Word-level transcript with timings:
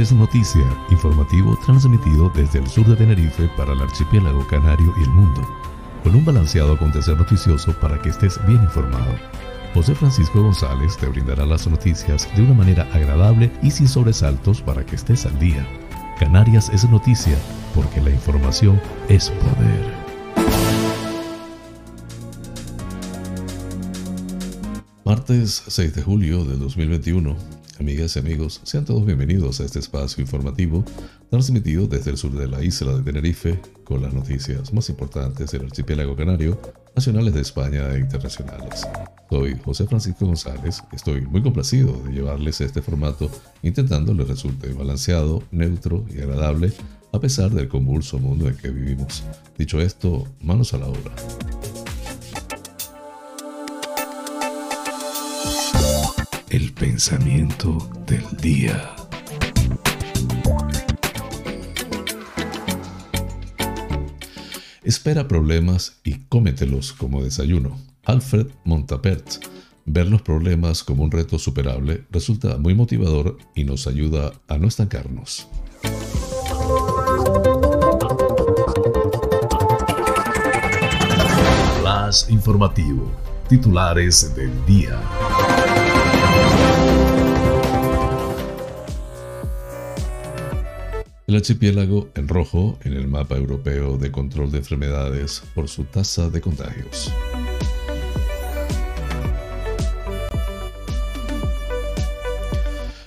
es 0.00 0.12
Noticia, 0.12 0.64
informativo 0.88 1.58
transmitido 1.66 2.30
desde 2.34 2.58
el 2.58 2.66
sur 2.66 2.86
de 2.86 2.96
Tenerife 2.96 3.50
para 3.54 3.74
el 3.74 3.82
archipiélago 3.82 4.46
canario 4.46 4.94
y 4.98 5.02
el 5.02 5.10
mundo, 5.10 5.46
con 6.02 6.14
un 6.14 6.24
balanceado 6.24 6.72
acontecer 6.72 7.18
noticioso 7.18 7.78
para 7.80 8.00
que 8.00 8.08
estés 8.08 8.40
bien 8.46 8.62
informado. 8.62 9.14
José 9.74 9.94
Francisco 9.94 10.42
González 10.42 10.96
te 10.96 11.06
brindará 11.06 11.44
las 11.44 11.66
noticias 11.66 12.26
de 12.34 12.42
una 12.42 12.54
manera 12.54 12.88
agradable 12.94 13.52
y 13.62 13.70
sin 13.70 13.88
sobresaltos 13.88 14.62
para 14.62 14.86
que 14.86 14.96
estés 14.96 15.26
al 15.26 15.38
día. 15.38 15.66
Canarias 16.18 16.70
es 16.72 16.88
noticia 16.88 17.36
porque 17.74 18.00
la 18.00 18.10
información 18.10 18.80
es 19.10 19.28
poder. 19.28 19.94
Martes 25.04 25.62
6 25.66 25.94
de 25.94 26.02
julio 26.02 26.44
de 26.44 26.56
2021. 26.56 27.59
Amigas 27.80 28.14
y 28.14 28.18
amigos, 28.18 28.60
sean 28.64 28.84
todos 28.84 29.06
bienvenidos 29.06 29.58
a 29.58 29.64
este 29.64 29.78
espacio 29.78 30.20
informativo 30.20 30.84
transmitido 31.30 31.86
desde 31.86 32.10
el 32.10 32.18
sur 32.18 32.30
de 32.30 32.46
la 32.46 32.62
isla 32.62 32.92
de 32.92 33.02
Tenerife 33.02 33.58
con 33.84 34.02
las 34.02 34.12
noticias 34.12 34.74
más 34.74 34.90
importantes 34.90 35.50
del 35.50 35.64
archipiélago 35.64 36.14
canario, 36.14 36.60
nacionales 36.94 37.32
de 37.32 37.40
España 37.40 37.90
e 37.94 38.00
internacionales. 38.00 38.86
Soy 39.30 39.58
José 39.64 39.86
Francisco 39.86 40.26
González, 40.26 40.82
estoy 40.92 41.22
muy 41.22 41.42
complacido 41.42 41.98
de 42.04 42.12
llevarles 42.12 42.60
este 42.60 42.82
formato 42.82 43.30
intentando 43.62 44.12
les 44.12 44.28
resulte 44.28 44.74
balanceado, 44.74 45.42
neutro 45.50 46.04
y 46.14 46.20
agradable 46.20 46.74
a 47.14 47.18
pesar 47.18 47.50
del 47.50 47.68
convulso 47.68 48.18
mundo 48.18 48.46
en 48.46 48.58
que 48.58 48.68
vivimos. 48.68 49.24
Dicho 49.56 49.80
esto, 49.80 50.28
manos 50.42 50.74
a 50.74 50.78
la 50.78 50.86
obra. 50.86 51.12
El 56.60 56.74
pensamiento 56.74 57.78
del 58.06 58.22
día. 58.36 58.94
Espera 64.82 65.26
problemas 65.26 66.00
y 66.04 66.18
cómetelos 66.28 66.92
como 66.92 67.24
desayuno. 67.24 67.78
Alfred 68.04 68.48
Montapert. 68.64 69.42
Ver 69.86 70.08
los 70.08 70.20
problemas 70.20 70.84
como 70.84 71.02
un 71.02 71.10
reto 71.10 71.38
superable 71.38 72.04
resulta 72.10 72.58
muy 72.58 72.74
motivador 72.74 73.38
y 73.54 73.64
nos 73.64 73.86
ayuda 73.86 74.34
a 74.46 74.58
no 74.58 74.68
estancarnos. 74.68 75.48
Flash 81.80 82.28
informativo. 82.28 83.10
Titulares 83.48 84.36
del 84.36 84.52
día. 84.66 85.00
El 91.30 91.36
archipiélago 91.36 92.08
en 92.16 92.26
rojo 92.26 92.76
en 92.82 92.94
el 92.94 93.06
mapa 93.06 93.36
europeo 93.36 93.96
de 93.96 94.10
control 94.10 94.50
de 94.50 94.58
enfermedades 94.58 95.44
por 95.54 95.68
su 95.68 95.84
tasa 95.84 96.28
de 96.28 96.40
contagios. 96.40 97.12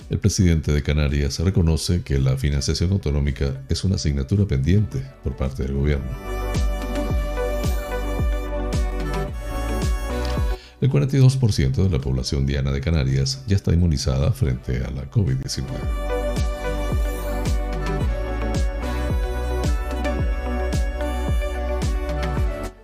El 0.08 0.18
presidente 0.20 0.72
de 0.72 0.82
Canarias 0.82 1.38
reconoce 1.40 2.02
que 2.02 2.18
la 2.18 2.38
financiación 2.38 2.92
autonómica 2.92 3.62
es 3.68 3.84
una 3.84 3.96
asignatura 3.96 4.46
pendiente 4.46 5.04
por 5.22 5.36
parte 5.36 5.64
del 5.64 5.74
gobierno. 5.74 6.73
El 10.80 10.90
42% 10.90 11.82
de 11.82 11.90
la 11.90 11.98
población 11.98 12.46
diana 12.46 12.72
de 12.72 12.80
Canarias 12.80 13.44
ya 13.46 13.56
está 13.56 13.72
inmunizada 13.72 14.32
frente 14.32 14.84
a 14.84 14.90
la 14.90 15.10
COVID-19. 15.10 15.64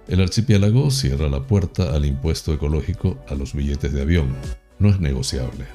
El 0.09 0.21
archipiélago 0.21 0.91
cierra 0.91 1.29
la 1.29 1.47
puerta 1.47 1.95
al 1.95 2.05
impuesto 2.05 2.53
ecológico 2.53 3.19
a 3.29 3.35
los 3.35 3.55
billetes 3.55 3.93
de 3.93 4.03
avión. 4.03 4.35
No 4.79 4.89
es 4.89 4.99
negociable. 4.99 5.67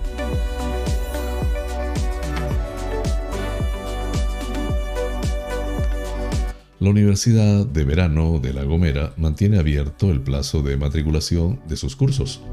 La 6.86 6.92
Universidad 6.92 7.66
de 7.66 7.84
Verano 7.84 8.38
de 8.38 8.54
La 8.54 8.64
Gomera 8.64 9.12
mantiene 9.18 9.58
abierto 9.58 10.12
el 10.12 10.22
plazo 10.22 10.62
de 10.62 10.78
matriculación 10.78 11.60
de 11.68 11.78
sus 11.78 11.96
cursos. 11.96 12.44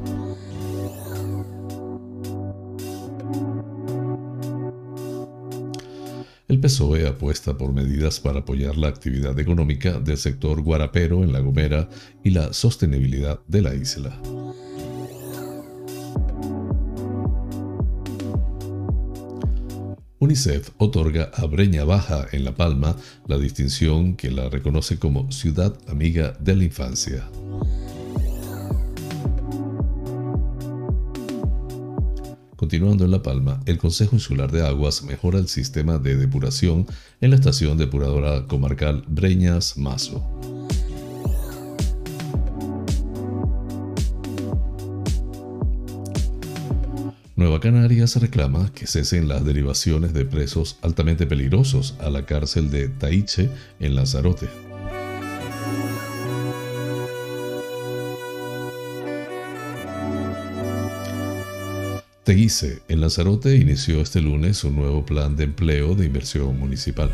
El 6.49 6.61
PSOE 6.61 7.07
apuesta 7.07 7.59
por 7.59 7.75
medidas 7.75 8.21
para 8.21 8.39
apoyar 8.39 8.79
la 8.79 8.89
actividad 8.89 9.39
económica 9.39 10.01
del 10.01 10.17
sector 10.17 10.63
guarapero 10.63 11.23
en 11.25 11.35
La 11.35 11.41
Gomera 11.41 11.91
y 12.25 12.31
la 12.31 12.55
sostenibilidad 12.55 13.41
de 13.49 13.61
la 13.61 13.75
isla. 13.75 14.19
UNICEF 20.23 20.71
otorga 20.79 21.33
a 21.35 21.47
Breña 21.47 21.83
Baja 21.83 22.29
en 22.31 22.45
La 22.45 22.55
Palma 22.55 22.95
la 23.27 23.39
distinción 23.39 24.15
que 24.15 24.31
la 24.31 24.49
reconoce 24.49 24.97
como 24.97 25.33
Ciudad 25.33 25.77
Amiga 25.89 26.37
de 26.39 26.55
la 26.55 26.63
Infancia. 26.63 27.29
Continuando 32.55 33.05
en 33.05 33.11
La 33.11 33.21
Palma, 33.21 33.59
el 33.67 33.79
Consejo 33.79 34.15
Insular 34.15 34.53
de 34.53 34.65
Aguas 34.65 35.03
mejora 35.03 35.41
el 35.41 35.49
sistema 35.49 35.99
de 35.99 36.15
depuración 36.15 36.87
en 37.21 37.31
la 37.31 37.37
estación 37.37 37.77
depuradora 37.77 38.47
comarcal 38.47 39.03
Breñas 39.09 39.77
Mazo. 39.77 40.62
Nueva 47.43 47.59
Canarias 47.59 48.15
reclama 48.21 48.73
que 48.73 48.87
cesen 48.87 49.27
las 49.27 49.45
derivaciones 49.45 50.13
de 50.13 50.25
presos 50.25 50.79
altamente 50.81 51.27
peligrosos 51.27 51.97
a 51.99 52.09
la 52.09 52.25
cárcel 52.25 52.71
de 52.71 52.87
Taiche 52.87 53.51
en 53.81 53.97
Lanzarote. 53.97 54.49
Teguise, 62.23 62.83
en 62.87 63.01
Lanzarote, 63.01 63.57
inició 63.57 64.03
este 64.03 64.21
lunes 64.21 64.63
un 64.63 64.77
nuevo 64.77 65.05
plan 65.05 65.35
de 65.35 65.43
empleo 65.43 65.97
de 65.97 66.07
inversión 66.07 66.57
municipal. 66.57 67.11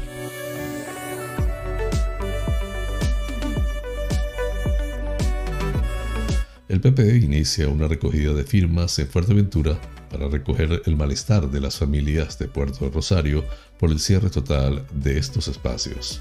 El 6.68 6.82
PP 6.82 7.16
inicia 7.16 7.68
una 7.68 7.88
recogida 7.88 8.34
de 8.34 8.44
firmas 8.44 8.98
en 8.98 9.08
Fuerteventura 9.08 9.80
para 10.10 10.28
recoger 10.28 10.82
el 10.84 10.96
malestar 10.96 11.50
de 11.50 11.60
las 11.60 11.76
familias 11.76 12.38
de 12.38 12.48
Puerto 12.48 12.90
Rosario 12.90 13.44
por 13.78 13.90
el 13.90 14.00
cierre 14.00 14.30
total 14.30 14.84
de 14.92 15.18
estos 15.18 15.48
espacios. 15.48 16.20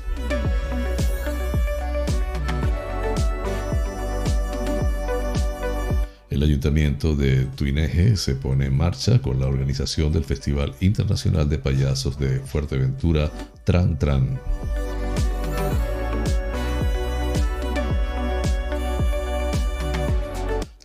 El 6.29 6.43
ayuntamiento 6.43 7.15
de 7.15 7.45
Tuineje 7.45 8.15
se 8.15 8.35
pone 8.35 8.67
en 8.67 8.77
marcha 8.77 9.19
con 9.19 9.39
la 9.39 9.47
organización 9.47 10.13
del 10.13 10.23
Festival 10.23 10.75
Internacional 10.81 11.49
de 11.49 11.57
Payasos 11.57 12.19
de 12.19 12.39
Fuerteventura 12.41 13.31
Tran 13.63 13.97
Tran. 13.97 14.39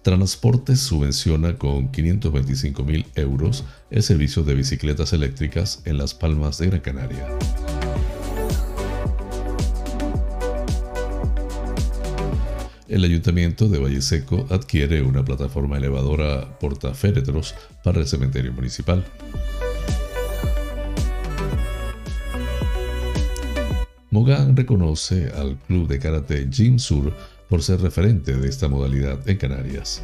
Transportes 0.03 0.81
subvenciona 0.81 1.57
con 1.57 1.93
525 1.93 2.83
mil 2.83 3.07
euros 3.15 3.65
el 3.89 4.03
servicio 4.03 4.43
de 4.43 4.57
bicicletas 4.57 5.13
eléctricas 5.13 5.81
en 5.85 5.97
Las 5.97 6.13
Palmas 6.13 6.59
de 6.59 6.67
Gran 6.67 6.81
Canaria. 6.81 7.29
El 12.89 13.05
Ayuntamiento 13.05 13.69
de 13.69 13.79
Valle 13.79 14.03
Seco 14.03 14.45
adquiere 14.51 15.03
una 15.03 15.25
plataforma 15.25 15.77
elevadora 15.77 16.59
portaféretros 16.59 17.55
para 17.85 18.01
el 18.01 18.09
cementerio 18.09 18.53
municipal. 18.53 19.05
Mogán 24.11 24.57
reconoce 24.57 25.33
al 25.35 25.57
club 25.57 25.89
de 25.89 25.99
karate 25.99 26.47
Jim 26.53 26.79
Sur 26.79 27.15
por 27.53 27.63
ser 27.63 27.83
referente 27.83 28.35
de 28.35 28.49
esta 28.49 28.67
modalidad 28.67 29.29
en 29.29 29.37
Canarias. 29.37 30.03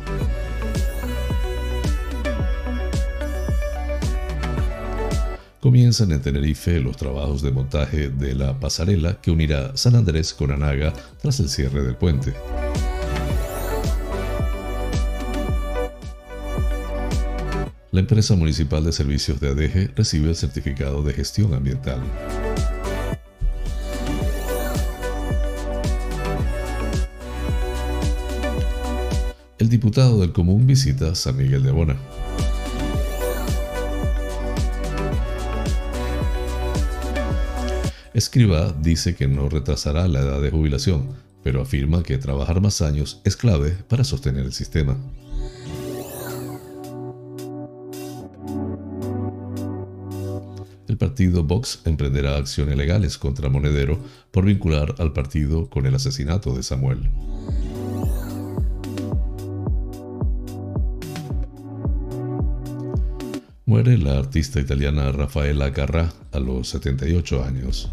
Comienzan 5.58 6.12
en 6.12 6.20
Tenerife 6.20 6.78
los 6.78 6.98
trabajos 6.98 7.40
de 7.40 7.50
montaje 7.50 8.10
de 8.10 8.34
la 8.34 8.60
pasarela 8.60 9.18
que 9.22 9.30
unirá 9.30 9.74
San 9.78 9.94
Andrés 9.94 10.34
con 10.34 10.50
Anaga 10.50 10.92
tras 11.22 11.40
el 11.40 11.48
cierre 11.48 11.82
del 11.82 11.96
puente. 11.96 12.34
La 17.90 18.00
empresa 18.00 18.36
municipal 18.36 18.84
de 18.84 18.92
servicios 18.92 19.40
de 19.40 19.48
ADG 19.48 19.96
recibe 19.96 20.28
el 20.28 20.36
certificado 20.36 21.02
de 21.02 21.14
gestión 21.14 21.54
ambiental. 21.54 22.02
El 29.68 29.72
diputado 29.72 30.18
del 30.22 30.32
Común 30.32 30.66
visita 30.66 31.14
San 31.14 31.36
Miguel 31.36 31.62
de 31.62 31.70
Bona. 31.70 31.94
Escriba 38.14 38.74
dice 38.80 39.14
que 39.14 39.28
no 39.28 39.50
retrasará 39.50 40.08
la 40.08 40.20
edad 40.20 40.40
de 40.40 40.50
jubilación, 40.50 41.08
pero 41.44 41.60
afirma 41.60 42.02
que 42.02 42.16
trabajar 42.16 42.62
más 42.62 42.80
años 42.80 43.20
es 43.24 43.36
clave 43.36 43.76
para 43.90 44.04
sostener 44.04 44.46
el 44.46 44.54
sistema. 44.54 44.96
El 50.88 50.96
partido 50.96 51.44
Vox 51.44 51.82
emprenderá 51.84 52.38
acciones 52.38 52.74
legales 52.74 53.18
contra 53.18 53.50
Monedero 53.50 53.98
por 54.30 54.46
vincular 54.46 54.94
al 54.96 55.12
partido 55.12 55.68
con 55.68 55.84
el 55.84 55.94
asesinato 55.94 56.54
de 56.54 56.62
Samuel. 56.62 57.10
Muere 63.68 63.98
la 63.98 64.16
artista 64.16 64.60
italiana 64.60 65.12
Rafaela 65.12 65.70
Carrà 65.74 66.10
a 66.32 66.38
los 66.38 66.68
78 66.68 67.44
años. 67.44 67.92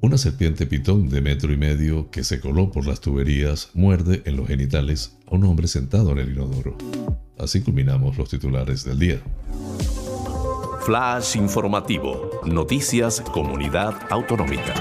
Una 0.00 0.18
serpiente 0.18 0.66
pitón 0.66 1.08
de 1.08 1.20
metro 1.20 1.52
y 1.52 1.56
medio 1.56 2.12
que 2.12 2.22
se 2.22 2.38
coló 2.38 2.70
por 2.70 2.86
las 2.86 3.00
tuberías 3.00 3.70
muerde 3.74 4.22
en 4.24 4.36
los 4.36 4.46
genitales 4.46 5.18
a 5.26 5.34
un 5.34 5.42
hombre 5.46 5.66
sentado 5.66 6.12
en 6.12 6.18
el 6.18 6.32
inodoro. 6.32 6.78
Así 7.36 7.60
culminamos 7.60 8.16
los 8.16 8.30
titulares 8.30 8.84
del 8.84 9.00
día. 9.00 9.20
Flash 10.86 11.36
informativo. 11.36 12.30
Noticias 12.44 13.20
Comunidad 13.20 13.96
Autonómica. 14.10 14.74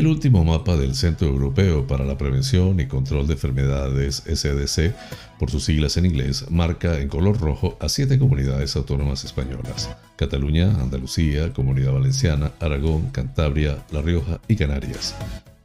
El 0.00 0.06
último 0.06 0.42
mapa 0.46 0.78
del 0.78 0.94
Centro 0.94 1.28
Europeo 1.28 1.86
para 1.86 2.06
la 2.06 2.16
Prevención 2.16 2.80
y 2.80 2.86
Control 2.86 3.26
de 3.26 3.34
Enfermedades 3.34 4.22
SDC, 4.24 4.94
por 5.38 5.50
sus 5.50 5.64
siglas 5.64 5.98
en 5.98 6.06
inglés, 6.06 6.46
marca 6.50 6.98
en 7.00 7.08
color 7.08 7.38
rojo 7.38 7.76
a 7.80 7.90
siete 7.90 8.18
comunidades 8.18 8.74
autónomas 8.76 9.24
españolas. 9.24 9.94
Cataluña, 10.16 10.70
Andalucía, 10.80 11.52
Comunidad 11.52 11.92
Valenciana, 11.92 12.52
Aragón, 12.60 13.10
Cantabria, 13.10 13.84
La 13.92 14.00
Rioja 14.00 14.40
y 14.48 14.56
Canarias. 14.56 15.14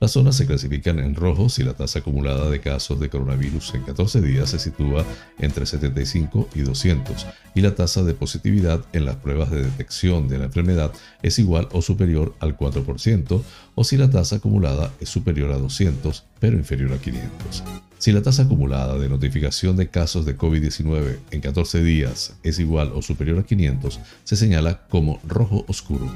Las 0.02 0.12
zonas 0.12 0.36
se 0.36 0.46
clasifican 0.46 1.00
en 1.00 1.16
rojo 1.16 1.48
si 1.48 1.64
la 1.64 1.74
tasa 1.74 2.00
acumulada 2.00 2.50
de 2.50 2.60
casos 2.60 3.00
de 3.00 3.10
coronavirus 3.10 3.76
en 3.76 3.84
14 3.84 4.22
días 4.22 4.50
se 4.50 4.60
sitúa 4.60 5.06
entre 5.40 5.66
75 5.66 6.50
y 6.54 6.62
200 6.62 7.26
y 7.56 7.62
la 7.62 7.76
tasa 7.76 8.04
de 8.04 8.14
positividad 8.14 8.84
en 8.92 9.06
las 9.06 9.16
pruebas 9.16 9.52
de 9.52 9.64
detección 9.64 10.28
de 10.28 10.38
la 10.38 10.46
enfermedad 10.46 10.92
es 11.24 11.40
igual 11.40 11.70
o 11.72 11.82
superior 11.82 12.36
al 12.42 12.58
4% 12.58 13.42
o 13.74 13.84
si 13.86 13.96
la 13.96 14.10
tasa 14.10 14.36
acumulada 14.36 14.92
es 15.00 15.08
superior 15.08 15.54
a 15.54 15.58
200 15.58 16.26
pero 16.42 16.58
inferior 16.58 16.92
a 16.92 16.98
500. 16.98 17.64
Si 17.98 18.12
la 18.12 18.22
tasa 18.22 18.44
acumulada 18.44 18.98
de 19.00 19.08
notificación 19.08 19.78
de 19.78 19.88
casos 19.88 20.26
de 20.26 20.38
COVID-19 20.38 21.20
en 21.32 21.40
14 21.40 21.82
días 21.82 22.36
es 22.44 22.60
igual 22.60 22.92
o 22.94 23.02
superior 23.02 23.40
a 23.40 23.44
500, 23.44 24.02
se 24.26 24.36
señala 24.36 24.86
como 24.90 25.22
rojo 25.26 25.64
oscuro. 25.70 26.12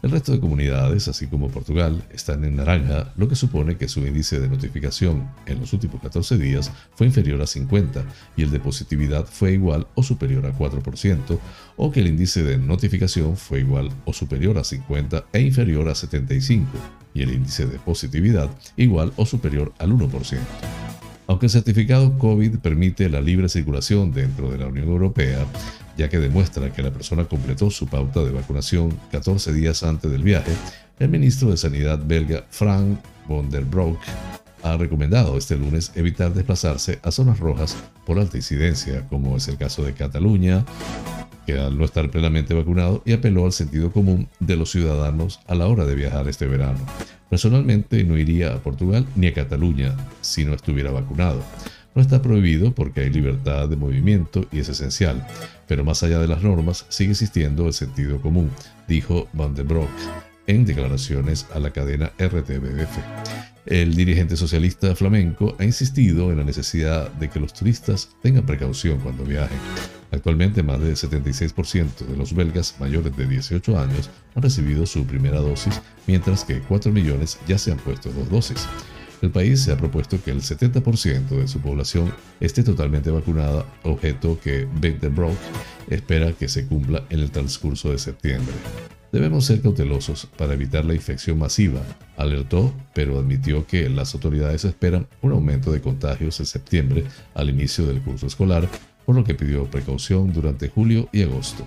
El 0.00 0.12
resto 0.12 0.30
de 0.30 0.38
comunidades, 0.38 1.08
así 1.08 1.26
como 1.26 1.48
Portugal, 1.48 2.04
están 2.12 2.44
en 2.44 2.54
naranja, 2.54 3.12
lo 3.16 3.26
que 3.26 3.34
supone 3.34 3.76
que 3.76 3.88
su 3.88 4.06
índice 4.06 4.38
de 4.38 4.48
notificación 4.48 5.28
en 5.46 5.58
los 5.58 5.72
últimos 5.72 6.00
14 6.00 6.38
días 6.38 6.70
fue 6.94 7.08
inferior 7.08 7.42
a 7.42 7.48
50 7.48 8.04
y 8.36 8.44
el 8.44 8.52
de 8.52 8.60
positividad 8.60 9.26
fue 9.26 9.54
igual 9.54 9.88
o 9.96 10.04
superior 10.04 10.46
a 10.46 10.56
4%, 10.56 11.38
o 11.76 11.90
que 11.90 12.00
el 12.00 12.06
índice 12.06 12.44
de 12.44 12.58
notificación 12.58 13.36
fue 13.36 13.60
igual 13.60 13.90
o 14.04 14.12
superior 14.12 14.56
a 14.58 14.64
50 14.64 15.24
e 15.32 15.40
inferior 15.40 15.88
a 15.88 15.96
75, 15.96 16.70
y 17.12 17.22
el 17.22 17.32
índice 17.32 17.66
de 17.66 17.80
positividad 17.80 18.48
igual 18.76 19.12
o 19.16 19.26
superior 19.26 19.72
al 19.78 19.90
1%. 19.90 20.38
Aunque 21.26 21.46
el 21.46 21.50
certificado 21.50 22.16
COVID 22.18 22.58
permite 22.58 23.08
la 23.08 23.20
libre 23.20 23.48
circulación 23.48 24.12
dentro 24.12 24.50
de 24.50 24.58
la 24.58 24.68
Unión 24.68 24.88
Europea, 24.88 25.44
ya 25.98 26.08
que 26.08 26.18
demuestra 26.18 26.72
que 26.72 26.82
la 26.82 26.92
persona 26.92 27.24
completó 27.24 27.70
su 27.70 27.88
pauta 27.88 28.22
de 28.22 28.30
vacunación 28.30 28.96
14 29.10 29.52
días 29.52 29.82
antes 29.82 30.10
del 30.10 30.22
viaje, 30.22 30.52
el 31.00 31.08
ministro 31.08 31.50
de 31.50 31.56
Sanidad 31.56 31.98
belga 32.02 32.44
Frank 32.50 33.00
von 33.26 33.50
der 33.50 33.64
Broek 33.64 33.98
ha 34.62 34.76
recomendado 34.76 35.36
este 35.36 35.56
lunes 35.56 35.92
evitar 35.96 36.32
desplazarse 36.32 37.00
a 37.02 37.10
zonas 37.10 37.40
rojas 37.40 37.76
por 38.06 38.18
alta 38.18 38.36
incidencia, 38.36 39.06
como 39.08 39.36
es 39.36 39.48
el 39.48 39.56
caso 39.56 39.84
de 39.84 39.92
Cataluña, 39.92 40.64
que 41.46 41.58
al 41.58 41.76
no 41.76 41.84
estar 41.84 42.08
plenamente 42.10 42.54
vacunado 42.54 43.02
y 43.04 43.12
apeló 43.12 43.44
al 43.44 43.52
sentido 43.52 43.90
común 43.90 44.28
de 44.38 44.56
los 44.56 44.70
ciudadanos 44.70 45.40
a 45.46 45.54
la 45.54 45.66
hora 45.66 45.84
de 45.84 45.94
viajar 45.96 46.28
este 46.28 46.46
verano. 46.46 46.78
Personalmente 47.28 48.04
no 48.04 48.16
iría 48.16 48.54
a 48.54 48.58
Portugal 48.58 49.04
ni 49.16 49.26
a 49.26 49.34
Cataluña 49.34 49.96
si 50.20 50.44
no 50.44 50.54
estuviera 50.54 50.90
vacunado. 50.90 51.42
No 51.94 52.02
está 52.02 52.22
prohibido 52.22 52.72
porque 52.72 53.00
hay 53.00 53.10
libertad 53.10 53.68
de 53.68 53.76
movimiento 53.76 54.46
y 54.52 54.60
es 54.60 54.68
esencial, 54.68 55.26
pero 55.68 55.84
más 55.84 56.02
allá 56.02 56.18
de 56.18 56.26
las 56.26 56.42
normas 56.42 56.86
sigue 56.88 57.12
existiendo 57.12 57.68
el 57.68 57.72
sentido 57.72 58.20
común, 58.20 58.50
dijo 58.88 59.28
Van 59.32 59.54
den 59.54 59.68
Broek 59.68 59.90
en 60.48 60.64
declaraciones 60.64 61.46
a 61.54 61.60
la 61.60 61.70
cadena 61.70 62.10
RTBF. 62.18 62.98
El 63.66 63.94
dirigente 63.94 64.34
socialista 64.34 64.96
flamenco 64.96 65.54
ha 65.58 65.64
insistido 65.64 66.32
en 66.32 66.38
la 66.38 66.44
necesidad 66.44 67.12
de 67.12 67.28
que 67.28 67.38
los 67.38 67.52
turistas 67.52 68.08
tengan 68.22 68.46
precaución 68.46 68.98
cuando 68.98 69.24
viajen. 69.24 69.58
Actualmente 70.10 70.62
más 70.62 70.80
del 70.80 70.96
76% 70.96 72.06
de 72.06 72.16
los 72.16 72.34
belgas 72.34 72.76
mayores 72.80 73.14
de 73.14 73.26
18 73.26 73.78
años 73.78 74.08
han 74.34 74.42
recibido 74.42 74.86
su 74.86 75.04
primera 75.04 75.38
dosis, 75.40 75.82
mientras 76.06 76.44
que 76.44 76.60
4 76.60 76.90
millones 76.90 77.38
ya 77.46 77.58
se 77.58 77.70
han 77.70 77.78
puesto 77.78 78.10
dos 78.10 78.30
dosis. 78.30 78.66
El 79.20 79.30
país 79.30 79.62
se 79.62 79.72
ha 79.72 79.76
propuesto 79.76 80.22
que 80.22 80.30
el 80.30 80.42
70% 80.42 81.28
de 81.28 81.48
su 81.48 81.60
población 81.60 82.12
esté 82.38 82.62
totalmente 82.62 83.10
vacunada, 83.10 83.66
objeto 83.82 84.38
que 84.40 84.66
Brock 85.10 85.36
espera 85.88 86.32
que 86.32 86.48
se 86.48 86.66
cumpla 86.66 87.04
en 87.10 87.20
el 87.20 87.30
transcurso 87.30 87.90
de 87.90 87.98
septiembre. 87.98 88.54
Debemos 89.10 89.46
ser 89.46 89.62
cautelosos 89.62 90.26
para 90.36 90.52
evitar 90.52 90.84
la 90.84 90.94
infección 90.94 91.38
masiva, 91.38 91.80
alertó, 92.16 92.72
pero 92.94 93.18
admitió 93.18 93.66
que 93.66 93.88
las 93.88 94.14
autoridades 94.14 94.64
esperan 94.64 95.08
un 95.22 95.32
aumento 95.32 95.72
de 95.72 95.80
contagios 95.80 96.38
en 96.40 96.46
septiembre 96.46 97.04
al 97.34 97.48
inicio 97.48 97.86
del 97.86 98.02
curso 98.02 98.26
escolar, 98.26 98.68
por 99.06 99.16
lo 99.16 99.24
que 99.24 99.34
pidió 99.34 99.64
precaución 99.64 100.32
durante 100.32 100.68
julio 100.68 101.08
y 101.10 101.22
agosto. 101.22 101.66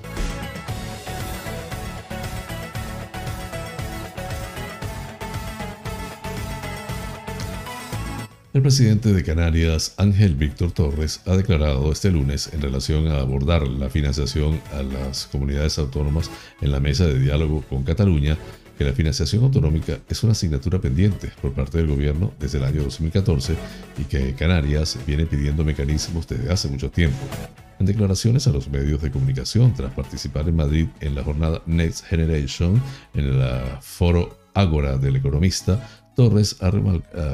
El 8.53 8.61
presidente 8.61 9.13
de 9.13 9.23
Canarias, 9.23 9.93
Ángel 9.95 10.35
Víctor 10.35 10.73
Torres, 10.73 11.21
ha 11.25 11.37
declarado 11.37 11.89
este 11.89 12.11
lunes 12.11 12.49
en 12.51 12.61
relación 12.61 13.07
a 13.07 13.19
abordar 13.19 13.65
la 13.65 13.89
financiación 13.89 14.59
a 14.73 14.83
las 14.83 15.27
comunidades 15.27 15.79
autónomas 15.79 16.29
en 16.59 16.73
la 16.73 16.81
mesa 16.81 17.07
de 17.07 17.17
diálogo 17.17 17.63
con 17.69 17.83
Cataluña 17.83 18.37
que 18.77 18.83
la 18.83 18.91
financiación 18.91 19.45
autonómica 19.45 19.99
es 20.09 20.21
una 20.23 20.33
asignatura 20.33 20.81
pendiente 20.81 21.31
por 21.41 21.53
parte 21.53 21.77
del 21.77 21.87
gobierno 21.87 22.33
desde 22.41 22.57
el 22.57 22.65
año 22.65 22.83
2014 22.83 23.55
y 23.99 24.03
que 24.03 24.33
Canarias 24.33 24.99
viene 25.07 25.25
pidiendo 25.25 25.63
mecanismos 25.63 26.27
desde 26.27 26.51
hace 26.51 26.67
mucho 26.67 26.91
tiempo. 26.91 27.19
En 27.79 27.85
declaraciones 27.85 28.47
a 28.47 28.51
los 28.51 28.67
medios 28.67 29.01
de 29.01 29.11
comunicación 29.11 29.73
tras 29.73 29.93
participar 29.93 30.49
en 30.49 30.57
Madrid 30.57 30.87
en 30.99 31.15
la 31.15 31.23
jornada 31.23 31.61
Next 31.67 32.03
Generation 32.05 32.81
en 33.13 33.25
el 33.27 33.41
foro 33.79 34.41
Ágora 34.53 34.97
del 34.97 35.15
Economista, 35.15 36.00
Torres 36.15 36.57
ha 36.59 36.71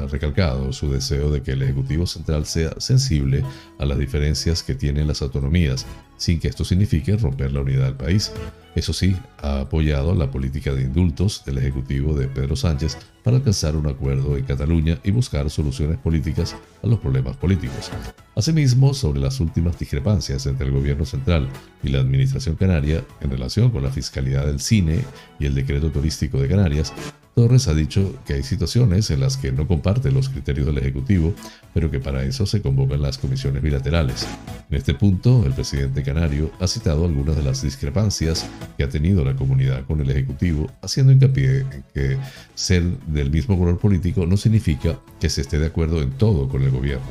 recalcado 0.06 0.72
su 0.72 0.90
deseo 0.90 1.30
de 1.30 1.42
que 1.42 1.52
el 1.52 1.62
Ejecutivo 1.62 2.06
Central 2.06 2.46
sea 2.46 2.72
sensible 2.78 3.44
a 3.78 3.84
las 3.84 3.98
diferencias 3.98 4.62
que 4.62 4.74
tienen 4.74 5.08
las 5.08 5.20
autonomías, 5.20 5.84
sin 6.16 6.38
que 6.38 6.48
esto 6.48 6.64
signifique 6.64 7.16
romper 7.16 7.52
la 7.52 7.60
unidad 7.60 7.86
del 7.86 7.96
país. 7.96 8.32
Eso 8.74 8.92
sí, 8.92 9.16
ha 9.42 9.60
apoyado 9.60 10.14
la 10.14 10.30
política 10.30 10.72
de 10.72 10.82
indultos 10.82 11.42
del 11.44 11.58
Ejecutivo 11.58 12.14
de 12.14 12.28
Pedro 12.28 12.54
Sánchez 12.54 12.96
para 13.24 13.38
alcanzar 13.38 13.74
un 13.74 13.88
acuerdo 13.88 14.36
en 14.36 14.44
Cataluña 14.44 15.00
y 15.02 15.10
buscar 15.10 15.50
soluciones 15.50 15.98
políticas 15.98 16.54
a 16.82 16.86
los 16.86 17.00
problemas 17.00 17.36
políticos. 17.36 17.90
Asimismo, 18.36 18.94
sobre 18.94 19.20
las 19.20 19.40
últimas 19.40 19.76
discrepancias 19.78 20.46
entre 20.46 20.66
el 20.66 20.72
gobierno 20.72 21.04
central 21.04 21.48
y 21.82 21.88
la 21.88 21.98
administración 21.98 22.54
canaria 22.54 23.04
en 23.20 23.30
relación 23.30 23.70
con 23.70 23.82
la 23.82 23.90
fiscalidad 23.90 24.46
del 24.46 24.60
cine 24.60 25.04
y 25.40 25.46
el 25.46 25.56
decreto 25.56 25.90
turístico 25.90 26.40
de 26.40 26.48
Canarias, 26.48 26.92
Torres 27.38 27.68
ha 27.68 27.74
dicho 27.74 28.16
que 28.26 28.32
hay 28.32 28.42
situaciones 28.42 29.12
en 29.12 29.20
las 29.20 29.36
que 29.36 29.52
no 29.52 29.68
comparte 29.68 30.10
los 30.10 30.28
criterios 30.28 30.66
del 30.66 30.78
Ejecutivo, 30.78 31.32
pero 31.72 31.88
que 31.88 32.00
para 32.00 32.24
eso 32.24 32.46
se 32.46 32.60
convocan 32.60 33.00
las 33.00 33.16
comisiones 33.16 33.62
bilaterales. 33.62 34.26
En 34.68 34.76
este 34.76 34.92
punto, 34.92 35.46
el 35.46 35.52
presidente 35.52 36.02
canario 36.02 36.50
ha 36.58 36.66
citado 36.66 37.04
algunas 37.04 37.36
de 37.36 37.44
las 37.44 37.62
discrepancias 37.62 38.44
que 38.76 38.82
ha 38.82 38.88
tenido 38.88 39.24
la 39.24 39.36
comunidad 39.36 39.86
con 39.86 40.00
el 40.00 40.10
Ejecutivo, 40.10 40.68
haciendo 40.82 41.12
hincapié 41.12 41.60
en 41.60 41.84
que 41.94 42.16
ser 42.56 42.82
del 43.06 43.30
mismo 43.30 43.56
color 43.56 43.78
político 43.78 44.26
no 44.26 44.36
significa 44.36 44.98
que 45.20 45.30
se 45.30 45.42
esté 45.42 45.60
de 45.60 45.66
acuerdo 45.66 46.02
en 46.02 46.10
todo 46.10 46.48
con 46.48 46.64
el 46.64 46.72
gobierno. 46.72 47.06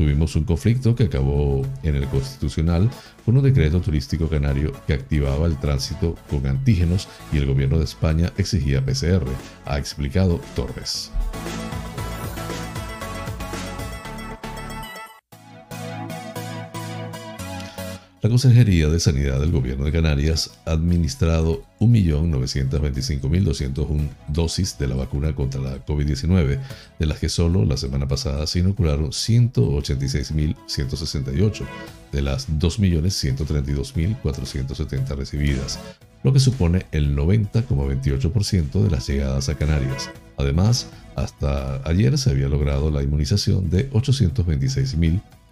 Tuvimos 0.00 0.34
un 0.34 0.44
conflicto 0.44 0.94
que 0.94 1.04
acabó 1.04 1.60
en 1.82 1.94
el 1.94 2.06
Constitucional 2.06 2.88
con 3.26 3.36
un 3.36 3.42
decreto 3.42 3.82
turístico 3.82 4.30
canario 4.30 4.72
que 4.86 4.94
activaba 4.94 5.46
el 5.46 5.58
tránsito 5.58 6.16
con 6.30 6.46
antígenos 6.46 7.06
y 7.34 7.36
el 7.36 7.44
gobierno 7.44 7.76
de 7.76 7.84
España 7.84 8.32
exigía 8.38 8.82
PCR, 8.82 9.26
ha 9.66 9.78
explicado 9.78 10.40
Torres. 10.56 11.12
La 18.22 18.28
Consejería 18.28 18.88
de 18.88 19.00
Sanidad 19.00 19.40
del 19.40 19.50
Gobierno 19.50 19.86
de 19.86 19.92
Canarias 19.92 20.50
ha 20.66 20.72
administrado 20.72 21.62
1.925.201 21.80 24.10
dosis 24.28 24.76
de 24.78 24.88
la 24.88 24.94
vacuna 24.94 25.34
contra 25.34 25.62
la 25.62 25.82
COVID-19, 25.86 26.58
de 26.98 27.06
las 27.06 27.18
que 27.18 27.30
solo 27.30 27.64
la 27.64 27.78
semana 27.78 28.08
pasada 28.08 28.46
se 28.46 28.58
inocularon 28.58 29.08
186.168 29.08 31.64
de 32.12 32.20
las 32.20 32.50
2.132.470 32.50 35.16
recibidas, 35.16 35.78
lo 36.22 36.34
que 36.34 36.40
supone 36.40 36.84
el 36.92 37.16
90,28% 37.16 38.82
de 38.82 38.90
las 38.90 39.08
llegadas 39.08 39.48
a 39.48 39.54
Canarias. 39.54 40.10
Además, 40.36 40.90
hasta 41.16 41.80
ayer 41.88 42.18
se 42.18 42.28
había 42.28 42.50
logrado 42.50 42.90
la 42.90 43.02
inmunización 43.02 43.70
de 43.70 43.88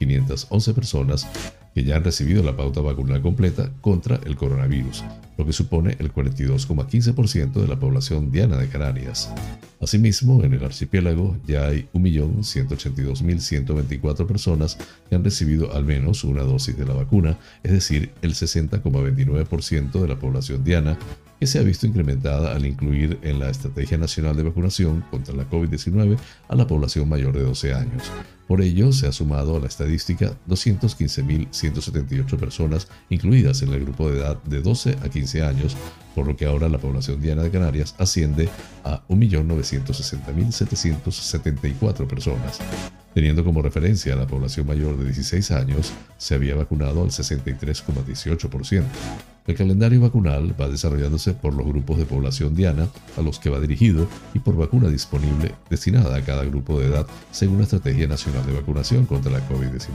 826.511 0.00 0.74
personas 0.74 1.26
que 1.74 1.84
ya 1.84 1.96
han 1.96 2.04
recibido 2.04 2.42
la 2.42 2.56
pauta 2.56 2.80
vacunal 2.80 3.20
completa 3.22 3.70
contra 3.80 4.20
el 4.24 4.36
coronavirus, 4.36 5.04
lo 5.36 5.46
que 5.46 5.52
supone 5.52 5.96
el 5.98 6.12
42,15% 6.12 7.52
de 7.52 7.68
la 7.68 7.78
población 7.78 8.32
diana 8.32 8.56
de 8.56 8.68
Canarias. 8.68 9.32
Asimismo, 9.80 10.42
en 10.42 10.54
el 10.54 10.64
archipiélago 10.64 11.36
ya 11.46 11.68
hay 11.68 11.88
1.182.124 11.94 14.26
personas 14.26 14.76
que 15.08 15.14
han 15.14 15.22
recibido 15.22 15.72
al 15.72 15.84
menos 15.84 16.24
una 16.24 16.42
dosis 16.42 16.76
de 16.76 16.84
la 16.84 16.94
vacuna, 16.94 17.38
es 17.62 17.70
decir, 17.72 18.10
el 18.22 18.34
60,29% 18.34 20.00
de 20.00 20.08
la 20.08 20.18
población 20.18 20.64
diana 20.64 20.98
que 21.38 21.46
se 21.46 21.58
ha 21.58 21.62
visto 21.62 21.86
incrementada 21.86 22.54
al 22.54 22.66
incluir 22.66 23.18
en 23.22 23.38
la 23.38 23.48
Estrategia 23.50 23.96
Nacional 23.96 24.36
de 24.36 24.42
Vacunación 24.42 25.02
contra 25.10 25.34
la 25.34 25.48
COVID-19 25.48 26.18
a 26.48 26.56
la 26.56 26.66
población 26.66 27.08
mayor 27.08 27.34
de 27.36 27.44
12 27.44 27.72
años. 27.74 28.02
Por 28.46 28.60
ello, 28.62 28.92
se 28.92 29.06
ha 29.06 29.12
sumado 29.12 29.56
a 29.56 29.60
la 29.60 29.66
estadística 29.66 30.32
215.178 30.48 32.38
personas 32.38 32.88
incluidas 33.10 33.60
en 33.62 33.74
el 33.74 33.80
grupo 33.80 34.10
de 34.10 34.18
edad 34.18 34.42
de 34.44 34.62
12 34.62 34.96
a 35.04 35.10
15 35.10 35.42
años, 35.42 35.76
por 36.14 36.26
lo 36.26 36.34
que 36.34 36.46
ahora 36.46 36.70
la 36.70 36.78
población 36.78 37.20
diana 37.20 37.42
de 37.42 37.50
Canarias 37.50 37.94
asciende 37.98 38.48
a 38.84 39.02
1.960.774 39.08 42.06
personas. 42.06 42.60
Teniendo 43.18 43.42
como 43.42 43.62
referencia 43.62 44.12
a 44.12 44.16
la 44.16 44.28
población 44.28 44.68
mayor 44.68 44.96
de 44.96 45.06
16 45.06 45.50
años, 45.50 45.92
se 46.18 46.36
había 46.36 46.54
vacunado 46.54 47.02
al 47.02 47.08
63,18%. 47.08 48.84
El 49.44 49.56
calendario 49.56 50.00
vacunal 50.00 50.54
va 50.60 50.68
desarrollándose 50.68 51.32
por 51.32 51.52
los 51.52 51.66
grupos 51.66 51.98
de 51.98 52.04
población 52.04 52.54
diana 52.54 52.86
a 53.16 53.22
los 53.22 53.40
que 53.40 53.50
va 53.50 53.58
dirigido 53.58 54.06
y 54.34 54.38
por 54.38 54.56
vacuna 54.56 54.88
disponible 54.88 55.52
destinada 55.68 56.16
a 56.16 56.22
cada 56.22 56.44
grupo 56.44 56.78
de 56.78 56.86
edad 56.86 57.08
según 57.32 57.58
la 57.58 57.64
Estrategia 57.64 58.06
Nacional 58.06 58.46
de 58.46 58.52
Vacunación 58.52 59.04
contra 59.04 59.32
la 59.32 59.40
COVID-19. 59.48 59.88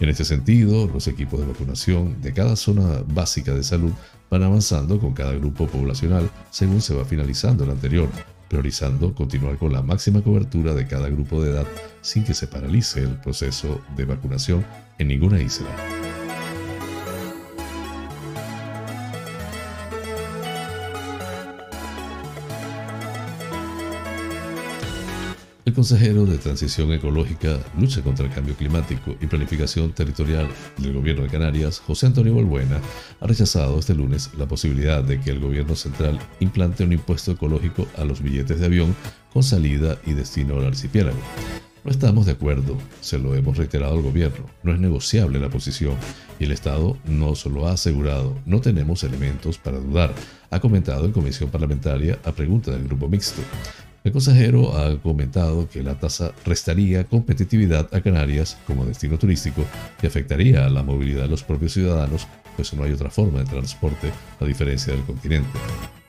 En 0.00 0.08
este 0.08 0.24
sentido, 0.24 0.88
los 0.88 1.06
equipos 1.06 1.38
de 1.38 1.46
vacunación 1.46 2.20
de 2.20 2.32
cada 2.32 2.56
zona 2.56 3.04
básica 3.06 3.54
de 3.54 3.62
salud 3.62 3.92
van 4.28 4.42
avanzando 4.42 4.98
con 4.98 5.14
cada 5.14 5.34
grupo 5.34 5.68
poblacional 5.68 6.28
según 6.50 6.80
se 6.80 6.96
va 6.96 7.04
finalizando 7.04 7.62
el 7.62 7.70
anterior, 7.70 8.08
priorizando 8.54 9.12
continuar 9.16 9.58
con 9.58 9.72
la 9.72 9.82
máxima 9.82 10.22
cobertura 10.22 10.74
de 10.74 10.86
cada 10.86 11.08
grupo 11.08 11.42
de 11.42 11.50
edad 11.50 11.66
sin 12.02 12.22
que 12.22 12.34
se 12.34 12.46
paralice 12.46 13.00
el 13.00 13.16
proceso 13.16 13.80
de 13.96 14.04
vacunación 14.04 14.64
en 14.96 15.08
ninguna 15.08 15.42
isla. 15.42 16.23
El 25.64 25.72
consejero 25.72 26.26
de 26.26 26.36
Transición 26.36 26.92
Ecológica, 26.92 27.58
Lucha 27.78 28.02
contra 28.02 28.26
el 28.26 28.32
Cambio 28.32 28.54
Climático 28.54 29.16
y 29.18 29.26
Planificación 29.26 29.92
Territorial 29.92 30.46
del 30.76 30.92
Gobierno 30.92 31.22
de 31.22 31.30
Canarias, 31.30 31.78
José 31.78 32.04
Antonio 32.04 32.34
Balbuena, 32.34 32.82
ha 33.18 33.26
rechazado 33.26 33.78
este 33.78 33.94
lunes 33.94 34.30
la 34.36 34.46
posibilidad 34.46 35.02
de 35.02 35.18
que 35.20 35.30
el 35.30 35.40
Gobierno 35.40 35.74
central 35.74 36.18
implante 36.40 36.84
un 36.84 36.92
impuesto 36.92 37.32
ecológico 37.32 37.86
a 37.96 38.04
los 38.04 38.20
billetes 38.20 38.60
de 38.60 38.66
avión 38.66 38.94
con 39.32 39.42
salida 39.42 39.96
y 40.04 40.12
destino 40.12 40.58
al 40.58 40.66
archipiélago. 40.66 41.16
No 41.82 41.90
estamos 41.90 42.26
de 42.26 42.32
acuerdo, 42.32 42.76
se 43.00 43.18
lo 43.18 43.34
hemos 43.34 43.56
reiterado 43.56 43.94
al 43.94 44.02
gobierno, 44.02 44.46
no 44.62 44.72
es 44.72 44.78
negociable 44.78 45.38
la 45.38 45.50
posición 45.50 45.96
y 46.38 46.44
el 46.44 46.52
Estado 46.52 46.98
no 47.06 47.32
lo 47.50 47.68
ha 47.68 47.72
asegurado, 47.72 48.36
no 48.44 48.60
tenemos 48.60 49.02
elementos 49.02 49.56
para 49.56 49.78
dudar, 49.78 50.14
ha 50.50 50.60
comentado 50.60 51.06
en 51.06 51.12
comisión 51.12 51.48
parlamentaria 51.48 52.18
a 52.24 52.32
pregunta 52.32 52.70
del 52.70 52.84
grupo 52.84 53.08
mixto. 53.08 53.40
El 54.04 54.12
consejero 54.12 54.76
ha 54.76 55.00
comentado 55.00 55.66
que 55.66 55.82
la 55.82 55.98
tasa 55.98 56.32
restaría 56.44 57.04
competitividad 57.04 57.88
a 57.90 58.02
Canarias 58.02 58.58
como 58.66 58.84
destino 58.84 59.18
turístico 59.18 59.64
y 60.02 60.06
afectaría 60.06 60.66
a 60.66 60.68
la 60.68 60.82
movilidad 60.82 61.22
de 61.22 61.28
los 61.28 61.42
propios 61.42 61.72
ciudadanos, 61.72 62.26
pues 62.54 62.74
no 62.74 62.84
hay 62.84 62.92
otra 62.92 63.08
forma 63.08 63.38
de 63.38 63.46
transporte 63.46 64.10
a 64.38 64.44
diferencia 64.44 64.92
del 64.92 65.04
continente. 65.04 65.58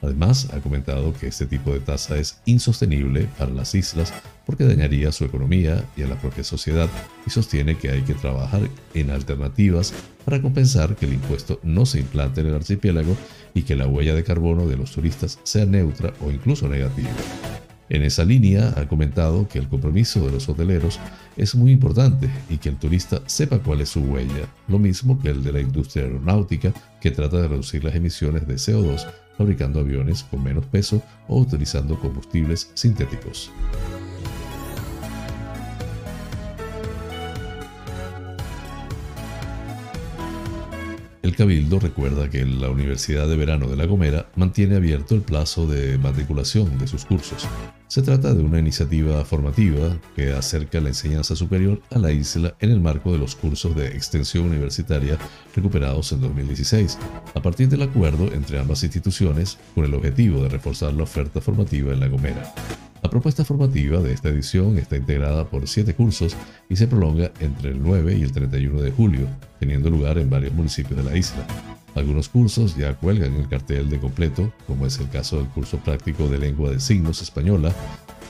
Además, 0.01 0.49
ha 0.51 0.59
comentado 0.59 1.13
que 1.13 1.27
este 1.27 1.45
tipo 1.45 1.71
de 1.71 1.79
tasa 1.79 2.17
es 2.17 2.41
insostenible 2.43 3.29
para 3.37 3.51
las 3.51 3.73
islas 3.73 4.13
porque 4.45 4.65
dañaría 4.65 5.13
su 5.13 5.23
economía 5.23 5.81
y 5.95 6.03
a 6.03 6.07
la 6.07 6.19
propia 6.19 6.43
sociedad 6.43 6.89
y 7.25 7.29
sostiene 7.29 7.77
que 7.77 7.91
hay 7.91 8.01
que 8.01 8.13
trabajar 8.13 8.69
en 8.93 9.09
alternativas 9.09 9.93
para 10.25 10.41
compensar 10.41 10.97
que 10.97 11.05
el 11.05 11.13
impuesto 11.13 11.61
no 11.63 11.85
se 11.85 12.01
implante 12.01 12.41
en 12.41 12.47
el 12.47 12.55
archipiélago 12.55 13.15
y 13.53 13.61
que 13.61 13.77
la 13.77 13.87
huella 13.87 14.13
de 14.13 14.25
carbono 14.25 14.67
de 14.67 14.75
los 14.75 14.91
turistas 14.91 15.39
sea 15.43 15.65
neutra 15.65 16.13
o 16.19 16.29
incluso 16.29 16.67
negativa. 16.67 17.09
En 17.89 18.01
esa 18.01 18.25
línea 18.25 18.73
ha 18.77 18.87
comentado 18.87 19.47
que 19.47 19.59
el 19.59 19.67
compromiso 19.67 20.25
de 20.25 20.31
los 20.31 20.49
hoteleros 20.49 20.99
es 21.37 21.53
muy 21.53 21.71
importante 21.71 22.29
y 22.49 22.57
que 22.57 22.69
el 22.69 22.77
turista 22.77 23.21
sepa 23.27 23.59
cuál 23.59 23.81
es 23.81 23.89
su 23.89 24.01
huella, 24.01 24.47
lo 24.67 24.79
mismo 24.79 25.19
que 25.19 25.29
el 25.29 25.43
de 25.43 25.51
la 25.51 25.61
industria 25.61 26.05
aeronáutica 26.05 26.73
que 26.99 27.11
trata 27.11 27.41
de 27.41 27.47
reducir 27.47 27.83
las 27.83 27.95
emisiones 27.95 28.47
de 28.47 28.55
CO2 28.55 29.05
fabricando 29.37 29.79
aviones 29.79 30.23
con 30.23 30.43
menos 30.43 30.65
peso 30.65 31.01
o 31.27 31.39
utilizando 31.39 31.99
combustibles 31.99 32.71
sintéticos. 32.73 33.51
El 41.25 41.35
Cabildo 41.35 41.79
recuerda 41.79 42.29
que 42.29 42.45
la 42.45 42.69
Universidad 42.69 43.27
de 43.27 43.35
Verano 43.35 43.67
de 43.67 43.75
La 43.75 43.87
Gomera 43.87 44.29
mantiene 44.35 44.75
abierto 44.75 45.15
el 45.15 45.21
plazo 45.21 45.65
de 45.65 45.97
matriculación 45.97 46.77
de 46.77 46.85
sus 46.85 47.03
cursos. 47.03 47.47
Se 47.87 48.03
trata 48.03 48.35
de 48.35 48.43
una 48.43 48.59
iniciativa 48.59 49.25
formativa 49.25 49.97
que 50.15 50.33
acerca 50.33 50.79
la 50.79 50.89
enseñanza 50.89 51.35
superior 51.35 51.81
a 51.89 51.97
la 51.97 52.11
isla 52.11 52.53
en 52.59 52.69
el 52.69 52.79
marco 52.79 53.11
de 53.11 53.17
los 53.17 53.35
cursos 53.35 53.75
de 53.75 53.87
extensión 53.87 54.45
universitaria 54.45 55.17
recuperados 55.55 56.11
en 56.11 56.21
2016, 56.21 56.99
a 57.33 57.41
partir 57.41 57.69
del 57.69 57.81
acuerdo 57.81 58.31
entre 58.31 58.59
ambas 58.59 58.83
instituciones 58.83 59.57
con 59.73 59.83
el 59.83 59.95
objetivo 59.95 60.43
de 60.43 60.49
reforzar 60.49 60.93
la 60.93 61.05
oferta 61.05 61.41
formativa 61.41 61.91
en 61.91 62.01
La 62.01 62.07
Gomera. 62.07 62.53
La 63.05 63.11
propuesta 63.11 63.45
formativa 63.45 63.99
de 63.99 64.13
esta 64.13 64.29
edición 64.29 64.79
está 64.79 64.97
integrada 64.97 65.45
por 65.45 65.67
siete 65.67 65.93
cursos 65.93 66.35
y 66.69 66.75
se 66.75 66.87
prolonga 66.87 67.31
entre 67.39 67.69
el 67.69 67.79
9 67.79 68.17
y 68.17 68.23
el 68.23 68.31
31 68.31 68.81
de 68.81 68.89
julio, 68.89 69.27
teniendo 69.59 69.91
lugar 69.91 70.17
en 70.17 70.27
varios 70.27 70.55
municipios 70.55 70.97
de 70.97 71.11
la 71.11 71.15
isla. 71.15 71.45
Algunos 71.93 72.29
cursos 72.29 72.75
ya 72.75 72.95
cuelgan 72.95 73.35
el 73.35 73.47
cartel 73.47 73.91
de 73.91 73.99
completo, 73.99 74.51
como 74.65 74.87
es 74.87 74.97
el 74.97 75.07
caso 75.09 75.37
del 75.37 75.45
curso 75.49 75.77
práctico 75.77 76.27
de 76.27 76.39
lengua 76.39 76.71
de 76.71 76.79
signos 76.79 77.21
española, 77.21 77.71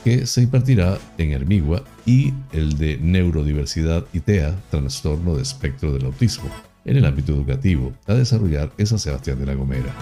que 0.04 0.26
se 0.26 0.42
impartirá 0.42 0.98
en 1.18 1.32
Hermigua, 1.32 1.82
y 2.06 2.34
el 2.52 2.78
de 2.78 2.98
neurodiversidad 2.98 4.04
y 4.12 4.20
trastorno 4.20 5.38
de 5.38 5.44
espectro 5.44 5.94
del 5.94 6.04
autismo, 6.04 6.50
en 6.84 6.98
el 6.98 7.06
ámbito 7.06 7.32
educativo, 7.32 7.94
a 8.08 8.14
desarrollar 8.14 8.74
en 8.78 8.88
San 8.88 9.00
Sebastián 9.00 9.40
de 9.40 9.46
la 9.46 9.54
Gomera. 9.54 9.96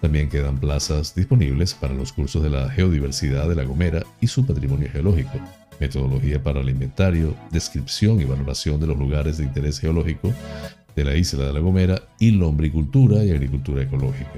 También 0.00 0.28
quedan 0.28 0.58
plazas 0.58 1.14
disponibles 1.14 1.74
para 1.74 1.94
los 1.94 2.12
cursos 2.12 2.42
de 2.42 2.50
la 2.50 2.70
geodiversidad 2.70 3.48
de 3.48 3.56
La 3.56 3.64
Gomera 3.64 4.04
y 4.20 4.28
su 4.28 4.46
patrimonio 4.46 4.88
geológico, 4.90 5.40
metodología 5.80 6.42
para 6.42 6.60
el 6.60 6.68
inventario, 6.68 7.34
descripción 7.50 8.20
y 8.20 8.24
valoración 8.24 8.80
de 8.80 8.86
los 8.86 8.96
lugares 8.96 9.38
de 9.38 9.44
interés 9.44 9.80
geológico 9.80 10.32
de 10.94 11.04
la 11.04 11.16
isla 11.16 11.46
de 11.46 11.52
La 11.52 11.60
Gomera 11.60 12.02
y 12.18 12.30
lombricultura 12.30 13.24
y 13.24 13.30
agricultura 13.30 13.82
ecológica. 13.82 14.30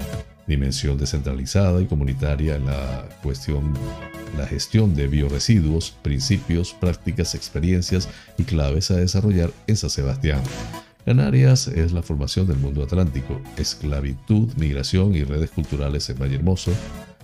dimensión 0.47 0.99
descentralizada 0.99 1.81
y 1.81 1.87
comunitaria 1.87 2.57
en 2.57 2.67
la 2.67 3.07
gestión 4.49 4.95
de 4.95 5.07
bioresiduos, 5.07 5.93
principios, 6.03 6.73
prácticas, 6.73 7.35
experiencias 7.35 8.09
y 8.37 8.43
claves 8.43 8.91
a 8.91 8.97
desarrollar 8.97 9.53
en 9.69 9.77
San 9.77 9.91
Sebastián. 9.91 10.41
Canarias 11.05 11.67
es 11.67 11.93
la 11.93 12.03
formación 12.03 12.47
del 12.47 12.59
mundo 12.59 12.83
atlántico, 12.83 13.41
esclavitud, 13.57 14.53
migración 14.57 15.15
y 15.15 15.25
redes 15.25 15.51
culturales 15.51 16.09
en 16.11 16.19
Valle 16.19 16.37
Hermoso, 16.37 16.73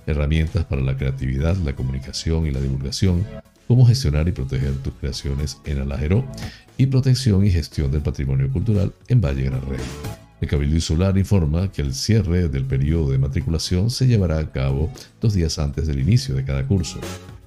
herramientas 0.06 0.64
para 0.64 0.80
la 0.80 0.96
creatividad, 0.96 1.56
la 1.58 1.74
comunicación 1.74 2.46
y 2.46 2.50
la 2.50 2.60
divulgación, 2.60 3.26
cómo 3.68 3.86
gestionar 3.86 4.28
y 4.28 4.32
proteger 4.32 4.74
tus 4.78 4.94
creaciones 4.94 5.58
en 5.66 5.80
Alajeró 5.80 6.24
y 6.78 6.86
protección 6.86 7.44
y 7.44 7.50
gestión 7.50 7.90
del 7.90 8.00
patrimonio 8.00 8.50
cultural 8.50 8.92
en 9.08 9.20
Valle 9.20 9.44
Gran 9.44 9.62
Rey. 9.68 9.80
El 10.40 10.48
Cabildo 10.48 10.74
Insular 10.74 11.16
informa 11.18 11.70
que 11.70 11.82
el 11.82 11.94
cierre 11.94 12.48
del 12.48 12.64
periodo 12.64 13.10
de 13.10 13.18
matriculación 13.18 13.90
se 13.90 14.06
llevará 14.06 14.38
a 14.38 14.52
cabo 14.52 14.90
dos 15.20 15.34
días 15.34 15.58
antes 15.58 15.86
del 15.86 16.00
inicio 16.00 16.34
de 16.34 16.44
cada 16.44 16.66
curso. 16.66 16.98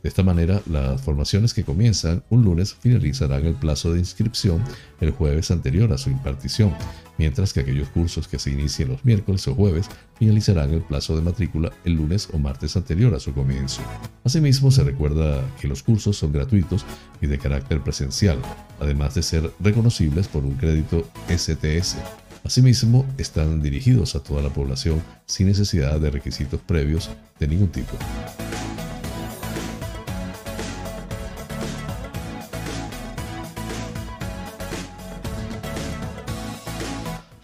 De 0.09 0.11
esta 0.11 0.23
manera, 0.23 0.59
las 0.65 0.99
formaciones 1.01 1.53
que 1.53 1.63
comienzan 1.63 2.23
un 2.31 2.43
lunes 2.43 2.73
finalizarán 2.73 3.45
el 3.45 3.53
plazo 3.53 3.93
de 3.93 3.99
inscripción 3.99 4.59
el 5.01 5.11
jueves 5.11 5.51
anterior 5.51 5.93
a 5.93 5.99
su 5.99 6.09
impartición, 6.09 6.73
mientras 7.19 7.53
que 7.53 7.59
aquellos 7.59 7.89
cursos 7.89 8.27
que 8.27 8.39
se 8.39 8.49
inicien 8.49 8.89
los 8.89 9.05
miércoles 9.05 9.47
o 9.47 9.53
jueves 9.53 9.87
finalizarán 10.17 10.73
el 10.73 10.81
plazo 10.81 11.15
de 11.15 11.21
matrícula 11.21 11.71
el 11.85 11.93
lunes 11.93 12.27
o 12.33 12.39
martes 12.39 12.75
anterior 12.75 13.13
a 13.13 13.19
su 13.19 13.35
comienzo. 13.35 13.83
Asimismo, 14.23 14.71
se 14.71 14.83
recuerda 14.83 15.47
que 15.61 15.67
los 15.67 15.83
cursos 15.83 16.17
son 16.17 16.31
gratuitos 16.31 16.87
y 17.21 17.27
de 17.27 17.37
carácter 17.37 17.83
presencial, 17.83 18.39
además 18.79 19.13
de 19.13 19.21
ser 19.21 19.51
reconocibles 19.59 20.27
por 20.27 20.43
un 20.43 20.55
crédito 20.55 21.07
STS. 21.29 21.97
Asimismo, 22.43 23.05
están 23.19 23.61
dirigidos 23.61 24.15
a 24.15 24.23
toda 24.23 24.41
la 24.41 24.49
población 24.49 25.03
sin 25.27 25.45
necesidad 25.45 25.99
de 25.99 26.09
requisitos 26.09 26.59
previos 26.61 27.11
de 27.39 27.47
ningún 27.47 27.67
tipo. 27.67 27.93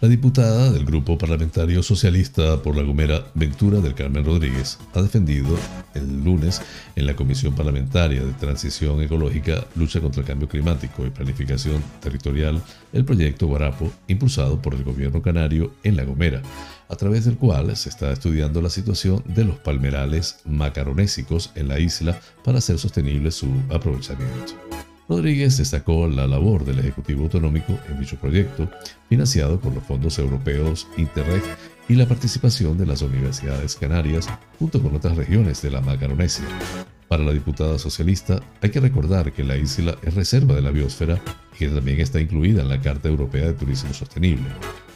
La 0.06 0.10
diputada 0.10 0.70
del 0.70 0.84
Grupo 0.84 1.18
Parlamentario 1.18 1.82
Socialista 1.82 2.62
por 2.62 2.76
La 2.76 2.84
Gomera, 2.84 3.26
Ventura 3.34 3.80
del 3.80 3.96
Carmen 3.96 4.24
Rodríguez, 4.24 4.78
ha 4.94 5.02
defendido 5.02 5.58
el 5.94 6.22
lunes 6.22 6.62
en 6.94 7.06
la 7.06 7.16
Comisión 7.16 7.56
Parlamentaria 7.56 8.24
de 8.24 8.32
Transición 8.34 9.02
Ecológica, 9.02 9.64
Lucha 9.74 10.00
contra 10.00 10.20
el 10.20 10.26
Cambio 10.28 10.48
Climático 10.48 11.04
y 11.04 11.10
Planificación 11.10 11.82
Territorial 12.00 12.62
el 12.92 13.04
proyecto 13.04 13.48
Guarapo 13.48 13.90
impulsado 14.06 14.62
por 14.62 14.74
el 14.74 14.84
gobierno 14.84 15.20
canario 15.20 15.72
en 15.82 15.96
La 15.96 16.04
Gomera, 16.04 16.40
a 16.88 16.94
través 16.94 17.24
del 17.24 17.36
cual 17.36 17.76
se 17.76 17.88
está 17.88 18.12
estudiando 18.12 18.62
la 18.62 18.70
situación 18.70 19.24
de 19.26 19.44
los 19.44 19.58
palmerales 19.58 20.38
macaronésicos 20.44 21.50
en 21.56 21.66
la 21.66 21.80
isla 21.80 22.20
para 22.44 22.58
hacer 22.58 22.78
sostenible 22.78 23.32
su 23.32 23.48
aprovechamiento. 23.70 24.54
Rodríguez 25.08 25.56
destacó 25.56 26.08
la 26.08 26.26
labor 26.26 26.64
del 26.64 26.80
Ejecutivo 26.80 27.24
Autonómico 27.24 27.78
en 27.88 28.00
dicho 28.00 28.16
proyecto, 28.16 28.68
financiado 29.08 29.60
por 29.60 29.72
los 29.72 29.84
fondos 29.84 30.18
europeos 30.18 30.88
Interreg 30.96 31.42
y 31.88 31.94
la 31.94 32.06
participación 32.06 32.76
de 32.76 32.86
las 32.86 33.02
universidades 33.02 33.76
canarias 33.76 34.28
junto 34.58 34.82
con 34.82 34.96
otras 34.96 35.16
regiones 35.16 35.62
de 35.62 35.70
la 35.70 35.80
Macaronesia. 35.80 36.46
Para 37.08 37.22
la 37.22 37.32
diputada 37.32 37.78
socialista, 37.78 38.42
hay 38.60 38.70
que 38.70 38.80
recordar 38.80 39.32
que 39.32 39.44
la 39.44 39.56
isla 39.56 39.96
es 40.02 40.14
reserva 40.14 40.56
de 40.56 40.62
la 40.62 40.72
biosfera 40.72 41.20
y 41.54 41.58
que 41.58 41.68
también 41.68 42.00
está 42.00 42.20
incluida 42.20 42.62
en 42.62 42.68
la 42.68 42.80
Carta 42.80 43.08
Europea 43.08 43.46
de 43.46 43.54
Turismo 43.54 43.94
Sostenible. 43.94 44.48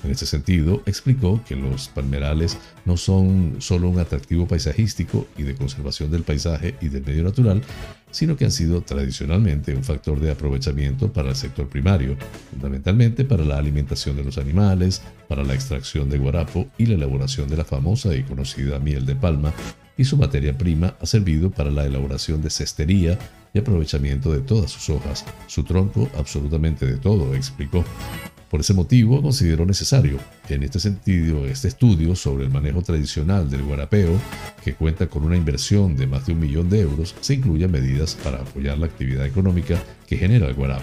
En 0.02 0.11
este 0.11 0.25
sentido, 0.25 0.83
explicó 0.87 1.42
que 1.47 1.57
los 1.57 1.88
palmerales 1.88 2.57
no 2.87 2.97
son 2.97 3.57
solo 3.59 3.90
un 3.90 3.99
atractivo 3.99 4.49
paisajístico 4.49 5.26
y 5.37 5.42
de 5.42 5.54
conservación 5.54 6.11
del 6.11 6.23
paisaje 6.23 6.75
y 6.80 6.88
del 6.88 7.04
medio 7.04 7.23
natural, 7.23 7.62
sino 8.11 8.37
que 8.37 8.45
han 8.45 8.50
sido 8.50 8.80
tradicionalmente 8.80 9.75
un 9.75 9.85
factor 9.85 10.19
de 10.19 10.30
aprovechamiento 10.30 11.12
para 11.12 11.30
el 11.30 11.37
sector 11.37 11.69
primario, 11.69 12.16
fundamentalmente 12.50 13.25
para 13.25 13.45
la 13.45 13.59
alimentación 13.59 14.16
de 14.16 14.25
los 14.25 14.38
animales, 14.38 15.02
para 15.28 15.45
la 15.45 15.54
extracción 15.54 16.09
de 16.09 16.19
guarapo 16.19 16.66
y 16.78 16.87
la 16.87 16.95
elaboración 16.95 17.49
de 17.49 17.59
la 17.59 17.64
famosa 17.64 18.14
y 18.14 18.23
conocida 18.23 18.78
miel 18.78 19.04
de 19.04 19.17
palma, 19.17 19.52
y 19.97 20.04
su 20.04 20.17
materia 20.17 20.56
prima 20.56 20.97
ha 20.99 21.04
servido 21.04 21.50
para 21.50 21.71
la 21.71 21.84
elaboración 21.84 22.41
de 22.41 22.49
cestería 22.49 23.19
y 23.52 23.58
aprovechamiento 23.58 24.32
de 24.32 24.41
todas 24.41 24.71
sus 24.71 24.89
hojas, 24.89 25.26
su 25.47 25.63
tronco, 25.65 26.08
absolutamente 26.17 26.86
de 26.86 26.97
todo, 26.97 27.34
explicó. 27.34 27.84
Por 28.50 28.60
ese 28.60 28.75
motivo, 28.75 29.23
considero 29.23 29.65
necesario, 29.65 30.19
en 30.49 30.65
este 30.65 30.80
sentido, 30.80 31.47
este 31.47 31.69
estudio 31.69 32.17
sobre 32.17 32.45
el 32.45 32.50
manejo 32.50 32.82
tradicional 32.82 33.49
del 33.49 33.63
guarapeo, 33.63 34.21
que 34.65 34.75
cuenta 34.75 35.06
con 35.06 35.23
una 35.23 35.36
inversión 35.36 35.97
de 35.97 36.08
más 36.08 36.26
de 36.26 36.32
un 36.32 36.41
millón 36.41 36.69
de 36.69 36.80
euros, 36.80 37.15
se 37.21 37.34
incluyan 37.34 37.71
medidas 37.71 38.17
para 38.17 38.39
apoyar 38.39 38.76
la 38.76 38.86
actividad 38.86 39.25
económica 39.25 39.80
que 40.08 40.17
genera 40.17 40.49
el 40.49 40.54
guarapo. 40.54 40.82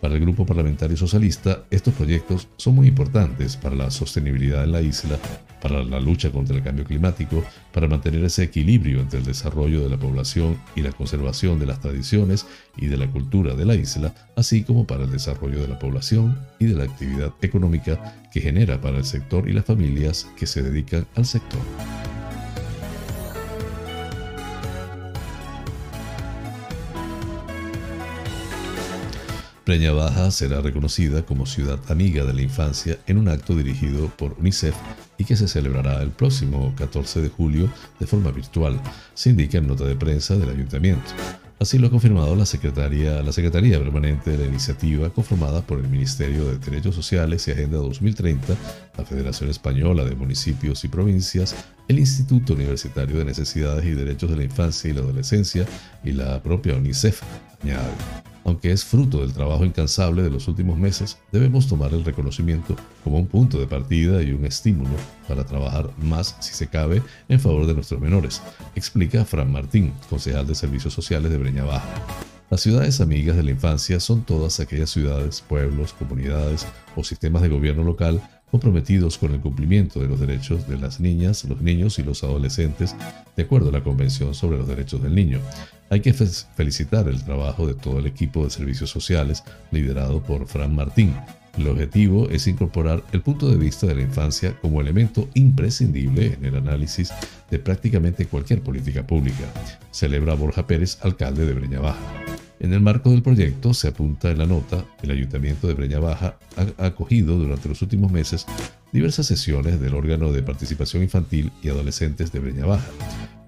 Para 0.00 0.14
el 0.14 0.20
Grupo 0.20 0.46
Parlamentario 0.46 0.96
Socialista, 0.96 1.64
estos 1.70 1.92
proyectos 1.92 2.48
son 2.56 2.74
muy 2.74 2.88
importantes 2.88 3.56
para 3.58 3.76
la 3.76 3.90
sostenibilidad 3.90 4.64
en 4.64 4.72
la 4.72 4.80
isla, 4.80 5.18
para 5.60 5.84
la 5.84 6.00
lucha 6.00 6.30
contra 6.30 6.56
el 6.56 6.62
cambio 6.62 6.84
climático, 6.84 7.44
para 7.70 7.86
mantener 7.86 8.24
ese 8.24 8.44
equilibrio 8.44 9.00
entre 9.00 9.18
el 9.18 9.26
desarrollo 9.26 9.82
de 9.82 9.90
la 9.90 9.98
población 9.98 10.58
y 10.74 10.80
la 10.80 10.92
conservación 10.92 11.58
de 11.58 11.66
las 11.66 11.80
tradiciones 11.80 12.46
y 12.78 12.86
de 12.86 12.96
la 12.96 13.10
cultura 13.10 13.54
de 13.54 13.66
la 13.66 13.74
isla, 13.74 14.14
así 14.36 14.64
como 14.64 14.86
para 14.86 15.04
el 15.04 15.10
desarrollo 15.10 15.60
de 15.60 15.68
la 15.68 15.78
población 15.78 16.38
y 16.58 16.64
de 16.64 16.76
la 16.76 16.84
actividad 16.84 17.34
económica 17.42 18.30
que 18.32 18.40
genera 18.40 18.80
para 18.80 18.96
el 18.96 19.04
sector 19.04 19.50
y 19.50 19.52
las 19.52 19.66
familias 19.66 20.26
que 20.38 20.46
se 20.46 20.62
dedican 20.62 21.06
al 21.14 21.26
sector. 21.26 21.60
Breña 29.70 29.92
Baja 29.92 30.32
será 30.32 30.60
reconocida 30.60 31.24
como 31.24 31.46
ciudad 31.46 31.78
amiga 31.88 32.24
de 32.24 32.34
la 32.34 32.42
infancia 32.42 32.98
en 33.06 33.18
un 33.18 33.28
acto 33.28 33.54
dirigido 33.54 34.08
por 34.08 34.32
UNICEF 34.32 34.74
y 35.16 35.24
que 35.24 35.36
se 35.36 35.46
celebrará 35.46 36.02
el 36.02 36.10
próximo 36.10 36.74
14 36.76 37.20
de 37.20 37.28
julio 37.28 37.70
de 38.00 38.06
forma 38.08 38.32
virtual, 38.32 38.80
se 39.14 39.30
indica 39.30 39.58
en 39.58 39.68
nota 39.68 39.84
de 39.84 39.94
prensa 39.94 40.34
del 40.34 40.50
ayuntamiento. 40.50 41.12
Así 41.60 41.78
lo 41.78 41.86
ha 41.86 41.90
confirmado 41.90 42.34
la 42.34 42.46
Secretaría, 42.46 43.22
la 43.22 43.30
Secretaría 43.30 43.78
Permanente 43.78 44.32
de 44.32 44.38
la 44.38 44.46
Iniciativa, 44.46 45.10
conformada 45.10 45.60
por 45.60 45.78
el 45.78 45.86
Ministerio 45.86 46.46
de 46.46 46.58
Derechos 46.58 46.96
Sociales 46.96 47.46
y 47.46 47.52
Agenda 47.52 47.76
2030, 47.76 48.56
la 49.00 49.06
Federación 49.06 49.48
Española 49.48 50.04
de 50.04 50.14
Municipios 50.14 50.84
y 50.84 50.88
Provincias, 50.88 51.56
el 51.88 51.98
Instituto 51.98 52.52
Universitario 52.52 53.18
de 53.18 53.24
Necesidades 53.24 53.84
y 53.86 53.92
Derechos 53.92 54.30
de 54.30 54.36
la 54.36 54.44
Infancia 54.44 54.90
y 54.90 54.92
la 54.92 55.00
Adolescencia 55.00 55.66
y 56.04 56.12
la 56.12 56.42
propia 56.42 56.76
UNICEF, 56.76 57.22
añade. 57.62 57.90
Aunque 58.44 58.72
es 58.72 58.84
fruto 58.84 59.20
del 59.20 59.32
trabajo 59.32 59.64
incansable 59.64 60.22
de 60.22 60.30
los 60.30 60.48
últimos 60.48 60.78
meses, 60.78 61.18
debemos 61.32 61.66
tomar 61.66 61.94
el 61.94 62.04
reconocimiento 62.04 62.76
como 63.02 63.18
un 63.18 63.26
punto 63.26 63.58
de 63.58 63.66
partida 63.66 64.22
y 64.22 64.32
un 64.32 64.44
estímulo 64.44 64.90
para 65.26 65.44
trabajar 65.44 65.90
más, 65.98 66.36
si 66.40 66.52
se 66.52 66.66
cabe, 66.66 67.02
en 67.28 67.40
favor 67.40 67.66
de 67.66 67.74
nuestros 67.74 68.00
menores, 68.00 68.42
explica 68.74 69.24
Fran 69.24 69.50
Martín, 69.50 69.94
concejal 70.10 70.46
de 70.46 70.54
Servicios 70.54 70.92
Sociales 70.92 71.30
de 71.30 71.38
Breña 71.38 71.64
Baja. 71.64 71.88
Las 72.50 72.62
ciudades 72.62 73.00
amigas 73.00 73.36
de 73.36 73.44
la 73.44 73.52
infancia 73.52 74.00
son 74.00 74.22
todas 74.22 74.58
aquellas 74.58 74.90
ciudades, 74.90 75.40
pueblos, 75.40 75.92
comunidades 75.92 76.66
o 76.96 77.04
sistemas 77.04 77.42
de 77.42 77.48
gobierno 77.48 77.84
local 77.84 78.20
comprometidos 78.50 79.18
con 79.18 79.32
el 79.32 79.40
cumplimiento 79.40 80.00
de 80.00 80.08
los 80.08 80.20
derechos 80.20 80.66
de 80.68 80.78
las 80.78 81.00
niñas, 81.00 81.44
los 81.44 81.60
niños 81.60 81.98
y 81.98 82.02
los 82.02 82.24
adolescentes, 82.24 82.96
de 83.36 83.42
acuerdo 83.42 83.68
a 83.68 83.72
la 83.72 83.84
Convención 83.84 84.34
sobre 84.34 84.58
los 84.58 84.66
Derechos 84.66 85.02
del 85.02 85.14
Niño, 85.14 85.40
hay 85.88 86.00
que 86.00 86.12
felicitar 86.12 87.08
el 87.08 87.24
trabajo 87.24 87.66
de 87.66 87.74
todo 87.74 87.98
el 87.98 88.06
equipo 88.06 88.44
de 88.44 88.50
servicios 88.50 88.90
sociales 88.90 89.42
liderado 89.70 90.22
por 90.22 90.46
Fran 90.46 90.74
Martín. 90.74 91.14
El 91.58 91.66
objetivo 91.66 92.28
es 92.30 92.46
incorporar 92.46 93.02
el 93.12 93.22
punto 93.22 93.48
de 93.48 93.56
vista 93.56 93.86
de 93.86 93.96
la 93.96 94.02
infancia 94.02 94.56
como 94.60 94.80
elemento 94.80 95.28
imprescindible 95.34 96.34
en 96.34 96.44
el 96.44 96.56
análisis 96.56 97.12
de 97.50 97.58
prácticamente 97.58 98.26
cualquier 98.26 98.62
política 98.62 99.04
pública, 99.06 99.52
celebra 99.90 100.34
Borja 100.34 100.66
Pérez, 100.66 100.98
alcalde 101.02 101.46
de 101.46 101.54
Breña 101.54 101.80
Baja. 101.80 102.39
En 102.60 102.72
el 102.72 102.80
marco 102.80 103.10
del 103.10 103.22
proyecto, 103.22 103.74
se 103.74 103.88
apunta 103.88 104.30
en 104.30 104.38
la 104.38 104.46
nota, 104.46 104.84
el 105.02 105.10
Ayuntamiento 105.10 105.66
de 105.66 105.74
Breña 105.74 105.98
Baja 105.98 106.36
ha 106.78 106.86
acogido 106.86 107.36
durante 107.36 107.68
los 107.68 107.80
últimos 107.82 108.12
meses 108.12 108.46
diversas 108.92 109.26
sesiones 109.26 109.80
del 109.80 109.94
órgano 109.94 110.30
de 110.30 110.42
participación 110.42 111.02
infantil 111.02 111.50
y 111.62 111.70
adolescentes 111.70 112.30
de 112.32 112.38
Breña 112.38 112.66
Baja, 112.66 112.90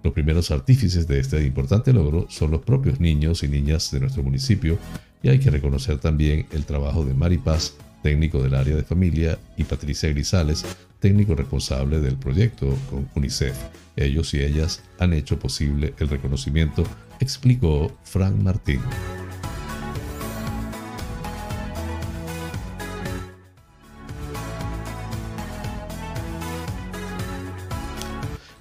los 0.02 0.12
primeros 0.12 0.50
artífices 0.50 1.06
de 1.06 1.20
este 1.20 1.44
importante 1.46 1.92
logro 1.92 2.26
son 2.28 2.50
los 2.50 2.62
propios 2.62 2.98
niños 2.98 3.42
y 3.44 3.48
niñas 3.48 3.90
de 3.92 4.00
nuestro 4.00 4.22
municipio 4.22 4.76
y 5.22 5.28
hay 5.28 5.38
que 5.38 5.50
reconocer 5.50 5.98
también 5.98 6.46
el 6.50 6.64
trabajo 6.64 7.04
de 7.04 7.14
Mari 7.14 7.38
Paz, 7.38 7.74
técnico 8.02 8.42
del 8.42 8.54
área 8.54 8.76
de 8.76 8.82
familia, 8.82 9.38
y 9.56 9.64
Patricia 9.64 10.08
Grisales, 10.08 10.64
técnico 11.00 11.34
responsable 11.34 12.00
del 12.00 12.16
proyecto 12.16 12.76
con 12.90 13.08
UNICEF. 13.14 13.56
Ellos 13.96 14.32
y 14.34 14.40
ellas 14.40 14.82
han 14.98 15.12
hecho 15.12 15.38
posible 15.38 15.94
el 15.98 16.08
reconocimiento, 16.08 16.84
explicó 17.20 17.96
Frank 18.04 18.36
Martín. 18.36 18.80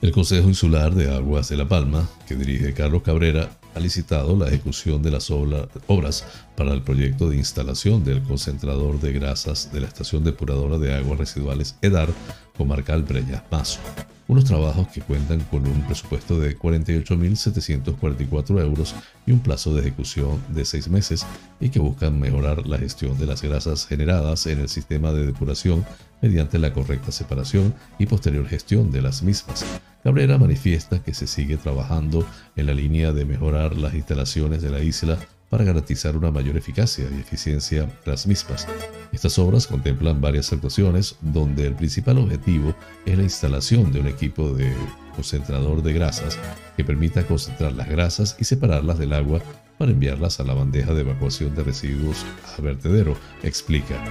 El 0.02 0.12
Consejo 0.12 0.50
Insular 0.50 0.96
de 0.96 1.14
Aguas 1.14 1.50
de 1.50 1.58
La 1.58 1.68
Palma, 1.68 2.10
que 2.28 2.36
dirige 2.36 2.74
Carlos 2.74 3.04
Cabrera, 3.04 3.52
ha 3.76 3.80
licitado 3.80 4.36
la 4.36 4.48
ejecución 4.48 5.04
de 5.04 5.12
las 5.12 5.30
obras 5.30 6.26
para 6.62 6.76
el 6.76 6.84
proyecto 6.84 7.28
de 7.28 7.38
instalación 7.38 8.04
del 8.04 8.22
concentrador 8.22 9.00
de 9.00 9.14
grasas 9.14 9.74
de 9.74 9.82
la 9.82 9.88
estación 9.88 10.24
depuradora 10.24 10.78
de 10.78 10.94
aguas 10.94 11.18
residuales 11.18 11.76
EDAR, 11.82 12.10
comarcal 12.56 13.02
Breñas 13.02 13.42
Mazo. 13.50 13.80
Unos 14.28 14.46
trabajos 14.46 14.88
que 14.90 15.02
cuentan 15.02 15.40
con 15.50 15.66
un 15.66 15.82
presupuesto 15.88 16.40
de 16.40 16.56
48.744 16.56 18.62
euros 18.62 18.94
y 19.26 19.32
un 19.32 19.40
plazo 19.40 19.74
de 19.74 19.82
ejecución 19.82 20.40
de 20.50 20.64
seis 20.64 20.88
meses 20.88 21.26
y 21.60 21.70
que 21.70 21.80
buscan 21.80 22.20
mejorar 22.20 22.68
la 22.68 22.78
gestión 22.78 23.18
de 23.18 23.26
las 23.26 23.42
grasas 23.42 23.88
generadas 23.88 24.46
en 24.46 24.60
el 24.60 24.70
sistema 24.70 25.12
de 25.14 25.26
depuración 25.26 25.84
mediante 26.22 26.60
la 26.60 26.74
correcta 26.74 27.12
separación 27.12 27.74
y 27.98 28.06
posterior 28.06 28.48
gestión 28.48 28.92
de 28.92 29.02
las 29.02 29.24
mismas. 29.24 29.66
Cabrera 30.04 30.38
manifiesta 30.38 31.02
que 31.02 31.16
se 31.16 31.26
sigue 31.26 31.58
trabajando 31.58 32.24
en 32.56 32.68
la 32.68 32.76
línea 32.76 33.14
de 33.14 33.26
mejorar 33.26 33.76
las 33.78 33.96
instalaciones 33.96 34.62
de 34.62 34.70
la 34.70 34.84
isla 34.84 35.18
para 35.52 35.66
garantizar 35.66 36.16
una 36.16 36.32
mayor 36.32 36.56
eficacia 36.56 37.06
y 37.12 37.20
eficiencia 37.20 37.88
las 38.06 38.26
mismas. 38.26 38.66
Estas 39.12 39.38
obras 39.38 39.68
contemplan 39.68 40.22
varias 40.22 40.52
actuaciones 40.54 41.18
donde 41.20 41.68
el 41.68 41.76
principal 41.76 42.18
objetivo 42.20 42.74
es 43.06 43.18
la 43.18 43.24
instalación 43.24 43.92
de 43.92 44.00
un 44.00 44.08
equipo 44.08 44.54
de 44.54 44.74
concentrador 45.14 45.84
de 45.84 45.92
grasas 45.92 46.40
que 46.78 46.86
permita 46.86 47.28
concentrar 47.28 47.74
las 47.74 47.90
grasas 47.90 48.38
y 48.40 48.46
separarlas 48.46 48.98
del 48.98 49.12
agua 49.12 49.42
para 49.78 49.92
enviarlas 49.92 50.40
a 50.40 50.46
la 50.46 50.54
bandeja 50.54 50.94
de 50.94 51.02
evacuación 51.02 51.54
de 51.54 51.64
residuos 51.64 52.26
a 52.58 52.62
vertedero, 52.62 53.18
explica. 53.44 54.02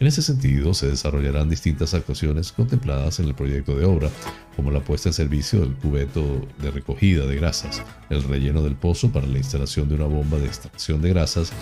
En 0.00 0.08
ese 0.08 0.22
sentido, 0.22 0.74
se 0.74 0.88
desarrollarán 0.88 1.48
distintas 1.48 1.94
actuaciones 1.94 2.50
contempladas 2.50 3.20
en 3.20 3.26
el 3.26 3.34
proyecto 3.34 3.76
de 3.76 3.84
obra, 3.84 4.10
como 4.56 4.72
la 4.72 4.80
puesta 4.80 5.08
en 5.08 5.12
servicio 5.12 5.60
del 5.60 5.74
cubeto 5.74 6.46
de 6.60 6.72
recogida 6.72 7.26
de 7.26 7.36
grasas, 7.36 7.80
el 8.10 8.24
relleno 8.24 8.62
del 8.62 8.74
pozo 8.74 9.10
para 9.10 9.26
la 9.26 9.38
instalación 9.38 9.88
de 9.88 9.94
una 9.94 10.06
bomba 10.06 10.38
de 10.38 10.46
extracción 10.46 11.00
de 11.00 11.10
grasas, 11.10 11.52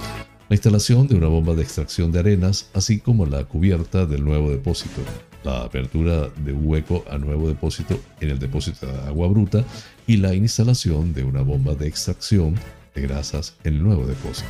la 0.48 0.56
instalación 0.56 1.08
de 1.08 1.14
una 1.14 1.28
bomba 1.28 1.54
de 1.54 1.62
extracción 1.62 2.10
de 2.10 2.20
arenas, 2.20 2.70
así 2.72 3.00
como 3.00 3.26
la 3.26 3.44
cubierta 3.44 4.06
del 4.06 4.24
nuevo 4.24 4.50
depósito, 4.50 5.02
la 5.44 5.64
apertura 5.64 6.28
de 6.28 6.52
hueco 6.52 7.04
a 7.10 7.18
nuevo 7.18 7.48
depósito 7.48 8.00
en 8.20 8.30
el 8.30 8.38
depósito 8.38 8.86
de 8.86 8.98
agua 9.00 9.28
bruta 9.28 9.62
y 10.06 10.16
la 10.16 10.34
instalación 10.34 11.12
de 11.12 11.24
una 11.24 11.42
bomba 11.42 11.74
de 11.74 11.86
extracción 11.86 12.54
de 12.94 13.02
grasas 13.02 13.56
en 13.64 13.74
el 13.74 13.82
nuevo 13.82 14.06
depósito. 14.06 14.48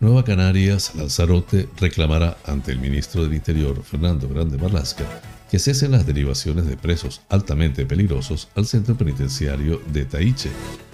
Nueva 0.00 0.24
Canarias, 0.24 0.94
Lanzarote 0.94 1.68
reclamará 1.78 2.38
ante 2.46 2.72
el 2.72 2.78
ministro 2.78 3.22
del 3.22 3.34
Interior, 3.34 3.82
Fernando 3.82 4.30
Grande 4.30 4.56
Marlasca, 4.56 5.04
que 5.50 5.58
cesen 5.58 5.90
las 5.90 6.06
derivaciones 6.06 6.64
de 6.64 6.78
presos 6.78 7.20
altamente 7.28 7.84
peligrosos 7.84 8.48
al 8.54 8.64
centro 8.64 8.96
penitenciario 8.96 9.82
de 9.92 10.06
Taiche. 10.06 10.48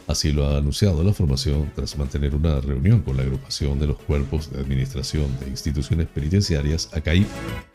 Así 0.06 0.30
lo 0.30 0.46
ha 0.46 0.58
anunciado 0.58 1.02
la 1.02 1.12
formación 1.12 1.70
tras 1.74 1.98
mantener 1.98 2.34
una 2.34 2.60
reunión 2.60 3.02
con 3.02 3.16
la 3.16 3.24
agrupación 3.24 3.78
de 3.80 3.88
los 3.88 3.96
cuerpos 3.98 4.52
de 4.52 4.60
administración 4.60 5.26
de 5.40 5.48
instituciones 5.48 6.06
penitenciarias, 6.06 6.90
ACAI, 6.92 7.26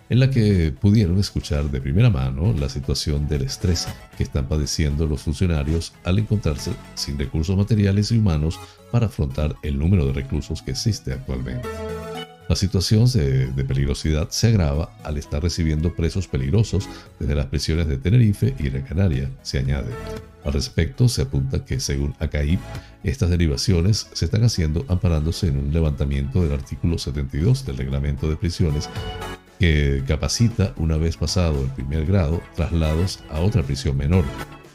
en 0.09 0.19
la 0.19 0.29
que 0.29 0.73
pudieron 0.79 1.19
escuchar 1.19 1.69
de 1.69 1.81
primera 1.81 2.09
mano 2.09 2.53
la 2.57 2.69
situación 2.69 3.27
del 3.27 3.43
estrés 3.43 3.87
que 4.17 4.23
están 4.23 4.47
padeciendo 4.47 5.07
los 5.07 5.21
funcionarios 5.21 5.93
al 6.05 6.19
encontrarse 6.19 6.71
sin 6.95 7.19
recursos 7.19 7.57
materiales 7.57 8.11
y 8.11 8.17
humanos 8.17 8.59
para 8.91 9.07
afrontar 9.07 9.55
el 9.61 9.77
número 9.77 10.05
de 10.05 10.13
reclusos 10.13 10.61
que 10.61 10.71
existe 10.71 11.11
actualmente. 11.11 11.67
La 12.51 12.57
situación 12.57 13.09
de, 13.09 13.63
peligrosidad 13.63 14.27
se 14.29 14.47
agrava 14.47 14.91
al 15.05 15.17
estar 15.17 15.41
recibiendo 15.41 15.95
presos 15.95 16.27
peligrosos 16.27 16.89
desde 17.17 17.33
las 17.33 17.45
prisiones 17.45 17.87
de 17.87 17.95
Tenerife 17.97 18.53
y 18.59 18.67
de 18.67 18.83
Canaria, 18.83 19.31
se 19.41 19.59
añade. 19.59 19.87
Al 20.43 20.51
respecto, 20.51 21.07
se 21.07 21.21
apunta 21.21 21.63
que, 21.63 21.79
según 21.79 22.13
ACAIP, 22.19 22.59
estas 23.05 23.29
derivaciones 23.29 24.09
se 24.11 24.25
están 24.25 24.43
haciendo 24.43 24.83
amparándose 24.89 25.47
en 25.47 25.59
un 25.59 25.71
levantamiento 25.71 26.43
del 26.43 26.51
artículo 26.51 26.97
72 26.97 27.65
del 27.65 27.77
reglamento 27.77 28.29
de 28.29 28.35
prisiones 28.35 28.89
que 29.57 30.03
capacita, 30.05 30.73
una 30.75 30.97
vez 30.97 31.15
pasado 31.15 31.63
el 31.63 31.69
primer 31.69 32.05
grado, 32.05 32.41
traslados 32.57 33.21
a 33.29 33.39
otra 33.39 33.63
prisión 33.63 33.95
menor, 33.95 34.25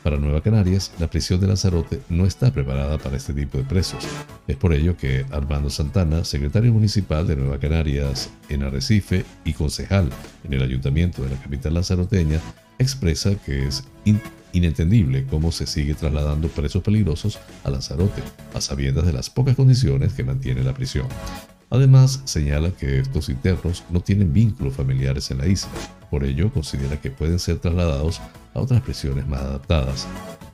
para 0.06 0.18
Nueva 0.18 0.40
Canarias, 0.40 0.92
la 1.00 1.10
prisión 1.10 1.40
de 1.40 1.48
Lanzarote 1.48 2.00
no 2.10 2.26
está 2.26 2.52
preparada 2.52 2.96
para 2.96 3.16
este 3.16 3.34
tipo 3.34 3.58
de 3.58 3.64
presos. 3.64 4.06
Es 4.46 4.54
por 4.54 4.72
ello 4.72 4.96
que 4.96 5.26
Armando 5.32 5.68
Santana, 5.68 6.24
secretario 6.24 6.72
municipal 6.72 7.26
de 7.26 7.34
Nueva 7.34 7.58
Canarias 7.58 8.30
en 8.48 8.62
Arrecife 8.62 9.24
y 9.44 9.52
concejal 9.52 10.08
en 10.44 10.52
el 10.52 10.62
ayuntamiento 10.62 11.24
de 11.24 11.30
la 11.30 11.42
capital 11.42 11.74
lanzaroteña, 11.74 12.40
expresa 12.78 13.34
que 13.34 13.66
es 13.66 13.82
inentendible 14.52 15.26
cómo 15.28 15.50
se 15.50 15.66
sigue 15.66 15.94
trasladando 15.94 16.46
presos 16.46 16.84
peligrosos 16.84 17.40
a 17.64 17.70
Lanzarote, 17.70 18.22
a 18.54 18.60
sabiendas 18.60 19.06
de 19.06 19.12
las 19.12 19.28
pocas 19.28 19.56
condiciones 19.56 20.12
que 20.12 20.22
mantiene 20.22 20.62
la 20.62 20.72
prisión. 20.72 21.08
Además, 21.70 22.22
señala 22.24 22.70
que 22.70 23.00
estos 23.00 23.28
internos 23.28 23.84
no 23.90 24.00
tienen 24.00 24.32
vínculos 24.32 24.74
familiares 24.74 25.30
en 25.30 25.38
la 25.38 25.46
isla, 25.46 25.70
por 26.10 26.24
ello 26.24 26.52
considera 26.52 27.00
que 27.00 27.10
pueden 27.10 27.38
ser 27.38 27.58
trasladados 27.58 28.20
a 28.54 28.60
otras 28.60 28.80
prisiones 28.82 29.26
más 29.26 29.42
adaptadas. 29.42 30.06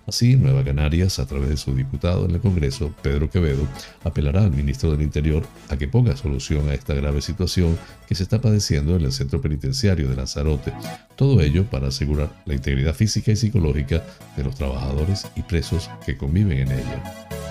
Así, 0.06 0.34
Nueva 0.36 0.64
Canarias, 0.64 1.20
a 1.20 1.26
través 1.26 1.48
de 1.48 1.56
su 1.56 1.74
diputado 1.76 2.24
en 2.24 2.32
el 2.32 2.40
Congreso, 2.40 2.92
Pedro 3.02 3.30
Quevedo, 3.30 3.68
apelará 4.02 4.42
al 4.42 4.50
ministro 4.50 4.90
del 4.90 5.02
Interior 5.02 5.44
a 5.68 5.76
que 5.76 5.86
ponga 5.86 6.16
solución 6.16 6.68
a 6.68 6.74
esta 6.74 6.94
grave 6.94 7.20
situación 7.20 7.78
que 8.08 8.16
se 8.16 8.24
está 8.24 8.40
padeciendo 8.40 8.96
en 8.96 9.04
el 9.04 9.12
centro 9.12 9.40
penitenciario 9.40 10.08
de 10.08 10.16
Lanzarote, 10.16 10.72
todo 11.14 11.40
ello 11.40 11.64
para 11.66 11.88
asegurar 11.88 12.30
la 12.46 12.54
integridad 12.54 12.94
física 12.94 13.30
y 13.30 13.36
psicológica 13.36 14.02
de 14.36 14.44
los 14.44 14.56
trabajadores 14.56 15.26
y 15.36 15.42
presos 15.42 15.88
que 16.04 16.16
conviven 16.16 16.58
en 16.58 16.72
ella. 16.72 17.41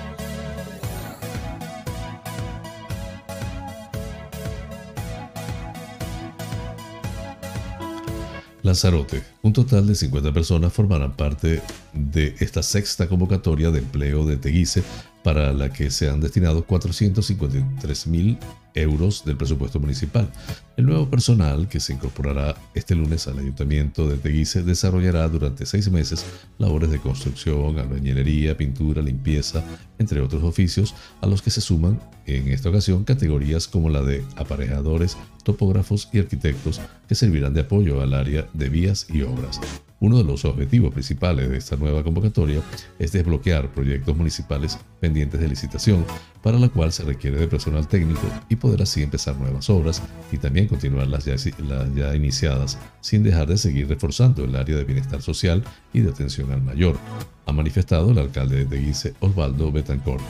Lanzarote. 8.63 9.23
Un 9.41 9.53
total 9.53 9.87
de 9.87 9.95
50 9.95 10.33
personas 10.33 10.73
formarán 10.73 11.15
parte 11.15 11.61
de 11.93 12.35
esta 12.39 12.63
sexta 12.63 13.07
convocatoria 13.07 13.71
de 13.71 13.79
empleo 13.79 14.25
de 14.25 14.37
Teguise 14.37 14.83
para 15.23 15.53
la 15.53 15.71
que 15.71 15.91
se 15.91 16.09
han 16.09 16.19
destinado 16.19 16.65
453 16.65 18.07
mil 18.07 18.37
euros 18.73 19.25
del 19.25 19.37
presupuesto 19.37 19.79
municipal. 19.79 20.31
El 20.77 20.85
nuevo 20.85 21.09
personal 21.09 21.67
que 21.67 21.79
se 21.79 21.93
incorporará 21.93 22.55
este 22.73 22.95
lunes 22.95 23.27
al 23.27 23.39
Ayuntamiento 23.39 24.07
de 24.07 24.17
Teguise 24.17 24.63
desarrollará 24.63 25.27
durante 25.27 25.65
seis 25.65 25.91
meses 25.91 26.25
labores 26.57 26.89
de 26.89 26.99
construcción, 26.99 27.77
albañilería, 27.77 28.57
pintura, 28.57 29.01
limpieza, 29.01 29.63
entre 29.99 30.21
otros 30.21 30.43
oficios, 30.43 30.95
a 31.21 31.27
los 31.27 31.41
que 31.41 31.49
se 31.49 31.61
suman 31.61 31.99
en 32.25 32.47
esta 32.47 32.69
ocasión 32.69 33.03
categorías 33.03 33.67
como 33.67 33.89
la 33.89 34.01
de 34.01 34.23
aparejadores, 34.35 35.17
topógrafos 35.43 36.09
y 36.13 36.19
arquitectos 36.19 36.79
que 37.07 37.15
servirán 37.15 37.53
de 37.53 37.61
apoyo 37.61 38.01
al 38.01 38.13
área 38.13 38.47
de 38.53 38.69
vías 38.69 39.07
y 39.09 39.23
obras. 39.23 39.59
Uno 40.01 40.17
de 40.17 40.23
los 40.23 40.45
objetivos 40.45 40.91
principales 40.91 41.47
de 41.47 41.57
esta 41.57 41.75
nueva 41.75 42.03
convocatoria 42.03 42.59
es 42.97 43.11
desbloquear 43.11 43.71
proyectos 43.71 44.17
municipales 44.17 44.79
pendientes 44.99 45.39
de 45.39 45.47
licitación, 45.47 46.03
para 46.41 46.57
la 46.57 46.69
cual 46.69 46.91
se 46.91 47.03
requiere 47.03 47.37
de 47.37 47.47
personal 47.47 47.87
técnico 47.87 48.23
y 48.49 48.55
poder 48.55 48.81
así 48.81 49.03
empezar 49.03 49.37
nuevas 49.37 49.69
obras 49.69 50.01
y 50.31 50.37
también 50.37 50.67
continuar 50.67 51.05
las 51.05 51.25
ya, 51.25 52.15
iniciadas, 52.15 52.79
sin 52.99 53.21
dejar 53.21 53.47
de 53.47 53.59
seguir 53.59 53.87
reforzando 53.89 54.43
el 54.43 54.55
área 54.55 54.75
de 54.75 54.85
bienestar 54.85 55.21
social 55.21 55.63
y 55.93 55.99
de 55.99 56.09
atención 56.09 56.51
al 56.51 56.63
mayor, 56.63 56.97
ha 57.45 57.51
manifestado 57.51 58.09
el 58.09 58.17
alcalde 58.17 58.65
de 58.65 58.79
Guise, 58.79 59.13
Osvaldo 59.19 59.71
Betancourt. 59.71 60.23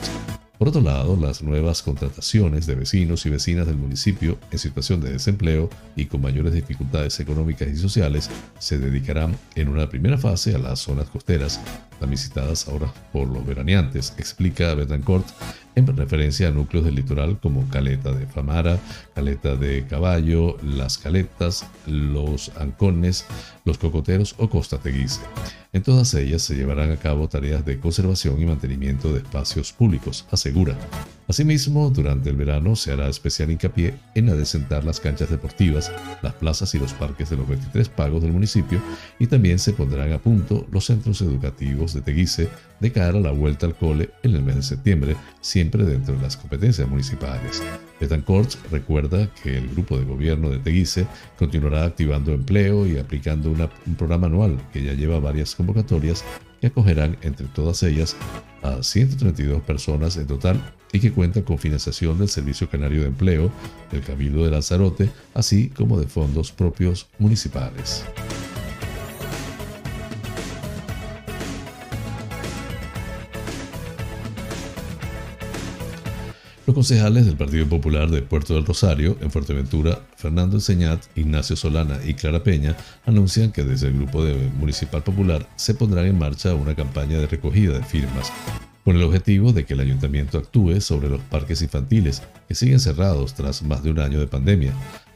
Por 0.62 0.68
otro 0.68 0.80
lado, 0.80 1.16
las 1.16 1.42
nuevas 1.42 1.82
contrataciones 1.82 2.66
de 2.66 2.76
vecinos 2.76 3.26
y 3.26 3.30
vecinas 3.30 3.66
del 3.66 3.74
municipio 3.78 4.38
en 4.52 4.60
situación 4.60 5.00
de 5.00 5.10
desempleo 5.10 5.68
y 5.96 6.04
con 6.04 6.20
mayores 6.20 6.52
dificultades 6.52 7.18
económicas 7.18 7.66
y 7.66 7.74
sociales 7.74 8.30
se 8.60 8.78
dedicarán 8.78 9.36
en 9.56 9.68
una 9.68 9.88
primera 9.88 10.18
fase 10.18 10.54
a 10.54 10.58
las 10.58 10.78
zonas 10.78 11.08
costeras, 11.08 11.58
tan 11.98 12.10
visitadas 12.10 12.68
ahora 12.68 12.94
por 13.12 13.26
los 13.26 13.44
veraneantes, 13.44 14.14
explica 14.18 14.72
Betancourt 14.76 15.26
en 15.74 15.86
referencia 15.96 16.48
a 16.48 16.50
núcleos 16.50 16.84
del 16.84 16.96
litoral 16.96 17.38
como 17.40 17.68
Caleta 17.68 18.12
de 18.12 18.26
Famara, 18.26 18.78
Caleta 19.14 19.56
de 19.56 19.86
Caballo, 19.86 20.56
Las 20.62 20.98
Caletas, 20.98 21.66
Los 21.86 22.52
Ancones, 22.56 23.26
Los 23.64 23.78
Cocoteros 23.78 24.34
o 24.38 24.48
Costa 24.48 24.78
Teguise. 24.78 25.20
En 25.74 25.82
todas 25.82 26.12
ellas 26.12 26.42
se 26.42 26.54
llevarán 26.54 26.90
a 26.90 26.96
cabo 26.96 27.28
tareas 27.28 27.64
de 27.64 27.80
conservación 27.80 28.40
y 28.40 28.44
mantenimiento 28.44 29.10
de 29.10 29.20
espacios 29.20 29.72
públicos, 29.72 30.26
asegura. 30.30 30.76
Asimismo, 31.28 31.88
durante 31.88 32.28
el 32.28 32.36
verano 32.36 32.76
se 32.76 32.92
hará 32.92 33.08
especial 33.08 33.50
hincapié 33.50 33.94
en 34.14 34.28
adecentar 34.28 34.84
las 34.84 35.00
canchas 35.00 35.30
deportivas, 35.30 35.90
las 36.20 36.34
plazas 36.34 36.74
y 36.74 36.78
los 36.78 36.92
parques 36.92 37.30
de 37.30 37.38
los 37.38 37.48
23 37.48 37.88
pagos 37.88 38.20
del 38.20 38.32
municipio 38.32 38.82
y 39.18 39.28
también 39.28 39.58
se 39.58 39.72
pondrán 39.72 40.12
a 40.12 40.18
punto 40.18 40.66
los 40.70 40.84
centros 40.84 41.22
educativos 41.22 41.94
de 41.94 42.02
Teguise 42.02 42.50
de 42.82 42.90
cara 42.90 43.16
a 43.16 43.20
la 43.20 43.30
vuelta 43.30 43.64
al 43.64 43.76
cole 43.76 44.10
en 44.24 44.34
el 44.34 44.42
mes 44.42 44.56
de 44.56 44.62
septiembre, 44.62 45.16
siempre 45.40 45.84
dentro 45.84 46.16
de 46.16 46.20
las 46.20 46.36
competencias 46.36 46.88
municipales. 46.88 47.62
Betancourt 48.00 48.56
recuerda 48.72 49.32
que 49.40 49.56
el 49.56 49.68
grupo 49.68 49.96
de 49.96 50.04
gobierno 50.04 50.50
de 50.50 50.58
Teguise 50.58 51.06
continuará 51.38 51.84
activando 51.84 52.32
empleo 52.32 52.84
y 52.84 52.98
aplicando 52.98 53.50
un 53.50 53.94
programa 53.94 54.26
anual 54.26 54.58
que 54.72 54.82
ya 54.82 54.94
lleva 54.94 55.20
varias 55.20 55.54
convocatorias 55.54 56.24
que 56.60 56.66
acogerán 56.66 57.16
entre 57.22 57.46
todas 57.46 57.84
ellas 57.84 58.16
a 58.62 58.82
132 58.82 59.62
personas 59.62 60.16
en 60.16 60.26
total 60.26 60.60
y 60.92 60.98
que 60.98 61.12
cuenta 61.12 61.42
con 61.42 61.58
financiación 61.58 62.18
del 62.18 62.28
Servicio 62.28 62.68
Canario 62.68 63.02
de 63.02 63.08
Empleo, 63.08 63.50
del 63.92 64.02
Cabildo 64.02 64.44
de 64.44 64.50
Lanzarote, 64.50 65.08
así 65.34 65.68
como 65.68 66.00
de 66.00 66.08
fondos 66.08 66.50
propios 66.50 67.08
municipales. 67.20 68.04
Los 76.72 76.88
concejales 76.88 77.26
del 77.26 77.36
Partido 77.36 77.66
Popular 77.66 78.10
de 78.10 78.22
Puerto 78.22 78.54
del 78.54 78.64
Rosario, 78.64 79.18
en 79.20 79.30
Fuerteventura, 79.30 80.00
Fernando 80.16 80.56
Enseñat, 80.56 81.04
Ignacio 81.14 81.54
Solana 81.54 81.98
y 82.02 82.14
Clara 82.14 82.42
Peña, 82.42 82.74
anuncian 83.04 83.52
que 83.52 83.62
desde 83.62 83.88
el 83.88 83.98
Grupo 83.98 84.24
de 84.24 84.48
Municipal 84.58 85.02
Popular 85.02 85.46
se 85.54 85.74
pondrá 85.74 86.06
en 86.06 86.18
marcha 86.18 86.54
una 86.54 86.74
campaña 86.74 87.18
de 87.18 87.26
recogida 87.26 87.76
de 87.76 87.84
firmas 87.84 88.32
con 88.84 88.96
el 88.96 89.02
objetivo 89.02 89.52
de 89.52 89.66
que 89.66 89.74
el 89.74 89.80
ayuntamiento 89.80 90.38
actúe 90.38 90.80
sobre 90.80 91.10
los 91.10 91.20
parques 91.20 91.60
infantiles 91.60 92.22
que 92.48 92.54
siguen 92.54 92.80
cerrados 92.80 93.34
tras 93.34 93.62
más 93.62 93.82
de 93.82 93.90
un 93.90 94.00
año 94.00 94.18
de 94.18 94.26
pandemia. 94.26 94.72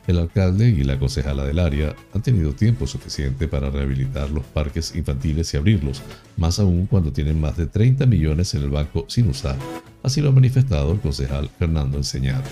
El 0.06 0.18
alcalde 0.18 0.68
y 0.68 0.84
la 0.84 0.98
concejala 0.98 1.44
del 1.44 1.58
área 1.58 1.96
han 2.14 2.22
tenido 2.22 2.52
tiempo 2.52 2.86
suficiente 2.86 3.48
para 3.48 3.70
rehabilitar 3.70 4.30
los 4.30 4.44
parques 4.44 4.94
infantiles 4.94 5.52
y 5.52 5.56
abrirlos, 5.56 6.00
más 6.36 6.60
aún 6.60 6.86
cuando 6.86 7.12
tienen 7.12 7.40
más 7.40 7.56
de 7.56 7.66
30 7.66 8.06
millones 8.06 8.54
en 8.54 8.62
el 8.62 8.70
banco 8.70 9.04
sin 9.08 9.28
usar. 9.28 9.56
Así 10.04 10.20
lo 10.20 10.28
ha 10.28 10.32
manifestado 10.32 10.92
el 10.92 11.00
concejal 11.00 11.48
Fernando 11.58 11.96
Enseñado. 11.96 12.44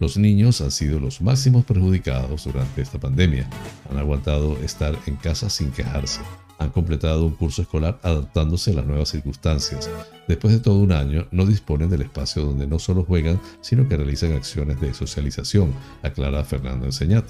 Los 0.00 0.16
niños 0.16 0.62
han 0.62 0.70
sido 0.70 0.98
los 0.98 1.20
máximos 1.20 1.64
perjudicados 1.66 2.44
durante 2.44 2.80
esta 2.80 2.98
pandemia. 2.98 3.46
Han 3.90 3.98
aguantado 3.98 4.58
estar 4.64 4.98
en 5.06 5.16
casa 5.16 5.50
sin 5.50 5.70
quejarse 5.70 6.22
han 6.62 6.70
completado 6.70 7.26
un 7.26 7.34
curso 7.34 7.62
escolar 7.62 7.98
adaptándose 8.02 8.70
a 8.70 8.74
las 8.74 8.86
nuevas 8.86 9.08
circunstancias. 9.08 9.90
Después 10.28 10.54
de 10.54 10.60
todo 10.60 10.78
un 10.78 10.92
año, 10.92 11.26
no 11.30 11.44
disponen 11.46 11.90
del 11.90 12.02
espacio 12.02 12.44
donde 12.44 12.66
no 12.66 12.78
solo 12.78 13.04
juegan, 13.04 13.40
sino 13.60 13.88
que 13.88 13.96
realizan 13.96 14.32
acciones 14.32 14.80
de 14.80 14.94
socialización, 14.94 15.72
aclara 16.02 16.44
Fernando 16.44 16.86
Enseñat. 16.86 17.24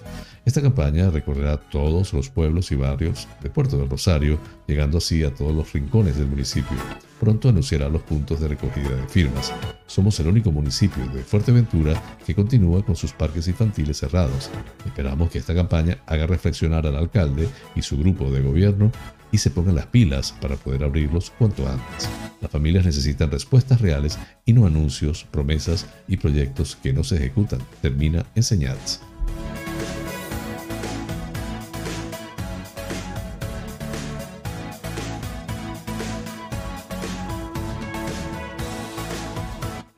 Esta 0.45 0.61
campaña 0.61 1.11
recorrerá 1.11 1.57
todos 1.57 2.13
los 2.13 2.29
pueblos 2.29 2.71
y 2.71 2.77
barrios 2.77 3.27
de 3.43 3.51
Puerto 3.51 3.79
del 3.79 3.89
Rosario, 3.89 4.39
llegando 4.67 4.99
así 4.99 5.25
a 5.25 5.35
todos 5.35 5.55
los 5.55 5.73
rincones 5.73 6.17
del 6.17 6.27
municipio. 6.27 6.77
Pronto 7.19 7.49
anunciará 7.49 7.89
los 7.89 8.03
puntos 8.03 8.41
de 8.41 8.49
recogida 8.49 8.91
de 8.91 9.07
firmas. 9.09 9.53
Somos 9.87 10.19
el 10.19 10.27
único 10.27 10.51
municipio 10.51 11.07
de 11.09 11.23
Fuerteventura 11.23 12.19
que 12.27 12.35
continúa 12.35 12.85
con 12.85 12.97
sus 12.97 13.13
parques 13.13 13.47
infantiles 13.47 13.99
cerrados. 13.99 14.51
Esperamos 14.85 15.31
que 15.31 15.39
esta 15.39 15.55
campaña 15.55 15.99
haga 16.07 16.27
reflexionar 16.27 16.87
al 16.87 16.97
alcalde 16.97 17.49
y 17.77 17.83
su 17.83 17.97
grupo 17.97 18.31
de 18.31 18.41
gobierno 18.41 18.91
y 19.33 19.39
se 19.39 19.51
pongan 19.51 19.75
las 19.75 19.87
pilas 19.87 20.33
para 20.41 20.57
poder 20.57 20.85
abrirlos 20.85 21.31
cuanto 21.31 21.69
antes. 21.69 22.09
Las 22.41 22.51
familias 22.51 22.85
necesitan 22.85 23.31
respuestas 23.31 23.81
reales 23.81 24.19
y 24.45 24.53
no 24.53 24.67
anuncios, 24.67 25.25
promesas 25.31 25.87
y 26.07 26.19
proyectos 26.19 26.77
que 26.77 26.93
no 26.93 27.03
se 27.03 27.17
ejecutan. 27.17 27.61
Termina 27.81 28.27
enseñadas. 28.35 29.01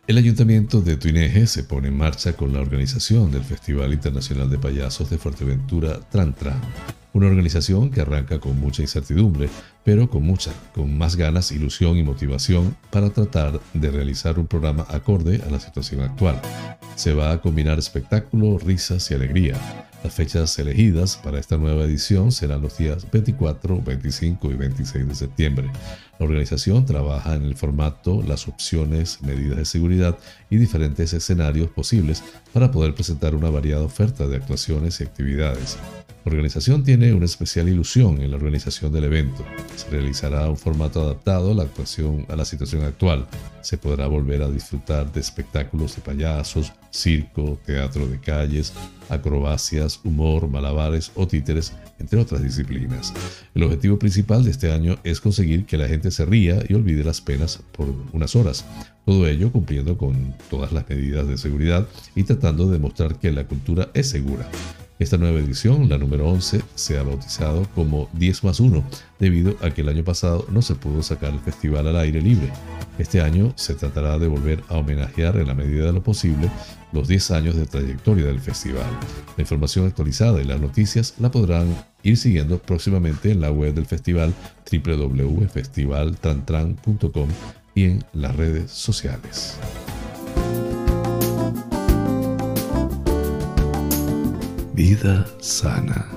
El 0.06 0.18
Ayuntamiento 0.18 0.82
de 0.82 0.98
Tuineje 0.98 1.46
se 1.46 1.64
pone 1.64 1.88
en 1.88 1.96
marcha 1.96 2.34
con 2.34 2.52
la 2.52 2.60
organización 2.60 3.30
del 3.30 3.42
Festival 3.42 3.94
Internacional 3.94 4.50
de 4.50 4.58
Payasos 4.58 5.08
de 5.08 5.16
Fuerteventura 5.16 5.98
Tran 6.10 6.34
Tran, 6.34 6.60
una 7.14 7.28
organización 7.28 7.90
que 7.90 8.02
arranca 8.02 8.38
con 8.38 8.60
mucha 8.60 8.82
incertidumbre, 8.82 9.48
pero 9.82 10.10
con 10.10 10.22
mucha, 10.22 10.52
con 10.74 10.98
más 10.98 11.16
ganas, 11.16 11.52
ilusión 11.52 11.96
y 11.96 12.02
motivación 12.02 12.76
para 12.90 13.08
tratar 13.08 13.58
de 13.72 13.90
realizar 13.90 14.38
un 14.38 14.46
programa 14.46 14.84
acorde 14.90 15.40
a 15.46 15.50
la 15.50 15.58
situación 15.58 16.02
actual. 16.02 16.38
Se 16.96 17.14
va 17.14 17.32
a 17.32 17.40
combinar 17.40 17.78
espectáculo, 17.78 18.58
risas 18.58 19.10
y 19.10 19.14
alegría. 19.14 19.56
Las 20.04 20.12
fechas 20.12 20.58
elegidas 20.58 21.16
para 21.16 21.38
esta 21.38 21.56
nueva 21.56 21.84
edición 21.84 22.30
serán 22.30 22.60
los 22.60 22.76
días 22.76 23.10
24, 23.10 23.80
25 23.80 24.50
y 24.50 24.54
26 24.54 25.08
de 25.08 25.14
septiembre. 25.14 25.70
La 26.18 26.26
organización 26.26 26.84
trabaja 26.84 27.34
en 27.34 27.44
el 27.44 27.56
formato, 27.56 28.22
las 28.22 28.46
opciones, 28.46 29.22
medidas 29.22 29.56
de 29.56 29.64
seguridad 29.64 30.18
y 30.50 30.58
diferentes 30.58 31.14
escenarios 31.14 31.70
posibles 31.70 32.22
para 32.52 32.70
poder 32.70 32.94
presentar 32.94 33.34
una 33.34 33.48
variada 33.48 33.82
oferta 33.82 34.26
de 34.26 34.36
actuaciones 34.36 35.00
y 35.00 35.04
actividades. 35.04 35.78
La 36.24 36.30
organización 36.30 36.82
tiene 36.82 37.12
una 37.12 37.26
especial 37.26 37.68
ilusión 37.68 38.22
en 38.22 38.30
la 38.30 38.38
organización 38.38 38.90
del 38.90 39.04
evento. 39.04 39.44
Se 39.76 39.90
realizará 39.90 40.48
un 40.48 40.56
formato 40.56 41.02
adaptado 41.02 41.52
a 41.52 41.54
la 41.54 41.64
actuación 41.64 42.24
a 42.30 42.36
la 42.36 42.46
situación 42.46 42.82
actual. 42.82 43.26
Se 43.60 43.76
podrá 43.76 44.06
volver 44.06 44.42
a 44.42 44.48
disfrutar 44.48 45.12
de 45.12 45.20
espectáculos 45.20 45.96
de 45.96 46.00
payasos, 46.02 46.72
circo, 46.90 47.58
teatro 47.66 48.06
de 48.06 48.18
calles, 48.20 48.72
acrobacias, 49.10 50.00
humor, 50.02 50.48
malabares 50.48 51.12
o 51.14 51.26
títeres, 51.26 51.74
entre 51.98 52.18
otras 52.18 52.42
disciplinas. 52.42 53.12
El 53.54 53.64
objetivo 53.64 53.98
principal 53.98 54.44
de 54.44 54.50
este 54.52 54.72
año 54.72 54.96
es 55.04 55.20
conseguir 55.20 55.66
que 55.66 55.76
la 55.76 55.88
gente 55.88 56.10
se 56.10 56.24
ría 56.24 56.64
y 56.66 56.72
olvide 56.72 57.04
las 57.04 57.20
penas 57.20 57.60
por 57.76 57.92
unas 58.14 58.34
horas. 58.34 58.64
Todo 59.04 59.28
ello 59.28 59.52
cumpliendo 59.52 59.98
con 59.98 60.34
todas 60.48 60.72
las 60.72 60.88
medidas 60.88 61.28
de 61.28 61.36
seguridad 61.36 61.86
y 62.14 62.24
tratando 62.24 62.64
de 62.66 62.72
demostrar 62.72 63.18
que 63.18 63.30
la 63.32 63.46
cultura 63.46 63.90
es 63.94 64.08
segura. 64.08 64.48
Esta 64.98 65.18
nueva 65.18 65.38
edición, 65.40 65.88
la 65.88 65.98
número 65.98 66.28
11, 66.28 66.62
se 66.76 66.96
ha 66.96 67.02
bautizado 67.02 67.68
como 67.74 68.08
10 68.12 68.44
más 68.44 68.60
1, 68.60 68.84
debido 69.18 69.56
a 69.60 69.70
que 69.70 69.80
el 69.80 69.88
año 69.88 70.04
pasado 70.04 70.46
no 70.50 70.62
se 70.62 70.76
pudo 70.76 71.02
sacar 71.02 71.32
el 71.32 71.40
festival 71.40 71.88
al 71.88 71.96
aire 71.96 72.22
libre. 72.22 72.52
Este 72.96 73.20
año 73.20 73.52
se 73.56 73.74
tratará 73.74 74.20
de 74.20 74.28
volver 74.28 74.62
a 74.68 74.76
homenajear 74.76 75.36
en 75.36 75.48
la 75.48 75.54
medida 75.54 75.86
de 75.86 75.92
lo 75.92 76.04
posible 76.04 76.48
los 76.92 77.08
10 77.08 77.32
años 77.32 77.56
de 77.56 77.66
trayectoria 77.66 78.26
del 78.26 78.38
festival. 78.38 78.86
La 79.36 79.42
información 79.42 79.86
actualizada 79.86 80.40
y 80.40 80.44
las 80.44 80.60
noticias 80.60 81.14
la 81.18 81.32
podrán 81.32 81.74
ir 82.04 82.16
siguiendo 82.16 82.58
próximamente 82.58 83.32
en 83.32 83.40
la 83.40 83.50
web 83.50 83.74
del 83.74 83.86
festival 83.86 84.32
www.festivaltrantran.com 84.70 87.28
y 87.74 87.84
en 87.84 88.04
las 88.12 88.36
redes 88.36 88.70
sociales. 88.70 89.58
Vida 94.74 95.26
sana. 95.40 96.08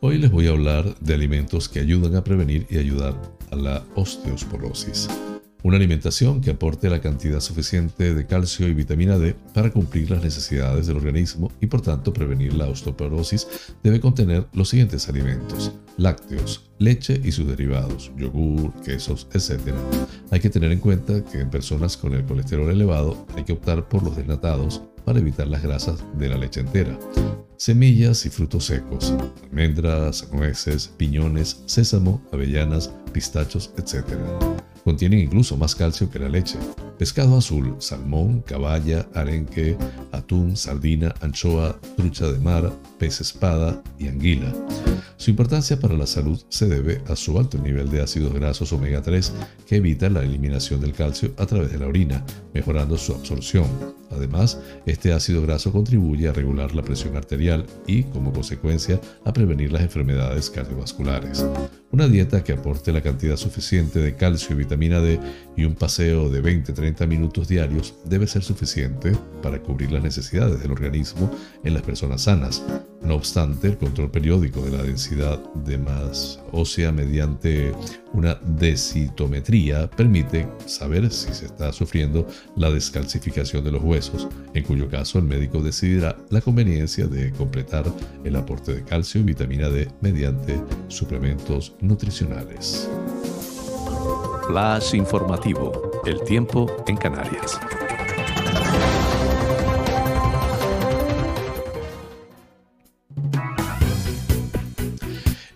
Hoy 0.00 0.18
les 0.18 0.30
voy 0.30 0.46
a 0.46 0.50
hablar 0.50 0.94
de 1.00 1.14
alimentos 1.14 1.68
que 1.68 1.80
ayudan 1.80 2.14
a 2.16 2.22
prevenir 2.22 2.66
y 2.70 2.78
ayudar 2.78 3.14
a 3.50 3.56
la 3.56 3.82
osteosporosis. 3.94 5.08
Una 5.66 5.78
alimentación 5.78 6.40
que 6.40 6.50
aporte 6.50 6.88
la 6.88 7.00
cantidad 7.00 7.40
suficiente 7.40 8.14
de 8.14 8.24
calcio 8.24 8.68
y 8.68 8.72
vitamina 8.72 9.18
D 9.18 9.34
para 9.52 9.72
cumplir 9.72 10.08
las 10.12 10.22
necesidades 10.22 10.86
del 10.86 10.98
organismo 10.98 11.50
y 11.60 11.66
por 11.66 11.80
tanto 11.80 12.12
prevenir 12.12 12.54
la 12.54 12.68
osteoporosis 12.68 13.48
debe 13.82 13.98
contener 13.98 14.46
los 14.52 14.68
siguientes 14.68 15.08
alimentos. 15.08 15.72
Lácteos, 15.96 16.70
leche 16.78 17.20
y 17.20 17.32
sus 17.32 17.48
derivados, 17.48 18.12
yogur, 18.16 18.72
quesos, 18.84 19.26
etc. 19.32 19.74
Hay 20.30 20.38
que 20.38 20.50
tener 20.50 20.70
en 20.70 20.78
cuenta 20.78 21.24
que 21.24 21.40
en 21.40 21.50
personas 21.50 21.96
con 21.96 22.14
el 22.14 22.24
colesterol 22.24 22.70
elevado 22.70 23.26
hay 23.34 23.42
que 23.42 23.54
optar 23.54 23.88
por 23.88 24.04
los 24.04 24.14
desnatados 24.14 24.82
para 25.04 25.18
evitar 25.18 25.48
las 25.48 25.64
grasas 25.64 25.98
de 26.16 26.28
la 26.28 26.38
leche 26.38 26.60
entera. 26.60 26.96
Semillas 27.56 28.24
y 28.24 28.30
frutos 28.30 28.66
secos, 28.66 29.12
almendras, 29.42 30.28
nueces, 30.32 30.92
piñones, 30.96 31.64
sésamo, 31.66 32.22
avellanas, 32.30 32.92
pistachos, 33.12 33.72
etc. 33.76 34.04
Contienen 34.86 35.18
incluso 35.18 35.56
más 35.56 35.74
calcio 35.74 36.08
que 36.08 36.20
la 36.20 36.28
leche. 36.28 36.56
pescado 36.96 37.36
azul, 37.36 37.74
salmón, 37.80 38.40
caballa, 38.42 39.08
arenque, 39.14 39.76
atún, 40.12 40.56
sardina, 40.56 41.12
anchoa, 41.20 41.76
trucha 41.96 42.28
de 42.28 42.38
mar, 42.38 42.72
pez 42.96 43.20
espada 43.20 43.82
y 43.98 44.06
anguila. 44.06 44.54
Su 45.16 45.30
importancia 45.30 45.80
para 45.80 45.94
la 45.94 46.06
salud 46.06 46.40
se 46.48 46.68
debe 46.68 47.02
a 47.08 47.16
su 47.16 47.36
alto 47.36 47.58
nivel 47.58 47.90
de 47.90 48.00
ácidos 48.00 48.32
grasos 48.32 48.72
omega 48.72 49.02
3 49.02 49.32
que 49.66 49.76
evita 49.76 50.08
la 50.08 50.22
eliminación 50.22 50.80
del 50.80 50.92
calcio 50.92 51.32
a 51.36 51.46
través 51.46 51.72
de 51.72 51.78
la 51.78 51.88
orina, 51.88 52.24
mejorando 52.54 52.96
su 52.96 53.12
absorción. 53.12 53.66
Además, 54.10 54.60
este 54.86 55.12
ácido 55.12 55.42
graso 55.42 55.72
contribuye 55.72 56.28
a 56.28 56.32
regular 56.32 56.74
la 56.74 56.82
presión 56.82 57.16
arterial 57.16 57.66
y, 57.86 58.04
como 58.04 58.32
consecuencia, 58.32 59.00
a 59.24 59.32
prevenir 59.32 59.72
las 59.72 59.82
enfermedades 59.82 60.48
cardiovasculares. 60.48 61.44
Una 61.90 62.08
dieta 62.08 62.44
que 62.44 62.52
aporte 62.52 62.92
la 62.92 63.02
cantidad 63.02 63.36
suficiente 63.36 63.98
de 64.00 64.14
calcio 64.14 64.60
y 64.60 64.64
vitamina 64.76 65.00
D 65.00 65.18
y 65.56 65.64
un 65.64 65.74
paseo 65.74 66.28
de 66.28 66.42
20-30 66.42 67.06
minutos 67.06 67.48
diarios 67.48 67.94
debe 68.04 68.26
ser 68.26 68.42
suficiente 68.42 69.12
para 69.42 69.58
cubrir 69.62 69.90
las 69.90 70.02
necesidades 70.02 70.60
del 70.60 70.70
organismo 70.70 71.30
en 71.64 71.72
las 71.72 71.82
personas 71.82 72.22
sanas. 72.22 72.62
No 73.00 73.14
obstante, 73.14 73.68
el 73.68 73.78
control 73.78 74.10
periódico 74.10 74.60
de 74.60 74.76
la 74.76 74.82
densidad 74.82 75.42
de 75.54 75.78
masa 75.78 76.42
ósea 76.52 76.92
mediante 76.92 77.72
una 78.12 78.34
densitometría 78.34 79.88
permite 79.90 80.46
saber 80.66 81.10
si 81.10 81.32
se 81.32 81.46
está 81.46 81.72
sufriendo 81.72 82.26
la 82.56 82.70
descalcificación 82.70 83.64
de 83.64 83.72
los 83.72 83.82
huesos, 83.82 84.28
en 84.52 84.64
cuyo 84.64 84.88
caso 84.90 85.18
el 85.18 85.24
médico 85.24 85.62
decidirá 85.62 86.16
la 86.28 86.40
conveniencia 86.42 87.06
de 87.06 87.30
completar 87.32 87.84
el 88.24 88.36
aporte 88.36 88.74
de 88.74 88.84
calcio 88.84 89.20
y 89.20 89.24
vitamina 89.24 89.70
D 89.70 89.88
mediante 90.02 90.60
suplementos 90.88 91.74
nutricionales. 91.80 92.88
Flash 94.46 94.94
informativo. 94.94 96.02
El 96.06 96.22
tiempo 96.22 96.70
en 96.86 96.96
Canarias. 96.96 97.58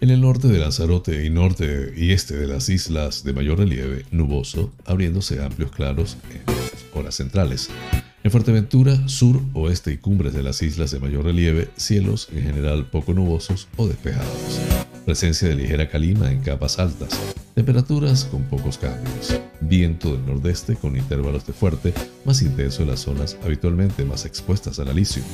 En 0.00 0.10
el 0.10 0.20
norte 0.20 0.48
de 0.48 0.58
Lanzarote 0.58 1.24
y 1.24 1.30
norte 1.30 1.92
y 1.96 2.10
este 2.10 2.36
de 2.36 2.48
las 2.48 2.68
islas 2.68 3.22
de 3.22 3.32
mayor 3.32 3.58
relieve, 3.58 4.06
nuboso, 4.10 4.72
abriéndose 4.86 5.40
amplios 5.40 5.70
claros 5.70 6.16
en 6.32 6.98
horas 6.98 7.14
centrales. 7.14 7.70
En 8.24 8.30
Fuerteventura, 8.32 9.06
sur, 9.08 9.40
oeste 9.54 9.92
y 9.92 9.98
cumbres 9.98 10.34
de 10.34 10.42
las 10.42 10.62
islas 10.62 10.90
de 10.90 10.98
mayor 10.98 11.26
relieve, 11.26 11.68
cielos 11.76 12.28
en 12.32 12.42
general 12.42 12.90
poco 12.90 13.14
nubosos 13.14 13.68
o 13.76 13.86
despejados. 13.86 14.89
Presencia 15.10 15.48
de 15.48 15.56
ligera 15.56 15.88
calima 15.88 16.30
en 16.30 16.40
capas 16.40 16.78
altas. 16.78 17.18
Temperaturas 17.56 18.26
con 18.26 18.44
pocos 18.44 18.78
cambios. 18.78 19.40
Viento 19.60 20.12
del 20.12 20.24
nordeste 20.24 20.76
con 20.76 20.96
intervalos 20.96 21.44
de 21.48 21.52
fuerte, 21.52 21.92
más 22.24 22.42
intenso 22.42 22.82
en 22.82 22.90
las 22.90 23.00
zonas 23.00 23.36
habitualmente 23.42 24.04
más 24.04 24.24
expuestas 24.24 24.78
al 24.78 24.86
alisio. 24.86 25.24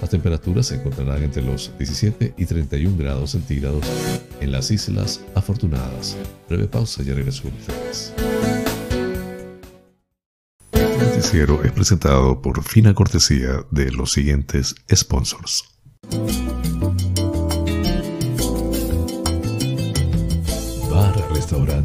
Las 0.00 0.10
temperaturas 0.10 0.66
se 0.66 0.74
encontrarán 0.74 1.22
entre 1.22 1.44
los 1.44 1.70
17 1.78 2.34
y 2.36 2.46
31 2.46 2.96
grados 2.96 3.30
centígrados 3.30 3.86
en 4.40 4.50
las 4.50 4.72
islas 4.72 5.20
afortunadas. 5.36 6.16
Breve 6.48 6.66
pausa 6.66 7.04
y 7.04 7.12
regreso 7.12 7.44
con 7.44 7.52
ustedes. 7.52 8.12
Este 10.72 11.06
noticiero 11.06 11.62
es 11.62 11.70
presentado 11.70 12.42
por 12.42 12.60
fina 12.64 12.92
cortesía 12.92 13.64
de 13.70 13.92
los 13.92 14.10
siguientes 14.10 14.74
sponsors. 14.92 15.62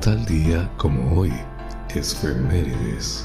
Tal 0.00 0.24
día 0.26 0.68
como 0.76 1.18
hoy, 1.18 1.32
efemérides. 1.94 3.24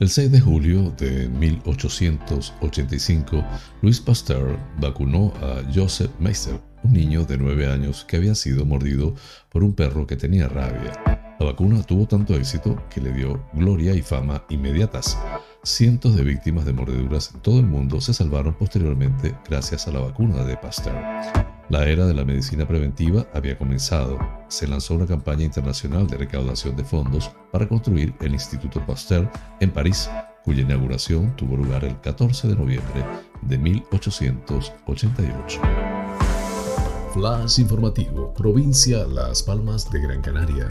El 0.00 0.08
6 0.08 0.32
de 0.32 0.40
julio 0.40 0.90
de 0.96 1.28
1885, 1.28 3.44
Louis 3.82 4.00
Pasteur 4.00 4.58
vacunó 4.78 5.30
a 5.42 5.62
Joseph 5.74 6.10
Meister, 6.18 6.58
un 6.82 6.92
niño 6.92 7.24
de 7.24 7.38
9 7.38 7.70
años 7.70 8.04
que 8.04 8.16
había 8.16 8.34
sido 8.34 8.64
mordido 8.64 9.14
por 9.48 9.64
un 9.64 9.74
perro 9.74 10.06
que 10.06 10.16
tenía 10.16 10.48
rabia. 10.48 10.92
La 11.40 11.46
vacuna 11.46 11.82
tuvo 11.82 12.06
tanto 12.06 12.34
éxito 12.34 12.80
que 12.90 13.00
le 13.00 13.12
dio 13.12 13.42
gloria 13.54 13.94
y 13.94 14.02
fama 14.02 14.44
inmediatas. 14.50 15.18
Cientos 15.62 16.14
de 16.14 16.22
víctimas 16.22 16.66
de 16.66 16.74
mordeduras 16.74 17.32
en 17.34 17.40
todo 17.40 17.60
el 17.60 17.66
mundo 17.66 18.00
se 18.00 18.12
salvaron 18.12 18.54
posteriormente 18.54 19.34
gracias 19.48 19.88
a 19.88 19.90
la 19.90 20.00
vacuna 20.00 20.44
de 20.44 20.58
Pasteur. 20.58 20.94
La 21.70 21.86
era 21.86 22.04
de 22.04 22.14
la 22.14 22.24
medicina 22.24 22.66
preventiva 22.66 23.28
había 23.32 23.56
comenzado. 23.56 24.18
Se 24.48 24.66
lanzó 24.66 24.96
una 24.96 25.06
campaña 25.06 25.44
internacional 25.44 26.08
de 26.08 26.16
recaudación 26.16 26.76
de 26.76 26.84
fondos 26.84 27.30
para 27.52 27.68
construir 27.68 28.12
el 28.20 28.32
Instituto 28.32 28.84
Pasteur 28.84 29.30
en 29.60 29.70
París, 29.70 30.10
cuya 30.44 30.62
inauguración 30.62 31.36
tuvo 31.36 31.56
lugar 31.56 31.84
el 31.84 32.00
14 32.00 32.48
de 32.48 32.56
noviembre 32.56 33.04
de 33.42 33.56
1888. 33.56 35.99
Flash 37.12 37.58
informativo, 37.58 38.32
provincia 38.34 39.04
Las 39.04 39.42
Palmas 39.42 39.90
de 39.90 40.00
Gran 40.00 40.22
Canaria. 40.22 40.68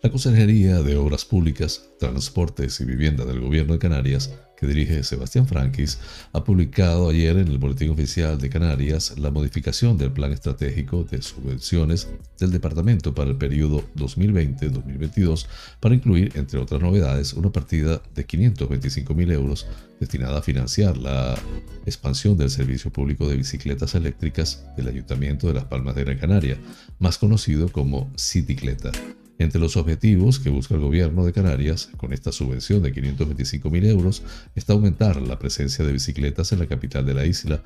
La 0.00 0.10
Consejería 0.12 0.80
de 0.82 0.96
Obras 0.96 1.24
Públicas, 1.24 1.88
Transportes 1.98 2.80
y 2.80 2.84
Vivienda 2.84 3.24
del 3.24 3.40
Gobierno 3.40 3.72
de 3.72 3.80
Canarias 3.80 4.32
que 4.56 4.66
dirige 4.66 5.02
Sebastián 5.02 5.46
Frankis, 5.46 5.98
ha 6.32 6.42
publicado 6.42 7.10
ayer 7.10 7.36
en 7.36 7.48
el 7.48 7.58
Boletín 7.58 7.90
Oficial 7.90 8.38
de 8.38 8.48
Canarias 8.48 9.18
la 9.18 9.30
modificación 9.30 9.98
del 9.98 10.12
Plan 10.12 10.32
Estratégico 10.32 11.04
de 11.04 11.22
Subvenciones 11.22 12.08
del 12.38 12.50
Departamento 12.50 13.14
para 13.14 13.30
el 13.30 13.36
periodo 13.36 13.84
2020-2022 13.96 15.46
para 15.80 15.94
incluir, 15.94 16.32
entre 16.34 16.58
otras 16.58 16.80
novedades, 16.80 17.34
una 17.34 17.52
partida 17.52 18.00
de 18.14 18.26
525.000 18.26 19.32
euros 19.32 19.66
destinada 20.00 20.38
a 20.38 20.42
financiar 20.42 20.96
la 20.96 21.38
expansión 21.84 22.36
del 22.36 22.50
servicio 22.50 22.90
público 22.90 23.28
de 23.28 23.36
bicicletas 23.36 23.94
eléctricas 23.94 24.66
del 24.76 24.88
Ayuntamiento 24.88 25.46
de 25.46 25.54
Las 25.54 25.64
Palmas 25.64 25.94
de 25.94 26.04
Gran 26.04 26.18
Canaria, 26.18 26.58
más 26.98 27.18
conocido 27.18 27.70
como 27.70 28.10
Cicicleta. 28.16 28.92
Entre 29.38 29.60
los 29.60 29.76
objetivos 29.76 30.38
que 30.38 30.48
busca 30.48 30.74
el 30.74 30.80
gobierno 30.80 31.24
de 31.24 31.32
Canarias 31.32 31.90
con 31.98 32.14
esta 32.14 32.32
subvención 32.32 32.82
de 32.82 32.94
525.000 32.94 33.84
euros 33.86 34.22
está 34.54 34.72
aumentar 34.72 35.20
la 35.20 35.38
presencia 35.38 35.84
de 35.84 35.92
bicicletas 35.92 36.52
en 36.52 36.60
la 36.60 36.66
capital 36.66 37.04
de 37.04 37.14
la 37.14 37.26
isla, 37.26 37.62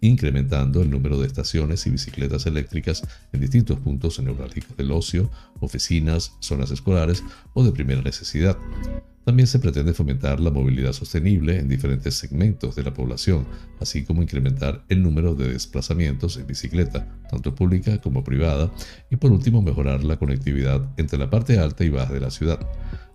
incrementando 0.00 0.82
el 0.82 0.90
número 0.90 1.20
de 1.20 1.28
estaciones 1.28 1.86
y 1.86 1.90
bicicletas 1.90 2.46
eléctricas 2.46 3.02
en 3.32 3.40
distintos 3.40 3.78
puntos 3.78 4.18
neurálgicos 4.18 4.76
del 4.76 4.90
ocio, 4.90 5.30
oficinas, 5.60 6.32
zonas 6.40 6.72
escolares 6.72 7.22
o 7.52 7.62
de 7.62 7.70
primera 7.70 8.02
necesidad. 8.02 8.58
También 9.24 9.46
se 9.46 9.58
pretende 9.58 9.94
fomentar 9.94 10.38
la 10.38 10.50
movilidad 10.50 10.92
sostenible 10.92 11.58
en 11.58 11.68
diferentes 11.68 12.14
segmentos 12.14 12.76
de 12.76 12.82
la 12.82 12.92
población, 12.92 13.46
así 13.80 14.04
como 14.04 14.22
incrementar 14.22 14.84
el 14.90 15.02
número 15.02 15.34
de 15.34 15.48
desplazamientos 15.48 16.36
en 16.36 16.46
bicicleta, 16.46 17.08
tanto 17.30 17.54
pública 17.54 18.00
como 18.02 18.22
privada, 18.22 18.70
y 19.10 19.16
por 19.16 19.32
último 19.32 19.62
mejorar 19.62 20.04
la 20.04 20.18
conectividad 20.18 20.86
entre 20.98 21.18
la 21.18 21.30
parte 21.30 21.58
alta 21.58 21.84
y 21.84 21.88
baja 21.88 22.12
de 22.12 22.20
la 22.20 22.30
ciudad. 22.30 22.60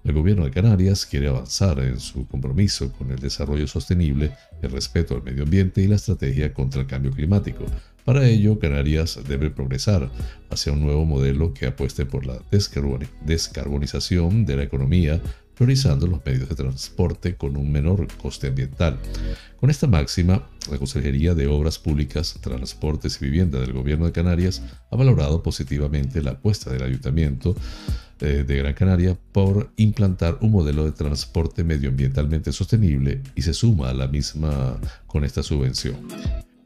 El 0.04 0.14
gobierno 0.14 0.46
de 0.46 0.52
Canarias 0.52 1.06
quiere 1.06 1.28
avanzar 1.28 1.78
en 1.80 2.00
su 2.00 2.26
compromiso 2.28 2.92
con 2.94 3.12
el 3.12 3.20
desarrollo 3.20 3.68
sostenible, 3.68 4.32
el 4.62 4.72
respeto 4.72 5.14
al 5.16 5.24
medio 5.24 5.44
ambiente 5.44 5.82
y 5.82 5.88
la 5.88 5.98
estrategia 5.98 6.54
contra 6.54 6.82
el 6.82 6.88
cambio 6.88 7.12
climático. 7.12 7.66
Para 8.06 8.26
ello, 8.28 8.58
Canarias 8.58 9.20
debe 9.28 9.52
progresar 9.52 10.10
hacia 10.50 10.72
un 10.72 10.82
nuevo 10.82 11.06
modelo 11.06 11.54
que 11.54 11.68
apueste 11.68 12.08
por 12.08 12.26
la 12.26 12.42
descarbonización 12.52 14.46
de 14.46 14.56
la 14.56 14.64
economía, 14.64 15.22
priorizando 15.60 16.08
los 16.08 16.26
medios 16.26 16.48
de 16.48 16.56
transporte 16.56 17.36
con 17.36 17.58
un 17.58 17.70
menor 17.70 18.08
coste 18.16 18.48
ambiental. 18.48 18.98
Con 19.60 19.70
esta 19.70 19.88
máxima, 19.88 20.48
la 20.72 20.78
Consejería 20.78 21.36
de 21.36 21.48
Obras 21.48 21.78
Públicas, 21.78 22.40
Transportes 22.42 23.22
y 23.22 23.26
Vivienda 23.26 23.60
del 23.60 23.74
Gobierno 23.74 24.06
de 24.06 24.14
Canarias 24.14 24.62
ha 24.90 24.96
valorado 24.96 25.44
positivamente 25.44 26.24
la 26.24 26.32
apuesta 26.32 26.72
del 26.72 26.84
Ayuntamiento 26.84 27.58
eh, 28.22 28.46
de 28.48 28.56
Gran 28.56 28.74
Canaria 28.74 29.18
por 29.34 29.70
implantar 29.76 30.38
un 30.40 30.52
modelo 30.52 30.86
de 30.86 30.94
transporte 30.94 31.66
medioambientalmente 31.66 32.54
sostenible 32.54 33.22
y 33.36 33.42
se 33.42 33.54
suma 33.54 33.90
a 33.90 33.94
la 33.94 34.08
misma 34.08 34.78
con 35.08 35.26
esta 35.26 35.44
subvención. 35.44 35.98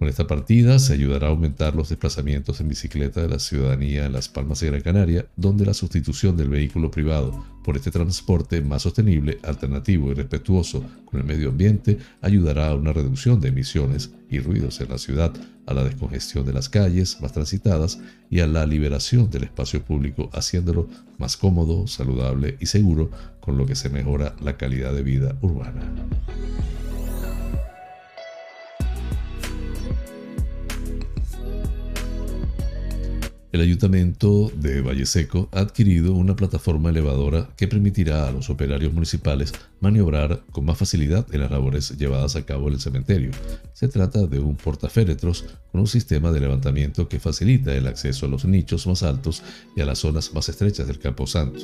Con 0.03 0.09
esta 0.09 0.27
partida 0.27 0.79
se 0.79 0.91
ayudará 0.91 1.27
a 1.27 1.29
aumentar 1.29 1.77
los 1.77 1.87
desplazamientos 1.87 2.59
en 2.59 2.67
bicicleta 2.67 3.21
de 3.21 3.29
la 3.29 3.39
ciudadanía 3.39 4.05
en 4.05 4.11
Las 4.11 4.27
Palmas 4.27 4.59
de 4.59 4.67
Gran 4.67 4.81
Canaria, 4.81 5.27
donde 5.37 5.65
la 5.65 5.73
sustitución 5.73 6.35
del 6.35 6.49
vehículo 6.49 6.91
privado 6.91 7.45
por 7.63 7.77
este 7.77 7.89
transporte 7.89 8.59
más 8.59 8.81
sostenible, 8.81 9.39
alternativo 9.43 10.11
y 10.11 10.15
respetuoso 10.15 10.83
con 11.05 11.21
el 11.21 11.25
medio 11.25 11.51
ambiente 11.51 11.99
ayudará 12.19 12.67
a 12.67 12.75
una 12.75 12.91
reducción 12.91 13.39
de 13.39 13.47
emisiones 13.47 14.11
y 14.29 14.41
ruidos 14.41 14.81
en 14.81 14.89
la 14.89 14.97
ciudad, 14.97 15.31
a 15.67 15.73
la 15.73 15.85
descongestión 15.85 16.45
de 16.45 16.51
las 16.51 16.67
calles 16.67 17.21
más 17.21 17.31
transitadas 17.31 18.01
y 18.29 18.41
a 18.41 18.47
la 18.47 18.65
liberación 18.65 19.29
del 19.29 19.45
espacio 19.45 19.85
público, 19.85 20.29
haciéndolo 20.33 20.89
más 21.17 21.37
cómodo, 21.37 21.87
saludable 21.87 22.57
y 22.59 22.65
seguro, 22.65 23.09
con 23.39 23.57
lo 23.57 23.65
que 23.65 23.75
se 23.75 23.87
mejora 23.87 24.35
la 24.43 24.57
calidad 24.57 24.93
de 24.93 25.03
vida 25.03 25.37
urbana. 25.41 25.79
El 33.53 33.61
Ayuntamiento 33.61 34.51
de 34.55 34.81
Valle 34.81 35.05
Seco 35.05 35.47
ha 35.51 35.59
adquirido 35.59 36.15
una 36.15 36.35
plataforma 36.35 36.89
elevadora 36.89 37.49
que 37.55 37.67
permitirá 37.67 38.27
a 38.27 38.31
los 38.31 38.49
operarios 38.49 38.91
municipales 38.91 39.53
maniobrar 39.83 40.45
con 40.51 40.63
más 40.63 40.77
facilidad 40.77 41.27
en 41.33 41.41
las 41.41 41.51
labores 41.51 41.97
llevadas 41.97 42.37
a 42.37 42.45
cabo 42.45 42.69
en 42.69 42.75
el 42.75 42.79
cementerio. 42.79 43.31
Se 43.73 43.89
trata 43.89 44.25
de 44.25 44.39
un 44.39 44.55
portaféretros 44.55 45.43
con 45.73 45.81
un 45.81 45.87
sistema 45.87 46.31
de 46.31 46.39
levantamiento 46.39 47.09
que 47.09 47.19
facilita 47.19 47.75
el 47.75 47.87
acceso 47.87 48.25
a 48.25 48.29
los 48.29 48.45
nichos 48.45 48.87
más 48.87 49.03
altos 49.03 49.43
y 49.75 49.81
a 49.81 49.85
las 49.85 49.99
zonas 49.99 50.33
más 50.33 50.47
estrechas 50.47 50.87
del 50.87 50.99
Campo 50.99 51.27
Santo. 51.27 51.59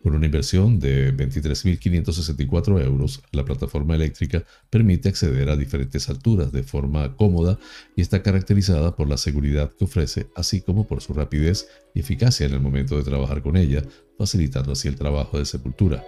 Con 0.00 0.14
una 0.14 0.26
inversión 0.26 0.78
de 0.78 1.12
23.564 1.16 2.84
euros, 2.84 3.20
la 3.32 3.44
plataforma 3.44 3.96
eléctrica 3.96 4.44
permite 4.70 5.08
acceder 5.08 5.50
a 5.50 5.56
diferentes 5.56 6.08
alturas 6.08 6.52
de 6.52 6.62
forma 6.62 7.16
cómoda 7.16 7.58
y 7.96 8.02
está 8.02 8.22
caracterizada 8.22 8.94
por 8.94 9.08
la 9.08 9.16
seguridad 9.16 9.72
que 9.76 9.86
ofrece, 9.86 10.28
así 10.36 10.60
como 10.60 10.86
por 10.86 11.02
su 11.02 11.14
rapidez 11.14 11.66
y 11.92 12.00
eficacia 12.00 12.46
en 12.46 12.52
el 12.52 12.60
momento 12.60 12.96
de 12.96 13.02
trabajar 13.02 13.42
con 13.42 13.56
ella, 13.56 13.82
facilitando 14.16 14.70
así 14.70 14.86
el 14.86 14.94
trabajo 14.94 15.38
de 15.38 15.44
sepultura. 15.44 16.04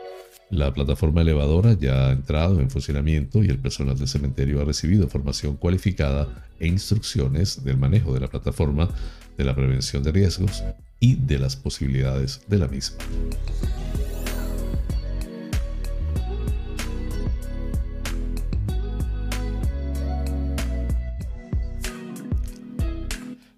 La 0.50 0.72
plataforma 0.72 1.20
elevadora 1.20 1.74
ya 1.74 2.08
ha 2.08 2.12
entrado 2.12 2.58
en 2.60 2.70
funcionamiento 2.70 3.44
y 3.44 3.48
el 3.48 3.58
personal 3.58 3.98
del 3.98 4.08
cementerio 4.08 4.62
ha 4.62 4.64
recibido 4.64 5.06
formación 5.06 5.56
cualificada 5.56 6.26
e 6.58 6.66
instrucciones 6.66 7.64
del 7.64 7.76
manejo 7.76 8.14
de 8.14 8.20
la 8.20 8.28
plataforma, 8.28 8.88
de 9.36 9.44
la 9.44 9.54
prevención 9.54 10.02
de 10.02 10.10
riesgos 10.10 10.64
y 11.00 11.16
de 11.16 11.38
las 11.38 11.54
posibilidades 11.54 12.40
de 12.48 12.58
la 12.58 12.66
misma. 12.66 12.96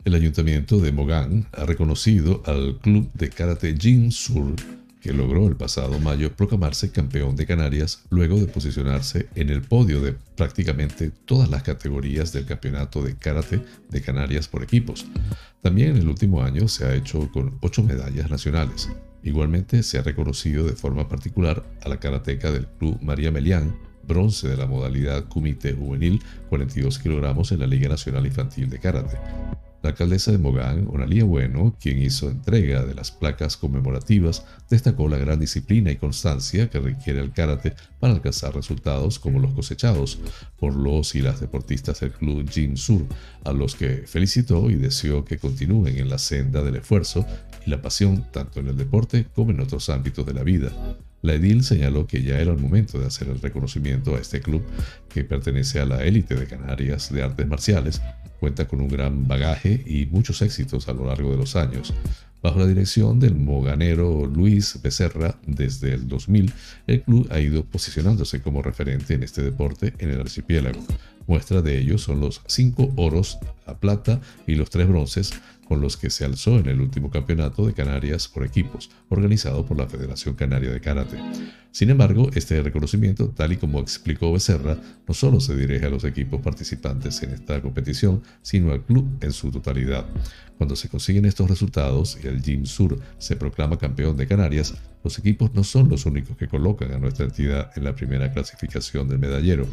El 0.05 0.15
ayuntamiento 0.17 0.81
de 0.81 0.91
Mogán 0.91 1.47
ha 1.53 1.67
reconocido 1.67 2.43
al 2.47 2.79
club 2.79 3.09
de 3.15 3.29
karate 3.29 3.77
Jin 3.79 4.11
Sur 4.11 4.57
que 5.01 5.13
logró 5.13 5.49
el 5.49 5.57
pasado 5.57 5.99
mayo 5.99 6.35
proclamarse 6.37 6.91
campeón 6.91 7.37
de 7.37 7.47
Canarias 7.47 8.03
luego 8.11 8.39
de 8.39 8.47
posicionarse 8.47 9.29
en 9.35 9.51
el 9.51 9.63
podio 9.63 10.01
de 10.01 10.15
prácticamente 10.37 11.11
todas 11.11 11.49
las 11.51 11.63
categorías 11.63 12.33
del 12.33 12.47
campeonato 12.47 13.03
de 13.03 13.17
karate 13.17 13.63
de 13.89 14.03
Canarias 14.03 14.49
por 14.49 14.63
equipos. 14.63 15.07
También 15.63 15.91
en 15.91 15.97
el 15.99 16.09
último 16.09 16.43
año 16.43 16.69
se 16.69 16.85
ha 16.85 16.95
hecho 16.95 17.31
con 17.33 17.59
ocho 17.61 17.83
medallas 17.83 18.31
nacionales. 18.31 18.89
Igualmente 19.23 19.83
se 19.83 19.99
ha 19.99 20.03
reconocido 20.03 20.65
de 20.65 20.73
forma 20.73 21.09
particular 21.09 21.65
a 21.83 21.89
la 21.89 22.01
karateca 22.01 22.51
del 22.51 22.67
club 22.67 22.99
María 23.03 23.31
Melián, 23.31 23.77
bronce 24.07 24.49
de 24.49 24.57
la 24.57 24.67
modalidad 24.67 25.29
Kumite 25.29 25.75
Juvenil 25.75 26.21
42 26.49 26.99
kilogramos 26.99 27.53
en 27.53 27.61
la 27.61 27.67
Liga 27.67 27.89
Nacional 27.89 28.27
Infantil 28.27 28.69
de 28.71 28.79
Karate. 28.79 29.19
La 29.83 29.91
alcaldesa 29.91 30.31
de 30.31 30.39
Mogán, 30.39 30.89
Onalía 30.91 31.25
Bueno, 31.25 31.75
quien 31.81 32.03
hizo 32.03 32.29
entrega 32.29 32.85
de 32.85 32.95
las 32.95 33.11
placas 33.11 33.57
conmemorativas, 33.57 34.45
destacó 34.69 35.09
la 35.09 35.17
gran 35.17 35.41
disciplina 35.41 35.91
y 35.91 35.97
constancia 35.97 36.69
que 36.69 36.81
requiere 36.81 37.21
el 37.21 37.33
karate 37.33 37.75
para 37.99 38.13
alcanzar 38.13 38.55
resultados 38.55 39.19
como 39.19 39.39
los 39.39 39.55
cosechados 39.55 40.19
por 40.59 40.75
los 40.75 41.15
y 41.15 41.23
las 41.23 41.41
deportistas 41.41 42.01
del 42.01 42.13
club 42.13 42.49
Jin 42.51 42.77
Sur, 42.77 43.07
a 43.45 43.53
los 43.53 43.75
que 43.75 44.05
felicitó 44.07 44.69
y 44.69 44.75
deseó 44.75 45.25
que 45.25 45.39
continúen 45.39 45.97
en 45.97 46.11
la 46.11 46.19
senda 46.19 46.63
del 46.63 46.77
esfuerzo 46.77 47.25
y 47.65 47.71
la 47.71 47.81
pasión 47.81 48.27
tanto 48.31 48.61
en 48.61 48.69
el 48.69 48.77
deporte 48.77 49.29
como 49.35 49.51
en 49.51 49.61
otros 49.61 49.89
ámbitos 49.89 50.27
de 50.27 50.35
la 50.35 50.43
vida. 50.43 50.73
La 51.23 51.35
edil 51.35 51.63
señaló 51.65 52.07
que 52.07 52.23
ya 52.23 52.39
era 52.39 52.53
el 52.53 52.59
momento 52.59 52.99
de 52.99 53.07
hacer 53.07 53.29
el 53.29 53.41
reconocimiento 53.41 54.17
a 54.17 54.21
este 54.21 54.41
club 54.41 54.63
que 55.09 55.25
pertenece 55.25 55.81
a 55.81 55.87
la 55.87 56.05
élite 56.05 56.35
de 56.35 56.47
Canarias 56.47 57.13
de 57.13 57.23
artes 57.23 57.47
marciales 57.47 58.01
Cuenta 58.41 58.67
con 58.67 58.81
un 58.81 58.89
gran 58.89 59.29
bagaje 59.29 59.85
y 59.87 60.07
muchos 60.07 60.41
éxitos 60.41 60.89
a 60.89 60.95
lo 60.95 61.05
largo 61.05 61.31
de 61.31 61.37
los 61.37 61.57
años. 61.57 61.93
Bajo 62.43 62.59
la 62.59 62.67
dirección 62.67 63.21
del 63.21 63.35
moganero 63.35 64.25
Luis 64.25 64.81
Becerra, 64.83 65.39
desde 65.47 65.93
el 65.93 66.09
2000, 66.09 66.51
el 66.87 67.03
club 67.03 67.29
ha 67.31 67.39
ido 67.39 67.67
posicionándose 67.67 68.41
como 68.41 68.63
referente 68.63 69.13
en 69.13 69.25
este 69.25 69.43
deporte 69.43 69.93
en 69.99 70.09
el 70.09 70.23
archipiélago. 70.23 70.83
Muestra 71.27 71.61
de 71.61 71.79
ello 71.79 71.99
son 71.99 72.21
los 72.21 72.41
cinco 72.47 72.91
oros, 72.97 73.39
la 73.67 73.79
plata 73.79 74.23
y 74.47 74.55
los 74.55 74.71
tres 74.71 74.89
bronces 74.89 75.35
con 75.71 75.81
los 75.81 75.97
que 75.97 76.11
se 76.11 76.25
alzó 76.25 76.59
en 76.59 76.67
el 76.67 76.81
último 76.81 77.11
campeonato 77.11 77.65
de 77.65 77.75
Canarias 77.75 78.27
por 78.27 78.45
equipos, 78.45 78.91
organizado 79.09 79.65
por 79.65 79.79
la 79.79 79.87
Federación 79.87 80.35
Canaria 80.35 80.73
de 80.73 80.81
Karate. 80.81 81.17
Sin 81.73 81.89
embargo, 81.89 82.31
este 82.35 82.61
reconocimiento, 82.63 83.29
tal 83.29 83.53
y 83.53 83.57
como 83.57 83.79
explicó 83.79 84.33
Becerra, 84.33 84.77
no 85.07 85.15
solo 85.15 85.39
se 85.39 85.57
dirige 85.57 85.87
a 85.87 85.91
los 85.91 86.03
equipos 86.03 86.41
participantes 86.41 87.23
en 87.23 87.31
esta 87.31 87.63
competición, 87.63 88.23
sino 88.43 88.73
al 88.73 88.85
club 88.85 89.09
en 89.21 89.33
su 89.33 89.53
totalidad. 89.53 90.05
Cuando 90.59 90.77
se 90.77 90.89
consiguen 90.89 91.25
estos 91.25 91.49
resultados 91.49 92.19
y 92.23 92.27
el 92.27 92.43
Gym 92.43 92.67
Sur 92.67 92.99
se 93.19 93.37
proclama 93.37 93.79
campeón 93.79 94.17
de 94.17 94.27
Canarias, 94.27 94.75
los 95.03 95.19
equipos 95.19 95.55
no 95.55 95.65
son 95.65 95.89
los 95.89 96.05
únicos 96.05 96.37
que 96.37 96.49
colocan 96.49 96.93
a 96.93 96.99
nuestra 96.99 97.25
entidad 97.25 97.71
en 97.77 97.85
la 97.85 97.95
primera 97.95 98.31
clasificación 98.31 99.09
del 99.09 99.19
medallero. 99.19 99.67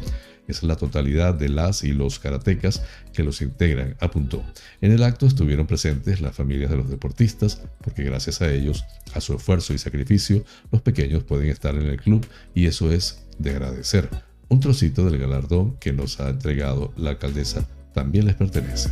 Es 0.46 0.62
la 0.62 0.76
totalidad 0.76 1.34
de 1.34 1.50
las 1.50 1.84
y 1.84 1.92
los 1.92 2.18
karatecas 2.18 2.82
que 3.12 3.22
los 3.22 3.42
integran, 3.42 3.96
apuntó. 4.00 4.42
En 4.80 4.92
el 4.92 5.02
acto 5.02 5.26
estuvieron 5.26 5.66
presentes 5.66 6.22
las 6.22 6.34
familias 6.34 6.70
de 6.70 6.78
los 6.78 6.88
deportistas, 6.88 7.60
porque 7.82 8.04
gracias 8.04 8.40
a 8.40 8.50
ellos, 8.50 8.82
a 9.12 9.20
su 9.20 9.34
esfuerzo 9.34 9.74
y 9.74 9.78
sacrificio, 9.78 10.42
los 10.72 10.80
pequeños 10.80 11.24
pueden 11.24 11.50
estar 11.50 11.74
en 11.74 11.87
el 11.90 12.00
club 12.00 12.26
y 12.54 12.66
eso 12.66 12.92
es 12.92 13.24
de 13.38 13.50
agradecer. 13.50 14.08
un 14.50 14.60
trocito 14.60 15.04
del 15.04 15.18
galardón 15.18 15.76
que 15.78 15.92
nos 15.92 16.20
ha 16.20 16.30
entregado 16.30 16.92
la 16.96 17.10
alcaldesa 17.10 17.68
también 17.92 18.26
les 18.26 18.34
pertenece. 18.34 18.90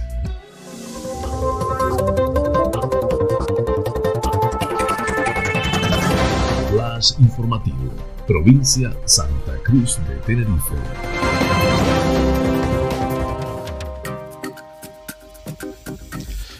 Informativo, 7.18 7.92
provincia 8.26 8.90
Santa 9.04 9.58
Cruz 9.62 9.98
de 10.08 10.16
Tenerife. 10.26 10.74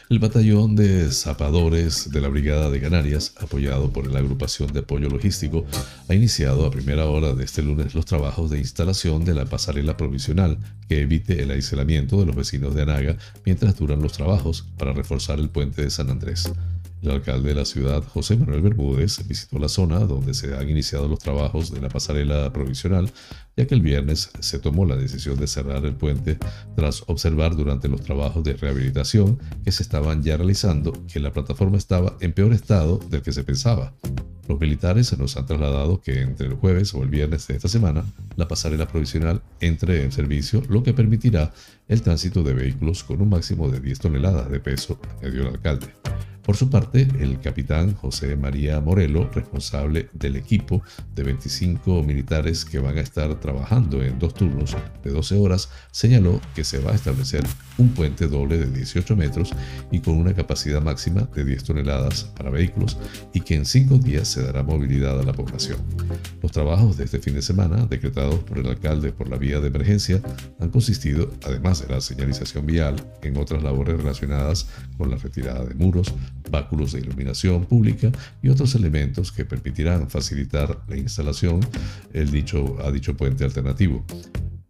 El 0.08 0.20
batallón 0.20 0.76
de 0.76 1.10
zapadores 1.10 2.12
de 2.12 2.20
la 2.20 2.28
Brigada 2.28 2.70
de 2.70 2.80
Canarias, 2.80 3.32
apoyado 3.40 3.92
por 3.92 4.06
la 4.06 4.20
agrupación 4.20 4.72
de 4.72 4.78
apoyo 4.80 5.08
logístico, 5.08 5.66
ha 6.08 6.14
iniciado 6.14 6.64
a 6.64 6.70
primera 6.70 7.06
hora 7.06 7.34
de 7.34 7.44
este 7.44 7.60
lunes 7.60 7.92
los 7.92 8.04
trabajos 8.04 8.48
de 8.50 8.60
instalación 8.60 9.24
de 9.24 9.34
la 9.34 9.46
pasarela 9.46 9.96
provisional 9.96 10.58
que 10.88 11.00
evite 11.00 11.42
el 11.42 11.50
aislamiento 11.50 12.20
de 12.20 12.26
los 12.26 12.36
vecinos 12.36 12.76
de 12.76 12.82
Anaga 12.82 13.16
mientras 13.44 13.76
duran 13.76 14.00
los 14.00 14.12
trabajos 14.12 14.64
para 14.78 14.92
reforzar 14.92 15.40
el 15.40 15.50
puente 15.50 15.82
de 15.82 15.90
San 15.90 16.08
Andrés. 16.08 16.52
El 17.02 17.10
alcalde 17.10 17.48
de 17.48 17.54
la 17.56 17.64
ciudad, 17.64 18.04
José 18.04 18.36
Manuel 18.36 18.62
Bermúdez, 18.62 19.26
visitó 19.26 19.58
la 19.58 19.68
zona 19.68 19.98
donde 19.98 20.34
se 20.34 20.54
han 20.54 20.70
iniciado 20.70 21.08
los 21.08 21.18
trabajos 21.18 21.72
de 21.72 21.80
la 21.80 21.88
pasarela 21.88 22.52
provisional, 22.52 23.10
ya 23.56 23.66
que 23.66 23.74
el 23.74 23.80
viernes 23.80 24.30
se 24.40 24.58
tomó 24.58 24.84
la 24.84 24.96
decisión 24.96 25.38
de 25.38 25.46
cerrar 25.46 25.84
el 25.84 25.94
puente 25.94 26.38
tras 26.74 27.02
observar 27.06 27.56
durante 27.56 27.88
los 27.88 28.02
trabajos 28.02 28.44
de 28.44 28.54
rehabilitación 28.54 29.38
que 29.64 29.72
se 29.72 29.82
estaban 29.82 30.22
ya 30.22 30.36
realizando 30.36 30.92
que 31.06 31.20
la 31.20 31.32
plataforma 31.32 31.78
estaba 31.78 32.16
en 32.20 32.32
peor 32.32 32.52
estado 32.52 32.98
del 33.10 33.22
que 33.22 33.32
se 33.32 33.44
pensaba. 33.44 33.94
Los 34.46 34.60
militares 34.60 35.16
nos 35.18 35.36
han 35.36 35.46
trasladado 35.46 36.00
que 36.00 36.20
entre 36.20 36.46
el 36.46 36.54
jueves 36.54 36.94
o 36.94 37.02
el 37.02 37.08
viernes 37.08 37.46
de 37.48 37.56
esta 37.56 37.68
semana 37.68 38.04
la 38.36 38.46
pasarela 38.46 38.86
provisional 38.86 39.42
entre 39.60 40.04
en 40.04 40.12
servicio, 40.12 40.62
lo 40.68 40.82
que 40.82 40.94
permitirá 40.94 41.52
el 41.88 42.02
tránsito 42.02 42.42
de 42.42 42.54
vehículos 42.54 43.02
con 43.02 43.20
un 43.20 43.30
máximo 43.30 43.68
de 43.68 43.80
10 43.80 43.98
toneladas 43.98 44.50
de 44.50 44.60
peso, 44.60 45.00
añadió 45.20 45.42
el 45.42 45.48
alcalde. 45.48 45.88
Por 46.46 46.56
su 46.56 46.70
parte, 46.70 47.08
el 47.18 47.40
capitán 47.40 47.94
José 47.94 48.36
María 48.36 48.80
Morelo, 48.80 49.28
responsable 49.30 50.08
del 50.12 50.36
equipo 50.36 50.80
de 51.12 51.24
25 51.24 52.04
militares 52.04 52.64
que 52.64 52.78
van 52.78 52.98
a 52.98 53.00
estar 53.00 53.40
trabajando 53.46 54.02
en 54.02 54.18
dos 54.18 54.34
turnos 54.34 54.76
de 55.04 55.10
12 55.12 55.38
horas, 55.38 55.68
señaló 55.92 56.40
que 56.56 56.64
se 56.64 56.80
va 56.80 56.90
a 56.90 56.94
establecer 56.96 57.44
un 57.78 57.90
puente 57.90 58.26
doble 58.26 58.58
de 58.58 58.66
18 58.66 59.14
metros 59.14 59.52
y 59.92 60.00
con 60.00 60.16
una 60.16 60.34
capacidad 60.34 60.82
máxima 60.82 61.28
de 61.32 61.44
10 61.44 61.62
toneladas 61.62 62.24
para 62.36 62.50
vehículos 62.50 62.98
y 63.32 63.40
que 63.40 63.54
en 63.54 63.64
cinco 63.64 63.98
días 63.98 64.26
se 64.26 64.42
dará 64.42 64.64
movilidad 64.64 65.20
a 65.20 65.22
la 65.22 65.32
población. 65.32 65.78
Los 66.42 66.50
trabajos 66.50 66.96
de 66.96 67.04
este 67.04 67.20
fin 67.20 67.34
de 67.34 67.42
semana, 67.42 67.86
decretados 67.86 68.40
por 68.40 68.58
el 68.58 68.66
alcalde 68.66 69.12
por 69.12 69.28
la 69.28 69.36
vía 69.36 69.60
de 69.60 69.68
emergencia, 69.68 70.20
han 70.58 70.70
consistido, 70.70 71.30
además 71.44 71.86
de 71.86 71.94
la 71.94 72.00
señalización 72.00 72.66
vial, 72.66 72.96
en 73.22 73.36
otras 73.36 73.62
labores 73.62 73.96
relacionadas 73.96 74.66
con 74.98 75.10
la 75.10 75.16
retirada 75.16 75.64
de 75.64 75.74
muros, 75.74 76.12
báculos 76.50 76.92
de 76.92 77.00
iluminación 77.00 77.64
pública 77.66 78.10
y 78.42 78.48
otros 78.48 78.74
elementos 78.74 79.30
que 79.30 79.44
permitirán 79.44 80.10
facilitar 80.10 80.80
la 80.88 80.96
instalación 80.96 81.60
el 82.12 82.30
dicho, 82.30 82.76
a 82.82 82.90
dicho 82.90 83.16
puente 83.16 83.35
alternativo. 83.44 84.04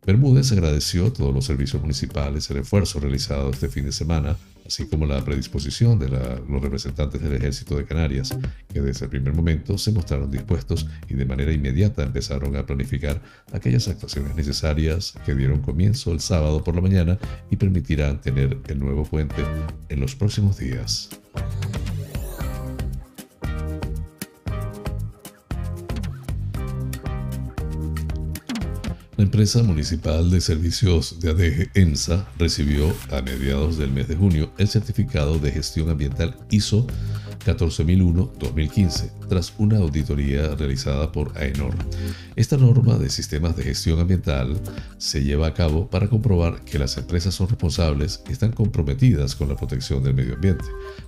Bermúdez 0.06 0.52
agradeció 0.52 1.12
todos 1.12 1.34
los 1.34 1.44
servicios 1.44 1.82
municipales 1.82 2.48
el 2.50 2.58
esfuerzo 2.58 3.00
realizado 3.00 3.50
este 3.50 3.68
fin 3.68 3.86
de 3.86 3.92
semana, 3.92 4.36
así 4.64 4.86
como 4.86 5.04
la 5.04 5.24
predisposición 5.24 5.98
de 5.98 6.08
los 6.08 6.62
representantes 6.62 7.20
del 7.20 7.32
Ejército 7.32 7.76
de 7.76 7.84
Canarias, 7.84 8.36
que 8.72 8.80
desde 8.80 9.06
el 9.06 9.10
primer 9.10 9.34
momento 9.34 9.76
se 9.78 9.90
mostraron 9.90 10.30
dispuestos 10.30 10.86
y 11.08 11.14
de 11.14 11.24
manera 11.24 11.52
inmediata 11.52 12.04
empezaron 12.04 12.54
a 12.54 12.64
planificar 12.64 13.20
aquellas 13.52 13.88
actuaciones 13.88 14.36
necesarias 14.36 15.14
que 15.24 15.34
dieron 15.34 15.60
comienzo 15.60 16.12
el 16.12 16.20
sábado 16.20 16.62
por 16.62 16.76
la 16.76 16.82
mañana 16.82 17.18
y 17.50 17.56
permitirán 17.56 18.20
tener 18.20 18.58
el 18.68 18.78
nuevo 18.78 19.04
puente 19.04 19.42
en 19.88 19.98
los 19.98 20.14
próximos 20.14 20.56
días. 20.56 21.10
La 29.16 29.24
empresa 29.24 29.62
municipal 29.62 30.30
de 30.30 30.42
servicios 30.42 31.20
de 31.20 31.30
ADG 31.30 31.70
EMSA 31.72 32.28
recibió 32.38 32.92
a 33.10 33.22
mediados 33.22 33.78
del 33.78 33.90
mes 33.90 34.08
de 34.08 34.16
junio 34.16 34.52
el 34.58 34.68
certificado 34.68 35.38
de 35.38 35.52
gestión 35.52 35.88
ambiental 35.88 36.36
ISO 36.50 36.86
14001-2015 37.54 39.10
tras 39.28 39.54
una 39.58 39.78
auditoría 39.78 40.54
realizada 40.54 41.12
por 41.12 41.36
AENOR. 41.36 41.74
Esta 42.36 42.56
norma 42.56 42.96
de 42.98 43.10
sistemas 43.10 43.56
de 43.56 43.64
gestión 43.64 44.00
ambiental 44.00 44.60
se 44.98 45.22
lleva 45.22 45.48
a 45.48 45.54
cabo 45.54 45.88
para 45.88 46.08
comprobar 46.08 46.60
que 46.64 46.78
las 46.78 46.96
empresas 46.96 47.34
son 47.34 47.48
responsables 47.48 48.22
y 48.28 48.32
están 48.32 48.52
comprometidas 48.52 49.34
con 49.34 49.48
la 49.48 49.56
protección 49.56 50.02
del 50.02 50.14
medio 50.14 50.34
ambiente. 50.34 50.64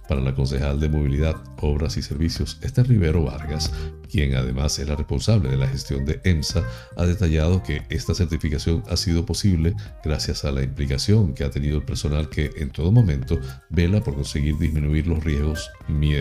Para 0.08 0.20
la 0.20 0.34
concejal 0.34 0.80
de 0.80 0.88
Movilidad, 0.88 1.36
Obras 1.60 1.96
y 1.96 2.02
Servicios, 2.02 2.58
Esther 2.62 2.88
Rivero 2.88 3.24
Vargas, 3.24 3.70
quien 4.10 4.34
además 4.34 4.78
es 4.78 4.88
la 4.88 4.96
responsable 4.96 5.50
de 5.50 5.56
la 5.56 5.68
gestión 5.68 6.04
de 6.04 6.20
EMSA, 6.24 6.64
ha 6.96 7.04
detallado 7.04 7.62
que 7.62 7.82
esta 7.90 8.14
certificación 8.14 8.82
ha 8.88 8.96
sido 8.96 9.26
posible 9.26 9.74
gracias 10.02 10.44
a 10.44 10.52
la 10.52 10.62
implicación 10.62 11.34
que 11.34 11.44
ha 11.44 11.50
tenido 11.50 11.76
el 11.76 11.84
personal 11.84 12.28
que 12.30 12.50
en 12.56 12.70
todo 12.70 12.90
momento 12.90 13.38
vela 13.68 14.02
por 14.02 14.14
conseguir 14.14 14.56
disminuir 14.58 15.06
los 15.06 15.22
riesgos 15.22 15.70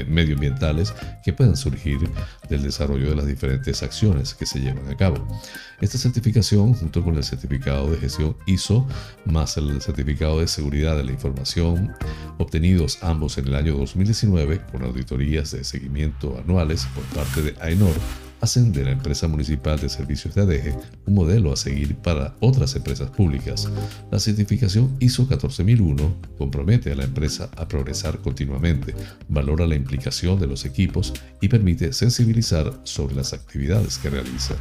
medioambientales 0.08 0.93
que 1.24 1.34
puedan 1.34 1.58
surgir 1.58 1.97
del 2.49 2.64
desarrollo 2.64 3.10
de 3.10 3.16
las 3.16 3.28
diferentes 3.28 3.84
acciones 3.84 4.34
que 4.34 4.45
se 4.45 4.60
llevan 4.60 4.89
a 4.89 4.97
cabo. 4.97 5.28
Esta 5.82 5.97
certificación, 5.97 6.74
junto 6.74 7.03
con 7.03 7.16
el 7.16 7.24
certificado 7.24 7.91
de 7.91 7.97
gestión 7.97 8.36
ISO, 8.45 8.88
más 9.26 9.58
el 9.58 9.82
certificado 9.82 10.39
de 10.39 10.47
seguridad 10.47 10.97
de 10.97 11.03
la 11.03 11.12
información, 11.12 11.93
obtenidos 12.38 12.99
ambos 13.03 13.38
en 13.38 13.47
el 13.47 13.55
año 13.55 13.78
2019 13.78 14.62
con 14.72 14.84
auditorías 14.84 15.51
de 15.51 15.64
seguimiento 15.64 16.38
anuales 16.38 16.88
por 16.95 17.03
parte 17.05 17.41
de 17.41 17.55
AENOR, 17.62 17.95
hacen 18.42 18.72
de 18.72 18.84
la 18.84 18.92
empresa 18.92 19.28
municipal 19.28 19.80
de 19.80 19.90
servicios 19.90 20.36
de 20.36 20.42
ADG 20.42 20.78
un 21.06 21.16
modelo 21.16 21.52
a 21.52 21.58
seguir 21.58 21.96
para 21.96 22.36
otras 22.40 22.76
empresas 22.76 23.10
públicas. 23.10 23.68
La 24.12 24.20
certificación 24.20 24.96
ISO 25.00 25.28
14001 25.28 26.16
compromete 26.38 26.92
a 26.92 26.96
la 26.96 27.04
empresa 27.04 27.50
a 27.56 27.68
progresar 27.68 28.20
continuamente, 28.20 28.94
valora 29.28 29.66
la 29.66 29.76
implicación 29.76 30.40
de 30.40 30.48
los 30.48 30.66
equipos 30.66 31.14
y 31.42 31.48
permite 31.48 31.94
sensibilizar 31.94 32.80
sobre 32.84 33.16
las 33.16 33.34
actividades 33.34 33.98
que 33.98 34.10
realiza. 34.10 34.56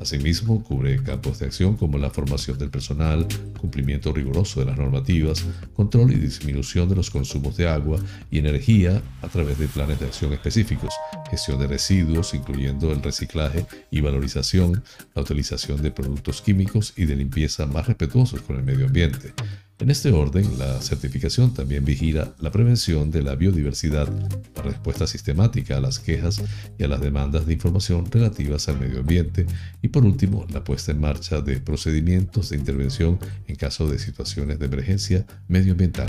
Asimismo, 0.00 0.62
cubre 0.62 1.02
campos 1.02 1.38
de 1.38 1.46
acción 1.46 1.76
como 1.76 1.98
la 1.98 2.10
formación 2.10 2.58
del 2.58 2.70
personal, 2.70 3.26
cumplimiento 3.60 4.12
riguroso 4.12 4.60
de 4.60 4.66
las 4.66 4.78
normativas, 4.78 5.44
control 5.74 6.12
y 6.12 6.16
disminución 6.16 6.88
de 6.88 6.96
los 6.96 7.10
consumos 7.10 7.56
de 7.56 7.68
agua 7.68 7.98
y 8.30 8.38
energía 8.38 9.02
a 9.22 9.28
través 9.28 9.58
de 9.58 9.66
planes 9.66 10.00
de 10.00 10.06
acción 10.06 10.32
específicos, 10.32 10.94
gestión 11.30 11.58
de 11.58 11.66
residuos, 11.66 12.32
incluyendo 12.34 12.92
el 12.92 13.02
reciclaje 13.02 13.17
y 13.90 14.00
valorización, 14.00 14.82
la 15.14 15.22
utilización 15.22 15.82
de 15.82 15.90
productos 15.90 16.42
químicos 16.42 16.92
y 16.96 17.06
de 17.06 17.16
limpieza 17.16 17.66
más 17.66 17.86
respetuosos 17.86 18.42
con 18.42 18.56
el 18.56 18.62
medio 18.62 18.86
ambiente. 18.86 19.32
En 19.80 19.90
este 19.90 20.10
orden, 20.10 20.58
la 20.58 20.80
certificación 20.82 21.54
también 21.54 21.84
vigila 21.84 22.34
la 22.40 22.50
prevención 22.50 23.12
de 23.12 23.22
la 23.22 23.36
biodiversidad, 23.36 24.08
la 24.56 24.62
respuesta 24.62 25.06
sistemática 25.06 25.76
a 25.76 25.80
las 25.80 26.00
quejas 26.00 26.42
y 26.78 26.82
a 26.82 26.88
las 26.88 27.00
demandas 27.00 27.46
de 27.46 27.52
información 27.52 28.10
relativas 28.10 28.68
al 28.68 28.80
medio 28.80 29.00
ambiente 29.00 29.46
y 29.80 29.88
por 29.88 30.04
último, 30.04 30.46
la 30.52 30.64
puesta 30.64 30.90
en 30.90 31.00
marcha 31.00 31.40
de 31.40 31.60
procedimientos 31.60 32.50
de 32.50 32.56
intervención 32.56 33.20
en 33.46 33.54
caso 33.54 33.88
de 33.88 34.00
situaciones 34.00 34.58
de 34.58 34.66
emergencia 34.66 35.26
medioambiental. 35.46 36.08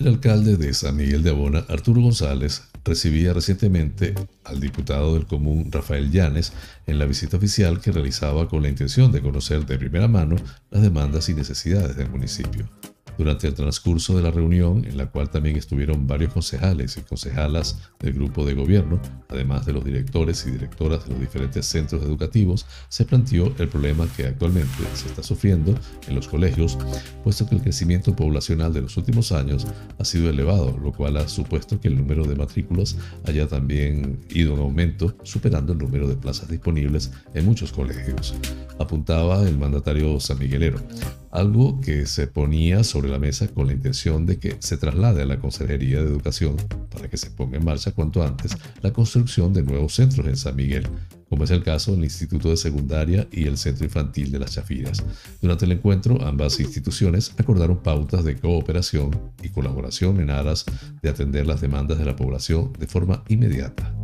El 0.00 0.08
alcalde 0.08 0.56
de 0.56 0.72
San 0.72 0.96
Miguel 0.96 1.22
de 1.22 1.28
Abona, 1.28 1.66
Arturo 1.68 2.00
González, 2.00 2.62
recibía 2.86 3.34
recientemente 3.34 4.14
al 4.44 4.58
diputado 4.58 5.12
del 5.12 5.26
común 5.26 5.70
Rafael 5.70 6.10
Llanes 6.10 6.54
en 6.86 6.98
la 6.98 7.04
visita 7.04 7.36
oficial 7.36 7.82
que 7.82 7.92
realizaba 7.92 8.48
con 8.48 8.62
la 8.62 8.70
intención 8.70 9.12
de 9.12 9.20
conocer 9.20 9.66
de 9.66 9.76
primera 9.76 10.08
mano 10.08 10.36
las 10.70 10.80
demandas 10.80 11.28
y 11.28 11.34
necesidades 11.34 11.96
del 11.96 12.08
municipio. 12.08 12.66
Durante 13.20 13.48
el 13.48 13.52
transcurso 13.52 14.16
de 14.16 14.22
la 14.22 14.30
reunión, 14.30 14.82
en 14.86 14.96
la 14.96 15.04
cual 15.10 15.28
también 15.28 15.56
estuvieron 15.56 16.06
varios 16.06 16.32
concejales 16.32 16.96
y 16.96 17.02
concejalas 17.02 17.76
del 17.98 18.14
grupo 18.14 18.46
de 18.46 18.54
gobierno, 18.54 18.98
además 19.28 19.66
de 19.66 19.74
los 19.74 19.84
directores 19.84 20.46
y 20.46 20.52
directoras 20.52 21.04
de 21.04 21.10
los 21.10 21.20
diferentes 21.20 21.66
centros 21.66 22.02
educativos, 22.02 22.64
se 22.88 23.04
planteó 23.04 23.54
el 23.58 23.68
problema 23.68 24.08
que 24.16 24.26
actualmente 24.26 24.72
se 24.94 25.08
está 25.08 25.22
sufriendo 25.22 25.74
en 26.08 26.14
los 26.14 26.28
colegios, 26.28 26.78
puesto 27.22 27.46
que 27.46 27.56
el 27.56 27.60
crecimiento 27.60 28.16
poblacional 28.16 28.72
de 28.72 28.80
los 28.80 28.96
últimos 28.96 29.32
años 29.32 29.66
ha 29.98 30.04
sido 30.06 30.30
elevado, 30.30 30.78
lo 30.82 30.90
cual 30.90 31.18
ha 31.18 31.28
supuesto 31.28 31.78
que 31.78 31.88
el 31.88 31.98
número 31.98 32.24
de 32.24 32.36
matrículas 32.36 32.96
haya 33.26 33.46
también 33.46 34.18
ido 34.30 34.54
en 34.54 34.60
aumento, 34.60 35.14
superando 35.24 35.74
el 35.74 35.78
número 35.78 36.08
de 36.08 36.16
plazas 36.16 36.48
disponibles 36.48 37.12
en 37.34 37.44
muchos 37.44 37.70
colegios. 37.70 38.34
Apuntaba 38.78 39.46
el 39.46 39.58
mandatario 39.58 40.18
sanmiguelero. 40.20 40.80
Algo 41.30 41.80
que 41.80 42.06
se 42.06 42.26
ponía 42.26 42.82
sobre 42.84 43.08
la 43.08 43.18
mesa 43.18 43.48
con 43.48 43.66
la 43.68 43.72
intención 43.72 44.26
de 44.26 44.38
que 44.38 44.56
se 44.58 44.76
traslade 44.76 45.22
a 45.22 45.26
la 45.26 45.38
Consejería 45.38 46.00
de 46.00 46.08
Educación 46.08 46.56
para 46.90 47.08
que 47.08 47.16
se 47.16 47.30
ponga 47.30 47.58
en 47.58 47.64
marcha 47.64 47.92
cuanto 47.92 48.22
antes 48.22 48.56
la 48.82 48.92
construcción 48.92 49.52
de 49.52 49.62
nuevos 49.62 49.94
centros 49.94 50.26
en 50.26 50.36
San 50.36 50.56
Miguel, 50.56 50.86
como 51.28 51.44
es 51.44 51.50
el 51.50 51.62
caso 51.62 51.92
del 51.92 52.04
Instituto 52.04 52.50
de 52.50 52.56
Secundaria 52.56 53.28
y 53.30 53.46
el 53.46 53.56
Centro 53.56 53.84
Infantil 53.84 54.32
de 54.32 54.40
las 54.40 54.52
Chafiras. 54.52 55.04
Durante 55.40 55.64
el 55.64 55.72
encuentro, 55.72 56.20
ambas 56.24 56.58
instituciones 56.58 57.32
acordaron 57.38 57.82
pautas 57.82 58.24
de 58.24 58.36
cooperación 58.36 59.10
y 59.42 59.50
colaboración 59.50 60.20
en 60.20 60.30
aras 60.30 60.64
de 61.00 61.08
atender 61.08 61.46
las 61.46 61.60
demandas 61.60 61.98
de 61.98 62.04
la 62.04 62.16
población 62.16 62.72
de 62.78 62.86
forma 62.86 63.22
inmediata. 63.28 63.94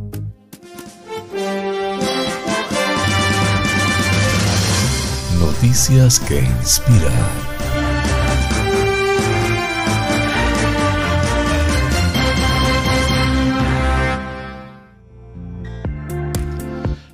Noticias 5.59 6.19
que 6.19 6.39
inspiran. 6.39 7.11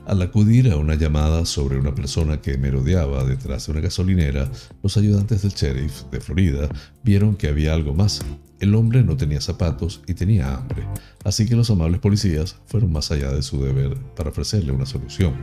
Al 0.06 0.22
acudir 0.22 0.70
a 0.74 0.76
una 0.76 0.96
llamada 0.96 1.46
sobre 1.46 1.78
una 1.80 1.96
persona 1.96 2.41
que 2.41 2.58
merodeaba 2.58 3.24
detrás 3.24 3.68
de 3.68 3.72
una 3.72 3.82
gasolinera, 3.82 4.52
los 4.82 4.98
ayudantes 4.98 5.44
del 5.44 5.54
sheriff 5.54 6.04
de 6.12 6.20
Florida 6.20 6.68
vieron 7.02 7.38
que 7.38 7.48
había 7.48 7.74
algo 7.74 7.94
más. 7.94 8.20
El 8.64 8.76
hombre 8.76 9.03
no 9.03 9.18
tenía 9.18 9.41
zapatos 9.41 10.01
y 10.07 10.14
tenía 10.14 10.55
hambre, 10.55 10.88
así 11.26 11.45
que 11.45 11.53
los 11.53 11.70
amables 11.70 11.99
policías 11.99 12.55
fueron 12.66 12.93
más 12.93 13.11
allá 13.11 13.30
de 13.30 13.41
su 13.41 13.61
deber 13.61 13.97
para 14.16 14.30
ofrecerle 14.30 14.72
una 14.72 14.86
solución. 14.86 15.34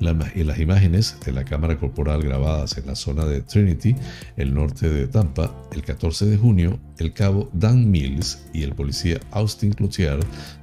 en 0.00 0.46
las 0.46 0.58
imágenes 0.58 1.18
de 1.26 1.32
la 1.32 1.44
cámara 1.44 1.78
corporal 1.78 2.22
grabadas 2.22 2.78
en 2.78 2.86
la 2.86 2.94
zona 2.94 3.26
de 3.26 3.42
Trinity, 3.42 3.94
el 4.38 4.54
norte 4.54 4.88
de 4.88 5.06
Tampa, 5.08 5.54
el 5.72 5.82
14 5.82 6.24
de 6.24 6.38
junio, 6.38 6.80
el 6.96 7.12
cabo 7.12 7.50
Dan 7.52 7.90
Mills 7.90 8.46
y 8.54 8.62
el 8.62 8.74
policía 8.74 9.20
Austin 9.32 9.74
Cloutier 9.74 10.20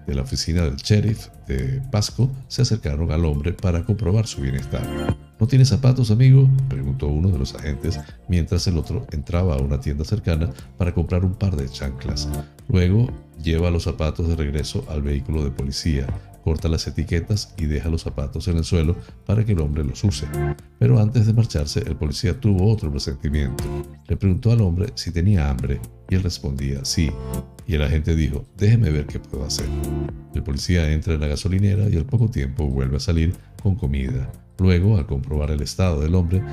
de 0.07 0.15
la 0.15 0.23
oficina 0.23 0.63
del 0.63 0.77
sheriff 0.77 1.27
de 1.45 1.83
Pasco 1.91 2.31
se 2.47 2.63
acercaron 2.63 3.11
al 3.11 3.25
hombre 3.25 3.53
para 3.53 3.85
comprobar 3.85 4.25
su 4.25 4.41
bienestar. 4.41 4.81
¿No 5.41 5.47
tiene 5.47 5.65
zapatos, 5.65 6.11
amigo? 6.11 6.47
preguntó 6.69 7.07
uno 7.07 7.29
de 7.29 7.39
los 7.39 7.55
agentes 7.55 7.99
mientras 8.27 8.67
el 8.67 8.77
otro 8.77 9.07
entraba 9.11 9.55
a 9.55 9.57
una 9.57 9.79
tienda 9.79 10.05
cercana 10.05 10.51
para 10.77 10.93
comprar 10.93 11.25
un 11.25 11.33
par 11.33 11.55
de 11.55 11.67
chanclas. 11.67 12.29
Luego 12.69 13.09
lleva 13.41 13.71
los 13.71 13.85
zapatos 13.85 14.27
de 14.27 14.35
regreso 14.35 14.85
al 14.87 15.01
vehículo 15.01 15.43
de 15.43 15.49
policía, 15.49 16.05
corta 16.41 16.67
las 16.67 16.87
etiquetas 16.87 17.53
y 17.57 17.65
deja 17.65 17.89
los 17.89 18.01
zapatos 18.01 18.47
en 18.47 18.57
el 18.57 18.63
suelo 18.63 18.95
para 19.25 19.45
que 19.45 19.53
el 19.53 19.59
hombre 19.59 19.83
los 19.83 20.03
use. 20.03 20.27
Pero 20.79 20.99
antes 20.99 21.25
de 21.27 21.33
marcharse, 21.33 21.79
el 21.79 21.95
policía 21.95 22.39
tuvo 22.39 22.71
otro 22.71 22.91
presentimiento. 22.91 23.63
Le 24.07 24.17
preguntó 24.17 24.51
al 24.51 24.61
hombre 24.61 24.87
si 24.95 25.11
tenía 25.11 25.49
hambre 25.49 25.79
y 26.09 26.15
él 26.15 26.23
respondía 26.23 26.83
sí. 26.83 27.11
Y 27.67 27.75
el 27.75 27.83
agente 27.83 28.15
dijo, 28.15 28.43
déjeme 28.57 28.91
ver 28.91 29.05
qué 29.05 29.19
puedo 29.19 29.45
hacer. 29.45 29.67
El 30.33 30.43
policía 30.43 30.91
entra 30.91 31.13
en 31.13 31.21
la 31.21 31.27
gasolinera 31.27 31.89
y 31.89 31.95
al 31.95 32.05
poco 32.05 32.29
tiempo 32.29 32.67
vuelve 32.67 32.97
a 32.97 32.99
salir 32.99 33.33
con 33.61 33.75
comida. 33.75 34.31
Luego, 34.59 34.97
al 34.97 35.07
comprobar 35.07 35.51
el 35.51 35.61
estado 35.61 36.01
del 36.01 36.13
hombre, 36.15 36.43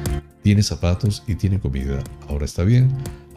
tiene 0.42 0.62
zapatos 0.62 1.24
y 1.26 1.34
tiene 1.34 1.60
comida. 1.60 2.02
Ahora 2.28 2.44
está 2.44 2.64
bien. 2.64 2.88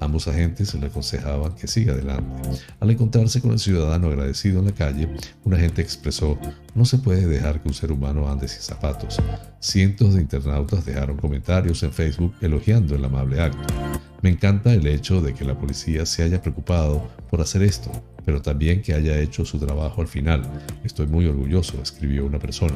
Ambos 0.02 0.28
agentes 0.28 0.74
le 0.74 0.88
aconsejaban 0.88 1.54
que 1.54 1.68
siga 1.68 1.94
adelante. 1.94 2.50
Al 2.80 2.90
encontrarse 2.90 3.40
con 3.40 3.52
el 3.52 3.60
ciudadano 3.60 4.08
agradecido 4.08 4.60
en 4.60 4.66
la 4.66 4.72
calle, 4.72 5.08
un 5.44 5.54
agente 5.54 5.84
expresó, 5.84 6.40
no 6.74 6.86
se 6.86 6.98
puede 6.98 7.28
dejar 7.28 7.62
que 7.62 7.68
un 7.68 7.76
ser 7.76 7.92
humano 7.92 8.28
ande 8.28 8.48
sin 8.48 8.62
zapatos. 8.62 9.20
Cientos 9.60 10.16
de 10.16 10.22
internautas 10.22 10.84
dejaron 10.86 11.18
comentarios 11.18 11.84
en 11.84 11.94
Facebook 11.94 12.34
elogiando 12.42 12.96
el 12.96 13.06
amable 13.06 13.42
acto. 13.42 13.74
Me 14.22 14.30
encanta 14.30 14.74
el 14.74 14.86
hecho 14.88 15.22
de 15.22 15.34
que 15.34 15.46
la 15.46 15.58
policía 15.58 16.06
se 16.06 16.24
haya 16.24 16.42
preocupado 16.42 17.08
por 17.30 17.42
hacer 17.42 17.64
esto 17.64 17.92
pero 18.26 18.42
también 18.42 18.82
que 18.82 18.94
haya 18.94 19.20
hecho 19.20 19.46
su 19.46 19.60
trabajo 19.60 20.02
al 20.02 20.08
final. 20.08 20.44
Estoy 20.84 21.08
muy 21.08 21.26
orgulloso, 21.26 21.82
escribió 21.82 22.26
una 22.26 22.40
persona. 22.40 22.76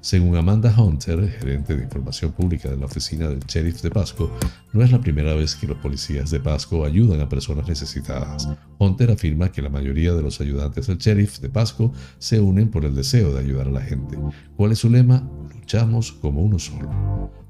Según 0.00 0.36
Amanda 0.36 0.74
Hunter, 0.76 1.28
gerente 1.30 1.76
de 1.76 1.84
información 1.84 2.32
pública 2.32 2.68
de 2.70 2.76
la 2.76 2.86
oficina 2.86 3.28
del 3.28 3.40
sheriff 3.40 3.82
de 3.82 3.90
Pasco, 3.90 4.30
no 4.72 4.82
es 4.82 4.90
la 4.90 5.00
primera 5.00 5.34
vez 5.34 5.54
que 5.54 5.66
los 5.66 5.78
policías 5.78 6.30
de 6.30 6.40
Pasco 6.40 6.84
ayudan 6.84 7.20
a 7.20 7.28
personas 7.28 7.68
necesitadas. 7.68 8.48
Hunter 8.78 9.10
afirma 9.10 9.50
que 9.50 9.62
la 9.62 9.70
mayoría 9.70 10.12
de 10.14 10.22
los 10.22 10.40
ayudantes 10.40 10.86
del 10.86 10.98
sheriff 10.98 11.38
de 11.38 11.48
Pasco 11.48 11.92
se 12.18 12.40
unen 12.40 12.70
por 12.70 12.84
el 12.84 12.94
deseo 12.94 13.32
de 13.32 13.40
ayudar 13.40 13.68
a 13.68 13.72
la 13.72 13.80
gente. 13.80 14.18
¿Cuál 14.56 14.72
es 14.72 14.78
su 14.78 14.90
lema? 14.90 15.28
Luchamos 15.54 16.12
como 16.12 16.42
uno 16.42 16.58
solo. 16.58 16.90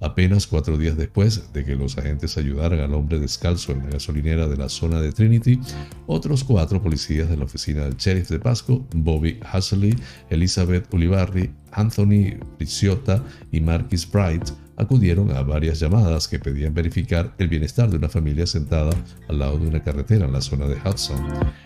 Apenas 0.04 0.46
cuatro 0.46 0.76
días 0.76 0.98
después 0.98 1.50
de 1.54 1.64
que 1.64 1.76
los 1.76 1.96
agentes 1.96 2.36
ayudaran 2.36 2.80
al 2.80 2.92
hombre 2.92 3.18
descalzo 3.18 3.72
en 3.72 3.78
la 3.78 3.92
gasolinera 3.92 4.46
de 4.46 4.58
la 4.58 4.68
zona 4.68 5.00
de 5.00 5.12
Trinity, 5.12 5.58
otros 6.06 6.44
cuatro 6.44 6.82
policías 6.82 7.30
de 7.30 7.38
la 7.38 7.44
oficina 7.44 7.84
del 7.84 7.96
sheriff 7.96 8.28
de 8.28 8.38
Pasco, 8.38 8.86
Bobby 8.94 9.40
Hasley, 9.50 9.96
Elizabeth 10.28 10.92
Ulibarri, 10.92 11.50
Anthony 11.72 12.38
Ricciotta 12.58 13.24
y 13.50 13.62
Marquis 13.62 14.06
Bright, 14.10 14.50
acudieron 14.76 15.30
a 15.30 15.42
varias 15.42 15.80
llamadas 15.80 16.28
que 16.28 16.38
pedían 16.38 16.74
verificar 16.74 17.34
el 17.38 17.48
bienestar 17.48 17.90
de 17.90 17.96
una 17.96 18.08
familia 18.08 18.46
sentada 18.46 18.92
al 19.28 19.38
lado 19.38 19.58
de 19.58 19.68
una 19.68 19.82
carretera 19.82 20.26
en 20.26 20.32
la 20.32 20.40
zona 20.40 20.66
de 20.66 20.76
Hudson. 20.76 21.24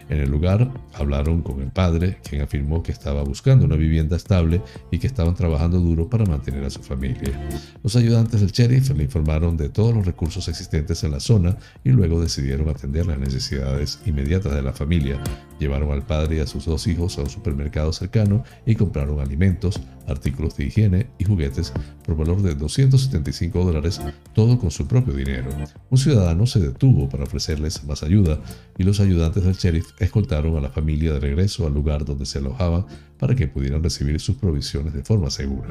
En 0.08 0.20
el 0.20 0.30
lugar 0.30 0.72
hablaron 0.94 1.42
con 1.42 1.60
el 1.60 1.70
padre, 1.70 2.18
quien 2.28 2.42
afirmó 2.42 2.82
que 2.82 2.92
estaba 2.92 3.22
buscando 3.22 3.66
una 3.66 3.76
vivienda 3.76 4.16
estable 4.16 4.62
y 4.90 4.98
que 4.98 5.06
estaban 5.06 5.34
trabajando 5.34 5.78
duro 5.78 6.08
para 6.08 6.24
mantener 6.24 6.64
a 6.64 6.70
su 6.70 6.82
familia. 6.82 7.48
Los 7.82 7.96
ayudantes 7.96 8.40
del 8.40 8.52
sheriff 8.52 8.90
le 8.90 9.04
informaron 9.04 9.56
de 9.56 9.68
todos 9.68 9.94
los 9.94 10.06
recursos 10.06 10.48
existentes 10.48 11.04
en 11.04 11.12
la 11.12 11.20
zona 11.20 11.56
y 11.84 11.90
luego 11.90 12.20
decidieron 12.20 12.68
atender 12.68 13.06
las 13.06 13.18
necesidades 13.18 14.00
inmediatas 14.06 14.54
de 14.54 14.62
la 14.62 14.72
familia. 14.72 15.22
Llevaron 15.58 15.90
al 15.90 16.06
padre 16.06 16.36
y 16.36 16.40
a 16.40 16.46
sus 16.46 16.64
dos 16.64 16.86
hijos 16.86 17.18
a 17.18 17.22
un 17.22 17.30
supermercado 17.30 17.92
cercano 17.92 18.44
y 18.64 18.76
compraron 18.76 19.20
alimentos, 19.20 19.80
artículos 20.06 20.56
de 20.56 20.66
higiene 20.66 21.06
y 21.18 21.24
juguetes 21.24 21.72
por 22.04 22.16
valor 22.16 22.42
de 22.42 22.54
275 22.98 23.64
dólares, 23.64 24.00
todo 24.34 24.58
con 24.58 24.70
su 24.70 24.86
propio 24.86 25.14
dinero. 25.14 25.50
Un 25.90 25.98
ciudadano 25.98 26.46
se 26.46 26.58
detuvo 26.60 27.08
para 27.08 27.24
ofrecerles 27.24 27.84
más 27.84 28.02
ayuda 28.02 28.40
y 28.76 28.82
los 28.82 29.00
ayudantes 29.00 29.44
del 29.44 29.54
sheriff 29.54 29.92
escoltaron 30.00 30.56
a 30.56 30.60
la 30.60 30.70
familia 30.70 31.12
de 31.12 31.20
regreso 31.20 31.66
al 31.66 31.74
lugar 31.74 32.04
donde 32.04 32.26
se 32.26 32.38
alojaban 32.38 32.86
para 33.18 33.34
que 33.34 33.48
pudieran 33.48 33.82
recibir 33.82 34.18
sus 34.20 34.36
provisiones 34.36 34.94
de 34.94 35.02
forma 35.02 35.30
segura. 35.30 35.68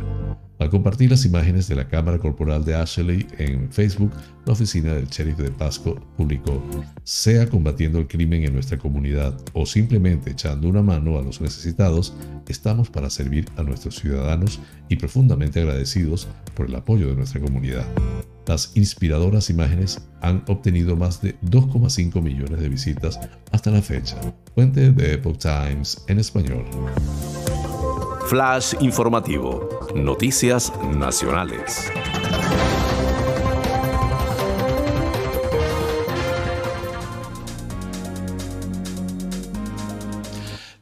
Al 0.59 0.69
compartir 0.69 1.09
las 1.11 1.25
imágenes 1.25 1.67
de 1.67 1.75
la 1.75 1.87
cámara 1.87 2.19
corporal 2.19 2.65
de 2.65 2.75
Ashley 2.75 3.25
en 3.37 3.71
Facebook, 3.71 4.11
la 4.45 4.53
oficina 4.53 4.93
del 4.93 5.07
sheriff 5.07 5.37
de 5.37 5.51
Pasco 5.51 5.95
publicó, 6.17 6.63
sea 7.03 7.47
combatiendo 7.47 7.99
el 7.99 8.07
crimen 8.07 8.43
en 8.43 8.53
nuestra 8.53 8.77
comunidad 8.77 9.39
o 9.53 9.65
simplemente 9.65 10.31
echando 10.31 10.67
una 10.67 10.81
mano 10.81 11.17
a 11.17 11.21
los 11.21 11.41
necesitados, 11.41 12.13
estamos 12.47 12.89
para 12.89 13.09
servir 13.09 13.45
a 13.55 13.63
nuestros 13.63 13.95
ciudadanos 13.95 14.59
y 14.89 14.95
profundamente 14.95 15.61
agradecidos 15.61 16.27
por 16.55 16.67
el 16.67 16.75
apoyo 16.75 17.07
de 17.07 17.15
nuestra 17.15 17.39
comunidad. 17.39 17.85
Las 18.47 18.71
inspiradoras 18.75 19.49
imágenes 19.49 20.01
han 20.21 20.43
obtenido 20.47 20.95
más 20.95 21.21
de 21.21 21.37
2,5 21.41 22.21
millones 22.21 22.61
de 22.61 22.69
visitas 22.69 23.19
hasta 23.51 23.71
la 23.71 23.81
fecha. 23.81 24.15
Fuente 24.55 24.91
de 24.91 25.15
Epoch 25.15 25.37
Times 25.37 26.01
en 26.07 26.19
español. 26.19 26.63
Flash 28.27 28.75
informativo. 28.79 29.67
Noticias 29.93 30.71
nacionales. 30.95 31.91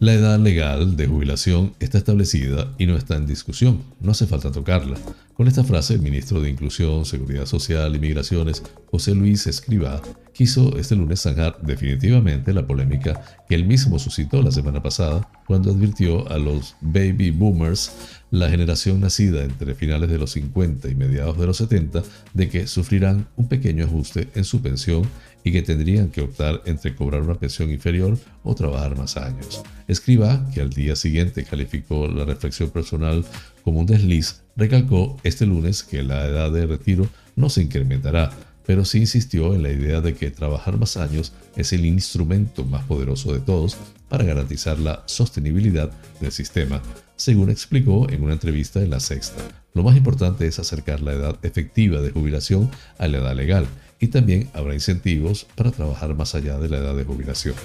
La 0.06 0.14
edad 0.14 0.38
legal 0.38 0.96
de 0.96 1.08
jubilación 1.08 1.74
está 1.80 1.98
establecida 1.98 2.72
y 2.78 2.86
no 2.86 2.96
está 2.96 3.16
en 3.16 3.26
discusión, 3.26 3.82
no 4.00 4.12
hace 4.12 4.28
falta 4.28 4.52
tocarla. 4.52 5.00
Con 5.34 5.48
esta 5.48 5.64
frase, 5.64 5.96
el 5.96 6.02
ministro 6.04 6.40
de 6.42 6.52
Inclusión, 6.52 7.06
Seguridad 7.06 7.48
Social 7.48 7.96
y 7.96 7.98
Migraciones, 7.98 8.62
José 8.92 9.16
Luis 9.16 9.48
Escribá, 9.48 10.04
quiso 10.32 10.78
este 10.78 10.96
lunes 10.96 11.24
zanjar 11.24 11.58
definitivamente 11.64 12.54
la 12.54 12.68
polémica 12.68 13.20
que 13.50 13.56
él 13.56 13.66
mismo 13.66 13.98
suscitó 13.98 14.44
la 14.44 14.52
semana 14.52 14.84
pasada 14.84 15.28
cuando 15.48 15.72
advirtió 15.72 16.30
a 16.32 16.38
los 16.38 16.76
baby 16.82 17.32
boomers, 17.32 17.92
la 18.30 18.48
generación 18.48 19.00
nacida 19.00 19.44
entre 19.44 19.74
finales 19.74 20.12
de 20.12 20.20
los 20.20 20.34
50 20.34 20.88
y 20.88 20.94
mediados 20.94 21.40
de 21.40 21.48
los 21.48 21.58
70, 21.58 22.04
de 22.32 22.50
que 22.50 22.68
sufrirán 22.68 23.28
un 23.38 23.48
pequeño 23.48 23.86
ajuste 23.86 24.28
en 24.36 24.44
su 24.44 24.62
pensión 24.62 25.08
y 25.46 25.52
que 25.52 25.62
tendrían 25.62 26.10
que 26.10 26.22
optar 26.22 26.62
entre 26.66 26.96
cobrar 26.96 27.22
una 27.22 27.36
pensión 27.36 27.70
inferior 27.70 28.18
o 28.44 28.56
trabajar 28.56 28.98
más 28.98 29.16
años. 29.16 29.62
Escriba, 29.88 30.50
que 30.54 30.60
al 30.60 30.72
día 30.72 30.96
siguiente 30.96 31.46
calificó 31.46 32.08
la 32.08 32.26
reflexión 32.26 32.72
personal 32.72 33.24
como 33.64 33.80
un 33.80 33.86
desliz, 33.86 34.42
recalcó 34.56 35.18
este 35.24 35.46
lunes 35.46 35.84
que 35.84 36.02
la 36.02 36.26
edad 36.26 36.52
de 36.52 36.66
retiro 36.66 37.08
no 37.36 37.50
se 37.50 37.62
incrementará, 37.62 38.32
pero 38.66 38.86
sí 38.86 39.00
insistió 39.00 39.54
en 39.54 39.64
la 39.64 39.72
idea 39.72 40.02
de 40.02 40.16
que 40.16 40.32
trabajar 40.32 40.78
más 40.78 40.98
años 40.98 41.34
es 41.56 41.74
el 41.74 41.86
instrumento 41.86 42.64
más 42.64 42.84
poderoso 42.86 43.34
de 43.34 43.40
todos 43.40 43.78
para 44.10 44.24
garantizar 44.24 44.80
la 44.80 45.04
sostenibilidad 45.06 45.92
del 46.20 46.32
sistema, 46.32 46.82
según 47.16 47.50
explicó 47.50 48.10
en 48.10 48.24
una 48.24 48.34
entrevista 48.34 48.82
en 48.82 48.90
La 48.90 49.00
Sexta. 49.00 49.42
Lo 49.74 49.84
más 49.84 49.96
importante 49.96 50.48
es 50.48 50.60
acercar 50.60 51.02
la 51.02 51.14
edad 51.14 51.38
efectiva 51.44 52.02
de 52.02 52.12
jubilación 52.12 52.70
a 52.98 53.08
la 53.08 53.18
edad 53.18 53.36
legal 53.36 53.68
y 54.00 54.08
también 54.08 54.50
habrá 54.54 54.74
incentivos 54.74 55.46
para 55.56 55.72
trabajar 55.72 56.16
más 56.16 56.36
allá 56.36 56.58
de 56.60 56.70
la 56.70 56.78
edad 56.78 56.96
de 56.96 57.04
jubilación. 57.04 57.56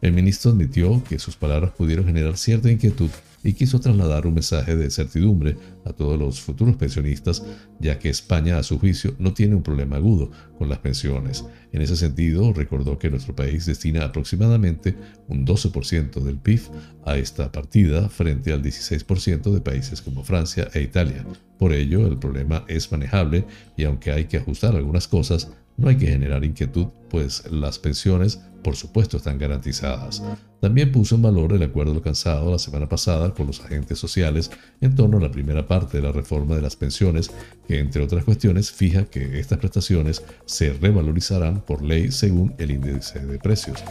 El 0.00 0.12
ministro 0.12 0.50
admitió 0.50 1.02
que 1.04 1.18
sus 1.18 1.36
palabras 1.36 1.70
pudieron 1.70 2.06
generar 2.06 2.36
cierta 2.36 2.70
inquietud 2.70 3.10
y 3.44 3.54
quiso 3.54 3.80
trasladar 3.80 4.26
un 4.26 4.34
mensaje 4.34 4.76
de 4.76 4.90
certidumbre 4.90 5.56
a 5.84 5.92
todos 5.92 6.18
los 6.18 6.40
futuros 6.40 6.76
pensionistas, 6.76 7.42
ya 7.80 7.98
que 7.98 8.08
España, 8.08 8.58
a 8.58 8.62
su 8.62 8.78
juicio, 8.78 9.14
no 9.18 9.34
tiene 9.34 9.54
un 9.54 9.62
problema 9.62 9.96
agudo 9.96 10.30
con 10.58 10.68
las 10.68 10.78
pensiones. 10.78 11.44
En 11.72 11.82
ese 11.82 11.96
sentido, 11.96 12.52
recordó 12.52 12.98
que 12.98 13.10
nuestro 13.10 13.34
país 13.34 13.66
destina 13.66 14.04
aproximadamente 14.04 14.94
un 15.28 15.46
12% 15.46 16.20
del 16.22 16.38
PIB 16.38 16.60
a 17.04 17.16
esta 17.16 17.50
partida 17.50 18.08
frente 18.08 18.52
al 18.52 18.62
16% 18.62 19.52
de 19.52 19.60
países 19.60 20.02
como 20.02 20.22
Francia 20.22 20.68
e 20.74 20.82
Italia. 20.82 21.24
Por 21.58 21.72
ello, 21.72 22.06
el 22.06 22.18
problema 22.18 22.64
es 22.68 22.92
manejable 22.92 23.44
y 23.76 23.84
aunque 23.84 24.12
hay 24.12 24.26
que 24.26 24.36
ajustar 24.36 24.76
algunas 24.76 25.08
cosas, 25.08 25.50
no 25.76 25.88
hay 25.88 25.96
que 25.96 26.06
generar 26.06 26.44
inquietud, 26.44 26.86
pues 27.10 27.50
las 27.50 27.78
pensiones, 27.78 28.40
por 28.62 28.76
supuesto, 28.76 29.16
están 29.16 29.38
garantizadas. 29.38 30.22
También 30.60 30.92
puso 30.92 31.16
en 31.16 31.22
valor 31.22 31.52
el 31.52 31.62
acuerdo 31.62 31.92
alcanzado 31.92 32.50
la 32.50 32.58
semana 32.58 32.88
pasada 32.88 33.34
con 33.34 33.46
los 33.46 33.60
agentes 33.60 33.98
sociales 33.98 34.50
en 34.80 34.94
torno 34.94 35.18
a 35.18 35.20
la 35.20 35.30
primera 35.30 35.66
parte 35.66 35.96
de 35.96 36.04
la 36.04 36.12
reforma 36.12 36.54
de 36.54 36.62
las 36.62 36.76
pensiones, 36.76 37.30
que 37.66 37.80
entre 37.80 38.02
otras 38.02 38.24
cuestiones 38.24 38.70
fija 38.70 39.06
que 39.06 39.40
estas 39.40 39.58
prestaciones 39.58 40.22
se 40.46 40.72
revalorizarán 40.72 41.62
por 41.62 41.82
ley 41.82 42.12
según 42.12 42.54
el 42.58 42.70
índice 42.70 43.18
de 43.18 43.38
precios 43.38 43.82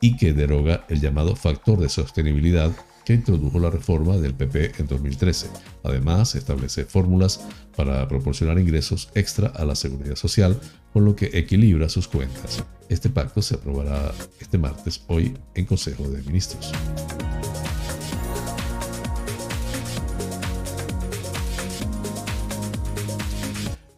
y 0.00 0.16
que 0.16 0.32
deroga 0.32 0.84
el 0.88 1.00
llamado 1.00 1.36
factor 1.36 1.78
de 1.80 1.88
sostenibilidad 1.88 2.72
que 3.04 3.14
introdujo 3.14 3.58
la 3.58 3.70
reforma 3.70 4.16
del 4.16 4.34
PP 4.34 4.72
en 4.78 4.86
2013. 4.86 5.48
Además, 5.82 6.34
establece 6.34 6.84
fórmulas 6.84 7.40
para 7.76 8.06
proporcionar 8.08 8.58
ingresos 8.58 9.08
extra 9.14 9.48
a 9.48 9.64
la 9.64 9.74
seguridad 9.74 10.16
social, 10.16 10.58
con 10.92 11.04
lo 11.04 11.14
que 11.16 11.30
equilibra 11.32 11.88
sus 11.88 12.08
cuentas. 12.08 12.64
Este 12.88 13.08
pacto 13.08 13.42
se 13.42 13.54
aprobará 13.54 14.12
este 14.40 14.58
martes, 14.58 15.02
hoy, 15.06 15.34
en 15.54 15.64
Consejo 15.64 16.08
de 16.08 16.22
Ministros. 16.22 16.72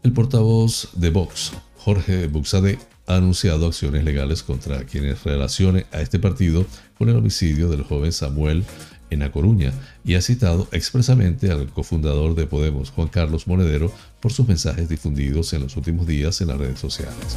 El 0.03 0.13
portavoz 0.13 0.91
de 0.95 1.11
Vox, 1.11 1.53
Jorge 1.79 2.27
Buxade, 2.27 2.79
ha 3.07 3.17
anunciado 3.17 3.67
acciones 3.67 4.05
legales 4.05 4.43
contra 4.43 4.85
quienes 4.85 5.25
relacionen 5.25 5.87
a 5.91 6.01
este 6.01 6.19
partido 6.19 6.67
con 6.99 7.09
el 7.09 7.17
homicidio 7.17 7.69
del 7.69 7.83
joven 7.83 8.13
Samuel 8.13 8.65
en 9.13 9.23
A 9.23 9.31
Coruña 9.31 9.73
y 10.05 10.15
ha 10.15 10.23
citado 10.23 10.69
expresamente 10.73 11.51
al 11.51 11.69
cofundador 11.69 12.35
de 12.35 12.47
Podemos, 12.47 12.91
Juan 12.91 13.09
Carlos 13.09 13.47
Monedero, 13.47 13.93
por 14.21 14.33
sus 14.33 14.49
mensajes 14.49 14.89
difundidos 14.89 15.53
en 15.53 15.63
los 15.63 15.77
últimos 15.77 16.07
días 16.07 16.41
en 16.41 16.49
las 16.49 16.59
redes 16.59 16.81
sociales. 16.81 17.37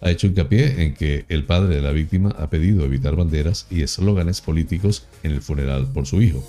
Ha 0.00 0.10
hecho 0.10 0.26
hincapié 0.26 0.82
en 0.82 0.94
que 0.94 1.24
el 1.28 1.44
padre 1.44 1.76
de 1.76 1.82
la 1.82 1.92
víctima 1.92 2.30
ha 2.38 2.48
pedido 2.50 2.84
evitar 2.84 3.16
banderas 3.16 3.66
y 3.70 3.82
eslóganes 3.82 4.40
políticos 4.40 5.06
en 5.22 5.32
el 5.32 5.42
funeral 5.42 5.86
por 5.92 6.06
su 6.06 6.22
hijo. 6.22 6.44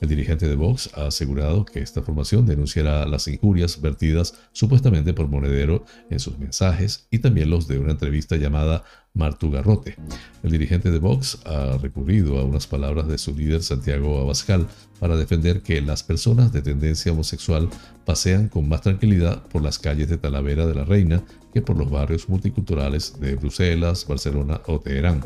El 0.00 0.08
dirigente 0.08 0.48
de 0.48 0.54
Vox 0.54 0.90
ha 0.94 1.06
asegurado 1.06 1.66
que 1.66 1.80
esta 1.80 2.00
formación 2.00 2.46
denunciará 2.46 3.06
las 3.06 3.28
injurias 3.28 3.82
vertidas 3.82 4.34
supuestamente 4.52 5.12
por 5.12 5.28
Monedero 5.28 5.84
en 6.08 6.20
sus 6.20 6.38
mensajes 6.38 7.06
y 7.10 7.18
también 7.18 7.50
los 7.50 7.68
de 7.68 7.78
una 7.78 7.92
entrevista 7.92 8.36
llamada 8.36 8.82
Martu 9.14 9.50
Garrote. 9.50 9.96
El 10.42 10.52
dirigente 10.52 10.90
de 10.90 10.98
Vox 10.98 11.38
ha 11.44 11.76
recurrido 11.78 12.38
a 12.38 12.44
unas 12.44 12.66
palabras 12.66 13.08
de 13.08 13.18
su 13.18 13.34
líder 13.36 13.62
Santiago 13.62 14.20
Abascal 14.20 14.66
para 14.98 15.16
defender 15.16 15.62
que 15.62 15.80
las 15.80 16.02
personas 16.02 16.52
de 16.52 16.62
tendencia 16.62 17.12
homosexual 17.12 17.68
pasean 18.04 18.48
con 18.48 18.68
más 18.68 18.82
tranquilidad 18.82 19.42
por 19.48 19.62
las 19.62 19.78
calles 19.78 20.08
de 20.08 20.18
Talavera 20.18 20.66
de 20.66 20.74
la 20.74 20.84
Reina 20.84 21.22
que 21.52 21.62
por 21.62 21.76
los 21.76 21.90
barrios 21.90 22.28
multiculturales 22.28 23.18
de 23.20 23.34
Bruselas, 23.34 24.06
Barcelona 24.06 24.60
o 24.66 24.78
Teherán. 24.78 25.24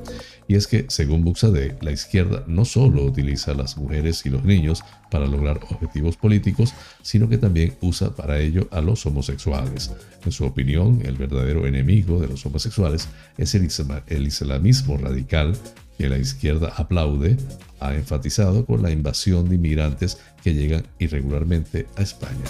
Y 0.49 0.57
es 0.57 0.67
que, 0.67 0.87
según 0.89 1.23
Buxade, 1.23 1.77
la 1.83 1.93
izquierda 1.93 2.45
no 2.47 2.65
solo 2.65 3.05
utiliza 3.05 3.53
a 3.53 3.55
las 3.55 3.77
mujeres 3.77 4.25
y 4.25 4.31
los 4.31 4.45
niños 4.45 4.83
para 5.15 5.29
lograr 5.29 5.61
objetivos 5.71 6.17
políticos, 6.17 6.75
sino 7.01 7.29
que 7.29 7.39
también 7.39 7.77
usa 7.81 8.17
para 8.17 8.41
ello 8.41 8.67
a 8.73 8.81
los 8.81 9.07
homosexuales. 9.07 9.93
En 10.27 10.33
su 10.33 10.45
opinión, 10.45 11.03
el 11.05 11.17
verdadero 11.17 11.69
enemigo 11.69 12.19
de 12.19 12.27
los 12.27 12.45
homosexuales 12.45 13.07
es 13.39 13.55
el 13.55 14.27
islamismo 14.27 14.97
radical 14.97 15.57
que 15.97 16.09
la 16.09 16.19
izquierda 16.19 16.73
aplaude, 16.77 17.37
ha 17.79 17.95
enfatizado 17.95 18.67
con 18.67 18.83
la 18.83 18.91
invasión 18.91 19.49
de 19.49 19.55
inmigrantes 19.55 20.19
que 20.43 20.53
llegan 20.53 20.85
irregularmente 20.99 21.87
a 21.97 22.03
España. 22.03 22.43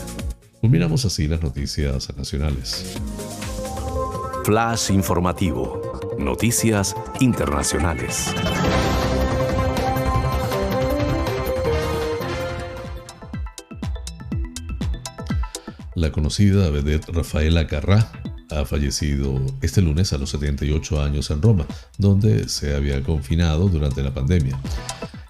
Culminamos 0.63 1.05
así 1.05 1.29
las 1.29 1.43
noticias 1.43 2.17
nacionales. 2.17 2.97
Flash 4.47 4.91
informativo. 4.91 6.17
Noticias 6.19 6.97
internacionales. 7.21 8.35
La 15.95 16.11
conocida 16.11 16.71
vedette 16.71 17.13
Rafaela 17.13 17.69
Carrá 17.69 18.11
ha 18.51 18.65
fallecido 18.65 19.41
este 19.63 19.81
lunes 19.81 20.13
a 20.13 20.19
los 20.19 20.31
78 20.31 21.01
años 21.01 21.31
en 21.31 21.41
Roma, 21.41 21.67
donde 21.99 22.49
se 22.49 22.75
había 22.75 23.01
confinado 23.03 23.69
durante 23.69 24.03
la 24.03 24.13
pandemia. 24.13 24.59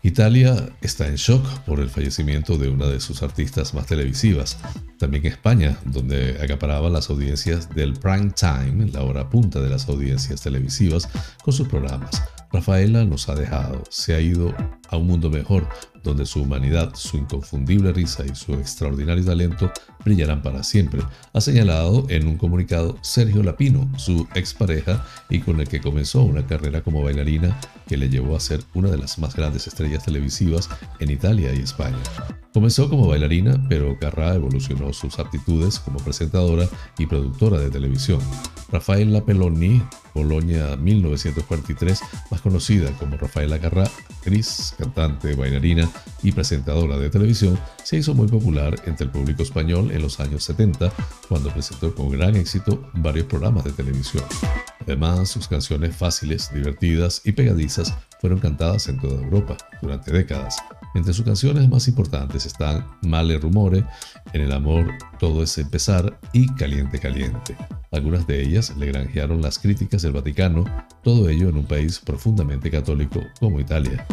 Italia 0.02 0.70
está 0.80 1.06
en 1.06 1.16
shock 1.16 1.46
por 1.60 1.80
el 1.80 1.88
fallecimiento 1.88 2.58
de 2.58 2.68
una 2.68 2.86
de 2.86 3.00
sus 3.00 3.22
artistas 3.22 3.74
más 3.74 3.86
televisivas. 3.86 4.58
También 4.98 5.26
España, 5.26 5.78
donde 5.84 6.38
acaparaba 6.42 6.90
las 6.90 7.08
audiencias 7.08 7.74
del 7.74 7.94
prime 7.94 8.30
time, 8.30 8.90
la 8.90 9.02
hora 9.02 9.28
punta 9.28 9.60
de 9.60 9.70
las 9.70 9.88
audiencias 9.88 10.42
televisivas, 10.42 11.08
con 11.42 11.54
sus 11.54 11.68
programas. 11.68 12.22
Rafaela 12.52 13.04
nos 13.04 13.28
ha 13.28 13.34
dejado, 13.34 13.82
se 13.90 14.14
ha 14.14 14.20
ido 14.20 14.54
a 14.88 14.96
un 14.96 15.06
mundo 15.06 15.30
mejor, 15.30 15.68
donde 16.02 16.26
su 16.26 16.42
humanidad, 16.42 16.92
su 16.94 17.16
inconfundible 17.16 17.92
risa 17.92 18.24
y 18.24 18.34
su 18.34 18.52
extraordinario 18.54 19.24
talento 19.24 19.72
brillarán 20.04 20.42
para 20.42 20.62
siempre, 20.62 21.02
ha 21.32 21.40
señalado 21.40 22.06
en 22.08 22.26
un 22.26 22.36
comunicado 22.36 22.98
Sergio 23.02 23.42
Lapino, 23.42 23.88
su 23.96 24.26
expareja 24.34 25.04
y 25.30 25.40
con 25.40 25.60
el 25.60 25.68
que 25.68 25.80
comenzó 25.80 26.22
una 26.22 26.46
carrera 26.46 26.82
como 26.82 27.02
bailarina 27.02 27.58
que 27.86 27.96
le 27.96 28.08
llevó 28.08 28.36
a 28.36 28.40
ser 28.40 28.60
una 28.74 28.90
de 28.90 28.98
las 28.98 29.18
más 29.18 29.34
grandes 29.34 29.66
estrellas 29.66 30.04
televisivas 30.04 30.68
en 31.00 31.10
Italia 31.10 31.54
y 31.54 31.60
España. 31.60 31.98
Comenzó 32.54 32.88
como 32.88 33.08
bailarina, 33.08 33.60
pero 33.68 33.98
Carrá 33.98 34.36
evolucionó 34.36 34.92
sus 34.92 35.18
aptitudes 35.18 35.80
como 35.80 35.98
presentadora 35.98 36.68
y 36.98 37.06
productora 37.06 37.58
de 37.58 37.68
televisión. 37.68 38.20
Rafaela 38.70 39.24
Peloni, 39.24 39.82
Bolonia 40.14 40.76
1943, 40.76 42.00
más 42.30 42.40
conocida 42.40 42.92
como 42.92 43.16
Rafaela 43.16 43.58
Carrá, 43.58 43.90
actriz, 44.08 44.72
cantante, 44.78 45.34
bailarina 45.34 45.90
y 46.22 46.30
presentadora 46.30 46.96
de 46.96 47.10
televisión, 47.10 47.58
se 47.82 47.96
hizo 47.96 48.14
muy 48.14 48.28
popular 48.28 48.80
entre 48.86 49.06
el 49.06 49.10
público 49.10 49.42
español 49.42 49.90
en 49.96 50.02
los 50.02 50.20
años 50.20 50.44
70, 50.44 50.92
cuando 51.28 51.50
presentó 51.50 51.94
con 51.94 52.10
gran 52.10 52.36
éxito 52.36 52.90
varios 52.94 53.26
programas 53.26 53.64
de 53.64 53.72
televisión. 53.72 54.24
Además, 54.80 55.30
sus 55.30 55.48
canciones 55.48 55.96
fáciles, 55.96 56.52
divertidas 56.52 57.22
y 57.24 57.32
pegadizas 57.32 57.94
fueron 58.20 58.38
cantadas 58.38 58.88
en 58.88 58.98
toda 58.98 59.22
Europa 59.22 59.56
durante 59.80 60.12
décadas. 60.12 60.56
Entre 60.94 61.12
sus 61.12 61.24
canciones 61.24 61.68
más 61.68 61.88
importantes 61.88 62.46
están 62.46 62.86
Male 63.02 63.38
Rumore, 63.38 63.84
En 64.32 64.40
el 64.40 64.52
amor 64.52 64.86
todo 65.18 65.42
es 65.42 65.58
empezar 65.58 66.18
y 66.32 66.46
Caliente 66.54 66.98
Caliente. 66.98 67.56
Algunas 67.90 68.26
de 68.26 68.42
ellas 68.42 68.76
le 68.76 68.86
granjearon 68.86 69.42
las 69.42 69.58
críticas 69.58 70.02
del 70.02 70.12
Vaticano, 70.12 70.64
todo 71.02 71.28
ello 71.28 71.48
en 71.48 71.56
un 71.56 71.66
país 71.66 71.98
profundamente 71.98 72.70
católico 72.70 73.20
como 73.40 73.60
Italia. 73.60 74.06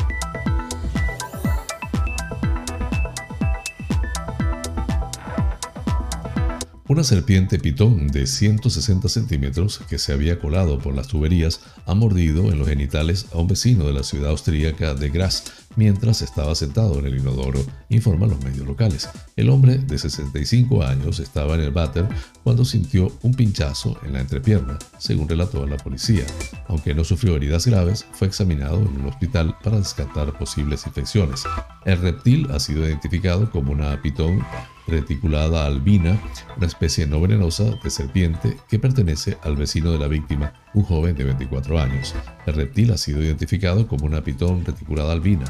Una 6.91 7.05
serpiente 7.05 7.57
pitón 7.57 8.09
de 8.09 8.27
160 8.27 9.07
centímetros 9.07 9.79
que 9.87 9.97
se 9.97 10.11
había 10.11 10.39
colado 10.39 10.77
por 10.77 10.93
las 10.93 11.07
tuberías 11.07 11.61
ha 11.85 11.93
mordido 11.93 12.51
en 12.51 12.59
los 12.59 12.67
genitales 12.67 13.27
a 13.31 13.37
un 13.37 13.47
vecino 13.47 13.85
de 13.85 13.93
la 13.93 14.03
ciudad 14.03 14.31
austríaca 14.31 14.93
de 14.93 15.09
Graz 15.09 15.45
mientras 15.77 16.21
estaba 16.21 16.53
sentado 16.53 16.99
en 16.99 17.05
el 17.05 17.17
inodoro, 17.17 17.63
informan 17.87 18.31
los 18.31 18.43
medios 18.43 18.67
locales. 18.67 19.09
El 19.37 19.49
hombre 19.49 19.77
de 19.77 19.97
65 19.97 20.83
años 20.83 21.19
estaba 21.19 21.55
en 21.55 21.61
el 21.61 21.71
váter 21.71 22.09
cuando 22.43 22.65
sintió 22.65 23.09
un 23.21 23.33
pinchazo 23.33 23.97
en 24.05 24.11
la 24.11 24.19
entrepierna, 24.19 24.77
según 24.97 25.29
relató 25.29 25.65
la 25.65 25.77
policía. 25.77 26.25
Aunque 26.67 26.93
no 26.93 27.05
sufrió 27.05 27.37
heridas 27.37 27.67
graves, 27.67 28.05
fue 28.11 28.27
examinado 28.27 28.79
en 28.79 28.99
un 28.99 29.05
hospital 29.05 29.55
para 29.63 29.77
descartar 29.77 30.37
posibles 30.37 30.85
infecciones. 30.85 31.43
El 31.85 31.99
reptil 31.99 32.49
ha 32.51 32.59
sido 32.59 32.85
identificado 32.85 33.49
como 33.49 33.71
una 33.71 34.01
pitón 34.01 34.43
reticulada 34.91 35.65
albina, 35.65 36.21
una 36.57 36.67
especie 36.67 37.07
no 37.07 37.19
venenosa 37.21 37.63
de 37.83 37.89
serpiente 37.89 38.57
que 38.69 38.77
pertenece 38.77 39.37
al 39.41 39.55
vecino 39.55 39.91
de 39.91 39.97
la 39.97 40.07
víctima, 40.07 40.53
un 40.73 40.83
joven 40.83 41.15
de 41.15 41.23
24 41.23 41.79
años. 41.79 42.13
El 42.45 42.53
reptil 42.53 42.91
ha 42.91 42.97
sido 42.97 43.23
identificado 43.23 43.87
como 43.87 44.05
una 44.05 44.23
pitón 44.23 44.63
reticulada 44.63 45.13
albina, 45.13 45.45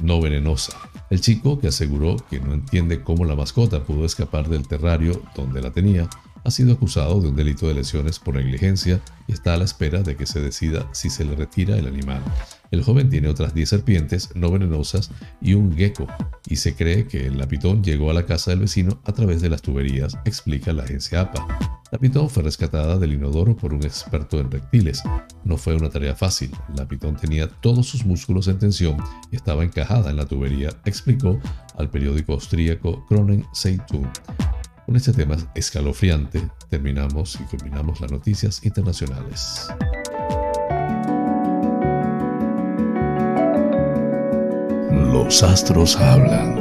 no 0.00 0.20
venenosa. 0.20 0.76
El 1.10 1.20
chico, 1.20 1.58
que 1.58 1.68
aseguró 1.68 2.16
que 2.30 2.38
no 2.38 2.52
entiende 2.52 3.02
cómo 3.02 3.24
la 3.24 3.34
mascota 3.34 3.82
pudo 3.82 4.04
escapar 4.04 4.48
del 4.48 4.68
terrario 4.68 5.22
donde 5.34 5.62
la 5.62 5.70
tenía, 5.70 6.08
ha 6.44 6.50
sido 6.50 6.74
acusado 6.74 7.20
de 7.20 7.28
un 7.28 7.36
delito 7.36 7.66
de 7.66 7.74
lesiones 7.74 8.18
por 8.18 8.34
negligencia 8.34 9.00
y 9.26 9.32
está 9.32 9.54
a 9.54 9.56
la 9.56 9.64
espera 9.64 10.02
de 10.02 10.16
que 10.16 10.26
se 10.26 10.40
decida 10.40 10.88
si 10.92 11.10
se 11.10 11.24
le 11.24 11.34
retira 11.34 11.76
el 11.76 11.86
animal. 11.86 12.22
El 12.70 12.82
joven 12.82 13.08
tiene 13.08 13.28
otras 13.28 13.54
10 13.54 13.68
serpientes 13.68 14.30
no 14.34 14.50
venenosas 14.50 15.10
y 15.40 15.54
un 15.54 15.76
gecko, 15.76 16.06
y 16.46 16.56
se 16.56 16.74
cree 16.74 17.06
que 17.06 17.26
el 17.26 17.38
lapitón 17.38 17.82
llegó 17.82 18.10
a 18.10 18.14
la 18.14 18.26
casa 18.26 18.50
del 18.50 18.60
vecino 18.60 19.00
a 19.04 19.12
través 19.12 19.40
de 19.40 19.48
las 19.48 19.62
tuberías, 19.62 20.18
explica 20.24 20.72
la 20.72 20.82
agencia 20.82 21.22
APA. 21.22 21.78
La 21.90 21.98
pitón 21.98 22.28
fue 22.28 22.42
rescatada 22.42 22.98
del 22.98 23.14
inodoro 23.14 23.56
por 23.56 23.72
un 23.72 23.82
experto 23.82 24.38
en 24.38 24.50
reptiles. 24.50 25.02
No 25.44 25.56
fue 25.56 25.74
una 25.74 25.88
tarea 25.88 26.14
fácil. 26.14 26.50
La 26.76 26.86
pitón 26.86 27.16
tenía 27.16 27.48
todos 27.48 27.86
sus 27.86 28.04
músculos 28.04 28.46
en 28.48 28.58
tensión 28.58 28.98
y 29.30 29.36
estaba 29.36 29.64
encajada 29.64 30.10
en 30.10 30.16
la 30.16 30.26
tubería, 30.26 30.68
explicó 30.84 31.40
al 31.78 31.90
periódico 31.90 32.34
austríaco 32.34 33.06
Kronen 33.06 33.46
Zeitung. 33.54 34.06
Con 34.84 34.96
este 34.96 35.12
tema 35.12 35.36
escalofriante 35.54 36.42
terminamos 36.68 37.38
y 37.40 37.44
culminamos 37.44 38.00
las 38.00 38.10
noticias 38.10 38.64
internacionales. 38.64 39.68
Los 45.06 45.42
astros 45.42 45.96
hablan. 45.96 46.58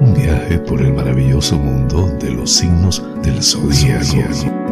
Un 0.00 0.14
viaje 0.14 0.58
por 0.58 0.80
el 0.80 0.92
maravilloso 0.92 1.56
mundo 1.56 2.08
de 2.20 2.30
los 2.30 2.50
signos 2.50 3.02
del 3.22 3.42
zodiaco. 3.42 4.66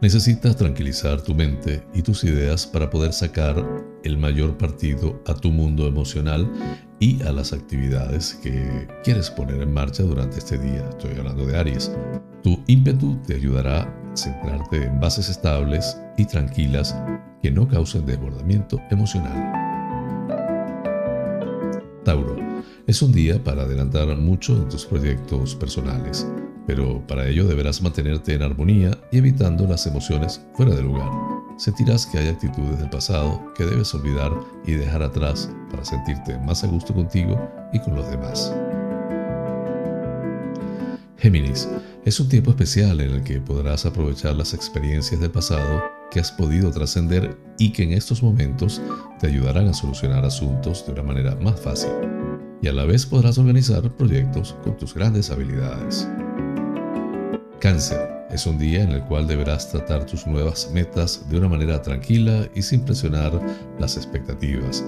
Necesitas 0.00 0.56
tranquilizar 0.56 1.22
tu 1.22 1.34
mente 1.34 1.82
y 1.92 2.02
tus 2.02 2.22
ideas 2.22 2.66
para 2.66 2.88
poder 2.88 3.12
sacar 3.12 3.64
el 4.04 4.16
mayor 4.16 4.56
partido 4.56 5.20
a 5.26 5.34
tu 5.34 5.50
mundo 5.50 5.88
emocional 5.88 6.50
y 7.00 7.20
a 7.22 7.32
las 7.32 7.52
actividades 7.52 8.34
que 8.34 8.86
quieres 9.02 9.30
poner 9.30 9.60
en 9.60 9.72
marcha 9.72 10.04
durante 10.04 10.38
este 10.38 10.56
día. 10.56 10.88
Estoy 10.90 11.18
hablando 11.18 11.44
de 11.46 11.58
Aries. 11.58 11.90
Tu 12.42 12.62
ímpetu 12.68 13.20
te 13.26 13.34
ayudará 13.34 13.82
a 13.82 14.16
centrarte 14.16 14.84
en 14.84 15.00
bases 15.00 15.28
estables 15.28 15.98
y 16.16 16.24
tranquilas 16.26 16.96
que 17.42 17.50
no 17.50 17.66
causen 17.66 18.06
desbordamiento 18.06 18.80
emocional. 18.90 19.67
Tauro. 22.08 22.36
Es 22.86 23.02
un 23.02 23.12
día 23.12 23.44
para 23.44 23.64
adelantar 23.64 24.16
mucho 24.16 24.56
en 24.56 24.66
tus 24.70 24.86
proyectos 24.86 25.54
personales, 25.54 26.26
pero 26.66 27.06
para 27.06 27.28
ello 27.28 27.46
deberás 27.46 27.82
mantenerte 27.82 28.32
en 28.32 28.40
armonía 28.40 28.98
y 29.12 29.18
evitando 29.18 29.66
las 29.66 29.86
emociones 29.86 30.40
fuera 30.54 30.74
de 30.74 30.80
lugar. 30.80 31.10
Sentirás 31.58 32.06
que 32.06 32.16
hay 32.16 32.28
actitudes 32.28 32.78
del 32.78 32.88
pasado 32.88 33.52
que 33.54 33.66
debes 33.66 33.92
olvidar 33.92 34.32
y 34.66 34.72
dejar 34.72 35.02
atrás 35.02 35.50
para 35.70 35.84
sentirte 35.84 36.38
más 36.38 36.64
a 36.64 36.68
gusto 36.68 36.94
contigo 36.94 37.38
y 37.74 37.78
con 37.78 37.94
los 37.94 38.08
demás. 38.08 38.54
Géminis, 41.18 41.68
es 42.06 42.18
un 42.20 42.30
tiempo 42.30 42.52
especial 42.52 43.02
en 43.02 43.10
el 43.10 43.22
que 43.22 43.38
podrás 43.38 43.84
aprovechar 43.84 44.34
las 44.34 44.54
experiencias 44.54 45.20
del 45.20 45.30
pasado 45.30 45.97
que 46.10 46.20
has 46.20 46.32
podido 46.32 46.70
trascender 46.70 47.36
y 47.58 47.72
que 47.72 47.82
en 47.82 47.92
estos 47.92 48.22
momentos 48.22 48.80
te 49.20 49.26
ayudarán 49.26 49.68
a 49.68 49.74
solucionar 49.74 50.24
asuntos 50.24 50.86
de 50.86 50.92
una 50.92 51.02
manera 51.02 51.34
más 51.36 51.60
fácil. 51.60 51.90
Y 52.62 52.68
a 52.68 52.72
la 52.72 52.84
vez 52.84 53.06
podrás 53.06 53.38
organizar 53.38 53.82
proyectos 53.96 54.56
con 54.64 54.76
tus 54.76 54.94
grandes 54.94 55.30
habilidades. 55.30 56.08
Cáncer. 57.60 58.18
Es 58.30 58.46
un 58.46 58.58
día 58.58 58.82
en 58.82 58.90
el 58.90 59.02
cual 59.04 59.26
deberás 59.26 59.70
tratar 59.70 60.04
tus 60.04 60.26
nuevas 60.26 60.70
metas 60.72 61.26
de 61.30 61.38
una 61.38 61.48
manera 61.48 61.80
tranquila 61.80 62.46
y 62.54 62.60
sin 62.60 62.82
presionar 62.82 63.32
las 63.78 63.96
expectativas. 63.96 64.84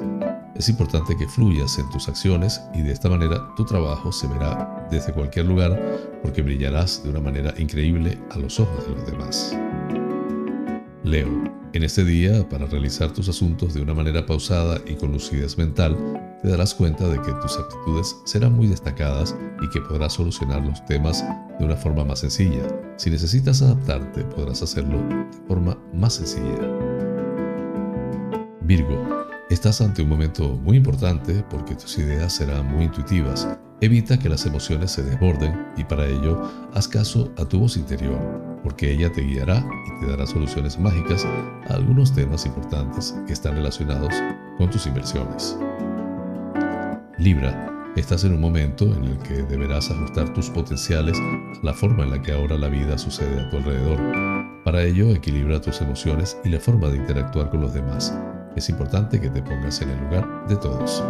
Es 0.55 0.69
importante 0.69 1.17
que 1.17 1.27
fluyas 1.27 1.79
en 1.79 1.89
tus 1.89 2.07
acciones 2.07 2.61
y 2.75 2.83
de 2.83 2.93
esta 2.93 3.09
manera 3.09 3.49
tu 3.57 3.65
trabajo 3.65 4.13
se 4.13 4.27
verá 4.27 4.87
desde 4.91 5.15
cualquier 5.15 5.47
lugar 5.47 5.81
porque 6.23 6.43
brillarás 6.43 7.03
de 7.03 7.09
una 7.09 7.21
manera 7.21 7.55
increíble 7.57 8.19
a 8.31 8.37
los 8.37 8.61
ojos 8.61 8.87
de 8.87 8.95
los 8.95 9.07
demás. 9.07 9.57
Leo, 11.03 11.29
en 11.73 11.83
este 11.83 12.05
día, 12.05 12.47
para 12.51 12.67
realizar 12.67 13.11
tus 13.11 13.27
asuntos 13.31 13.73
de 13.73 13.81
una 13.81 13.95
manera 13.95 14.27
pausada 14.27 14.79
y 14.87 14.97
con 14.97 15.13
lucidez 15.13 15.57
mental, 15.57 15.97
te 16.43 16.49
darás 16.49 16.75
cuenta 16.75 17.09
de 17.09 17.17
que 17.23 17.33
tus 17.41 17.57
aptitudes 17.57 18.17
serán 18.27 18.53
muy 18.53 18.67
destacadas 18.67 19.35
y 19.63 19.69
que 19.71 19.81
podrás 19.81 20.13
solucionar 20.13 20.63
los 20.63 20.85
temas 20.85 21.25
de 21.59 21.65
una 21.65 21.77
forma 21.77 22.05
más 22.05 22.19
sencilla. 22.19 22.63
Si 22.97 23.09
necesitas 23.09 23.63
adaptarte, 23.63 24.25
podrás 24.25 24.61
hacerlo 24.63 24.99
de 24.99 25.27
forma 25.49 25.79
más 25.95 26.15
sencilla. 26.15 26.59
Virgo, 28.61 29.27
estás 29.49 29.81
ante 29.81 30.03
un 30.03 30.09
momento 30.11 30.49
muy 30.49 30.77
importante 30.77 31.43
porque 31.49 31.77
tus 31.77 31.97
ideas 31.97 32.35
serán 32.35 32.71
muy 32.75 32.85
intuitivas. 32.85 33.49
Evita 33.83 34.19
que 34.19 34.29
las 34.29 34.45
emociones 34.45 34.91
se 34.91 35.03
desborden 35.03 35.67
y 35.77 35.85
para 35.85 36.07
ello 36.07 36.43
haz 36.75 36.87
caso 36.87 37.33
a 37.39 37.47
tu 37.47 37.61
voz 37.61 37.79
interior 37.79 38.19
porque 38.63 38.91
ella 38.91 39.11
te 39.11 39.23
guiará 39.23 39.67
y 39.87 40.01
te 40.01 40.11
dará 40.11 40.27
soluciones 40.27 40.79
mágicas 40.79 41.25
a 41.25 41.75
algunos 41.75 42.13
temas 42.13 42.45
importantes 42.45 43.15
que 43.27 43.33
están 43.33 43.55
relacionados 43.55 44.13
con 44.59 44.69
tus 44.69 44.87
inversiones. 44.87 45.57
Libra, 47.17 47.93
estás 47.97 48.25
en 48.25 48.35
un 48.35 48.41
momento 48.43 48.85
en 48.85 49.05
el 49.05 49.19
que 49.19 49.43
deberás 49.45 49.91
ajustar 49.91 50.33
tus 50.35 50.51
potenciales 50.51 51.17
a 51.19 51.65
la 51.65 51.73
forma 51.73 52.05
en 52.05 52.11
la 52.11 52.21
que 52.21 52.33
ahora 52.33 52.59
la 52.59 52.69
vida 52.69 52.99
sucede 52.99 53.41
a 53.41 53.49
tu 53.49 53.57
alrededor. 53.57 53.99
Para 54.63 54.83
ello, 54.83 55.11
equilibra 55.15 55.61
tus 55.61 55.81
emociones 55.81 56.37
y 56.45 56.51
la 56.51 56.61
forma 56.61 56.89
de 56.89 56.99
interactuar 56.99 57.49
con 57.49 57.63
los 57.63 57.73
demás. 57.73 58.15
Es 58.57 58.69
importante 58.69 59.21
que 59.21 59.31
te 59.31 59.41
pongas 59.43 59.81
en 59.81 59.89
el 59.89 60.01
lugar 60.01 60.47
de 60.49 60.57
todos. 60.57 61.03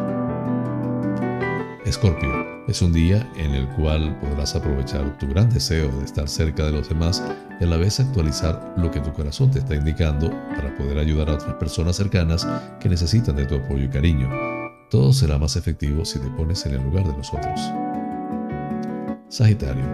Escorpio, 1.90 2.30
es 2.68 2.82
un 2.82 2.92
día 2.92 3.28
en 3.36 3.50
el 3.50 3.66
cual 3.70 4.16
podrás 4.20 4.54
aprovechar 4.54 5.18
tu 5.18 5.26
gran 5.26 5.50
deseo 5.50 5.90
de 5.98 6.04
estar 6.04 6.28
cerca 6.28 6.64
de 6.64 6.70
los 6.70 6.88
demás 6.88 7.20
y 7.60 7.64
a 7.64 7.66
la 7.66 7.78
vez 7.78 7.98
actualizar 7.98 8.74
lo 8.76 8.92
que 8.92 9.00
tu 9.00 9.12
corazón 9.12 9.50
te 9.50 9.58
está 9.58 9.74
indicando 9.74 10.30
para 10.54 10.72
poder 10.76 10.98
ayudar 10.98 11.28
a 11.28 11.34
otras 11.34 11.54
personas 11.54 11.96
cercanas 11.96 12.46
que 12.78 12.88
necesitan 12.88 13.34
de 13.34 13.44
tu 13.44 13.56
apoyo 13.56 13.86
y 13.86 13.88
cariño. 13.88 14.30
Todo 14.88 15.12
será 15.12 15.36
más 15.36 15.56
efectivo 15.56 16.04
si 16.04 16.20
te 16.20 16.28
pones 16.28 16.64
en 16.64 16.74
el 16.74 16.84
lugar 16.84 17.08
de 17.08 17.16
los 17.16 17.34
otros. 17.34 17.60
Sagitario, 19.28 19.84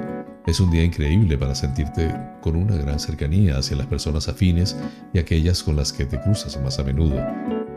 es 0.47 0.61
un 0.61 0.71
día 0.71 0.85
increíble 0.85 1.39
para 1.39 1.55
sentirte 1.55 2.15
con 2.43 2.57
una 2.57 2.77
gran 2.77 3.01
cercanía 3.01 3.57
hacia 3.57 3.79
las 3.79 3.87
personas 3.87 4.29
afines 4.29 4.77
y 5.15 5.19
aquellas 5.19 5.63
con 5.63 5.77
las 5.77 5.95
que 5.95 6.05
te 6.05 6.21
cruzas 6.21 6.61
más 6.63 6.79
a 6.79 6.85
menudo. 6.85 7.17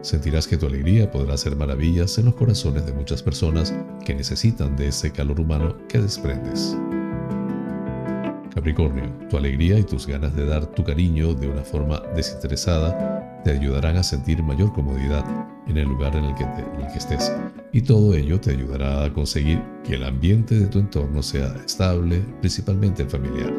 Sentirás 0.02 0.47
que 0.47 0.58
tu 0.58 0.66
alegría 0.66 1.12
podrá 1.12 1.34
hacer 1.34 1.56
maravillas 1.56 2.18
en 2.18 2.26
los 2.26 2.36
corazones 2.36 2.86
de 2.86 2.93
muchas 2.93 3.22
personas 3.22 3.74
que 4.06 4.16
necesitan 4.16 4.76
de 4.76 4.88
ese 4.88 5.12
calor 5.12 5.39
humano 5.39 5.76
que 5.88 6.00
desprendes. 6.00 6.78
Capricornio, 8.54 9.12
tu 9.30 9.38
alegría 9.38 9.78
y 9.78 9.84
tus 9.84 10.08
ganas 10.08 10.36
de 10.36 10.45
dar 10.45 10.66
tu 10.68 10.84
cariño 10.84 11.34
de 11.34 11.47
una 11.47 11.64
forma 11.64 12.02
desinteresada 12.16 13.41
te 13.43 13.52
ayudarán 13.52 13.97
a 13.97 14.04
sentir 14.04 14.41
mayor 14.43 14.74
comodidad 14.74 15.24
en 15.68 15.78
el 15.78 15.88
lugar 15.88 16.16
en 16.16 16.26
el 16.26 16.36
que, 16.36 16.45
que 16.45 16.97
estés 16.97 17.32
y 17.72 17.82
todo 17.82 18.14
ello 18.16 18.39
te 18.39 18.52
ayudará 18.52 19.06
a 19.06 19.14
conseguir 19.14 19.62
que 19.84 19.95
el 19.95 20.04
ambiente 20.04 20.56
de 20.56 20.68
tu 20.68 20.80
entorno 20.80 21.22
sea 21.22 21.56
estable, 21.66 22.20
principalmente 22.39 23.04
el 23.04 23.10
familiar. 23.10 23.54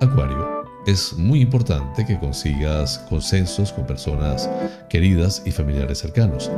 Acuario, 0.00 0.41
es 0.86 1.14
muy 1.14 1.40
importante 1.40 2.04
que 2.04 2.18
consigas 2.18 2.98
consensos 3.08 3.72
con 3.72 3.86
personas 3.86 4.50
queridas 4.88 5.42
y 5.46 5.52
familiares 5.52 5.98
cercanos. 5.98 6.50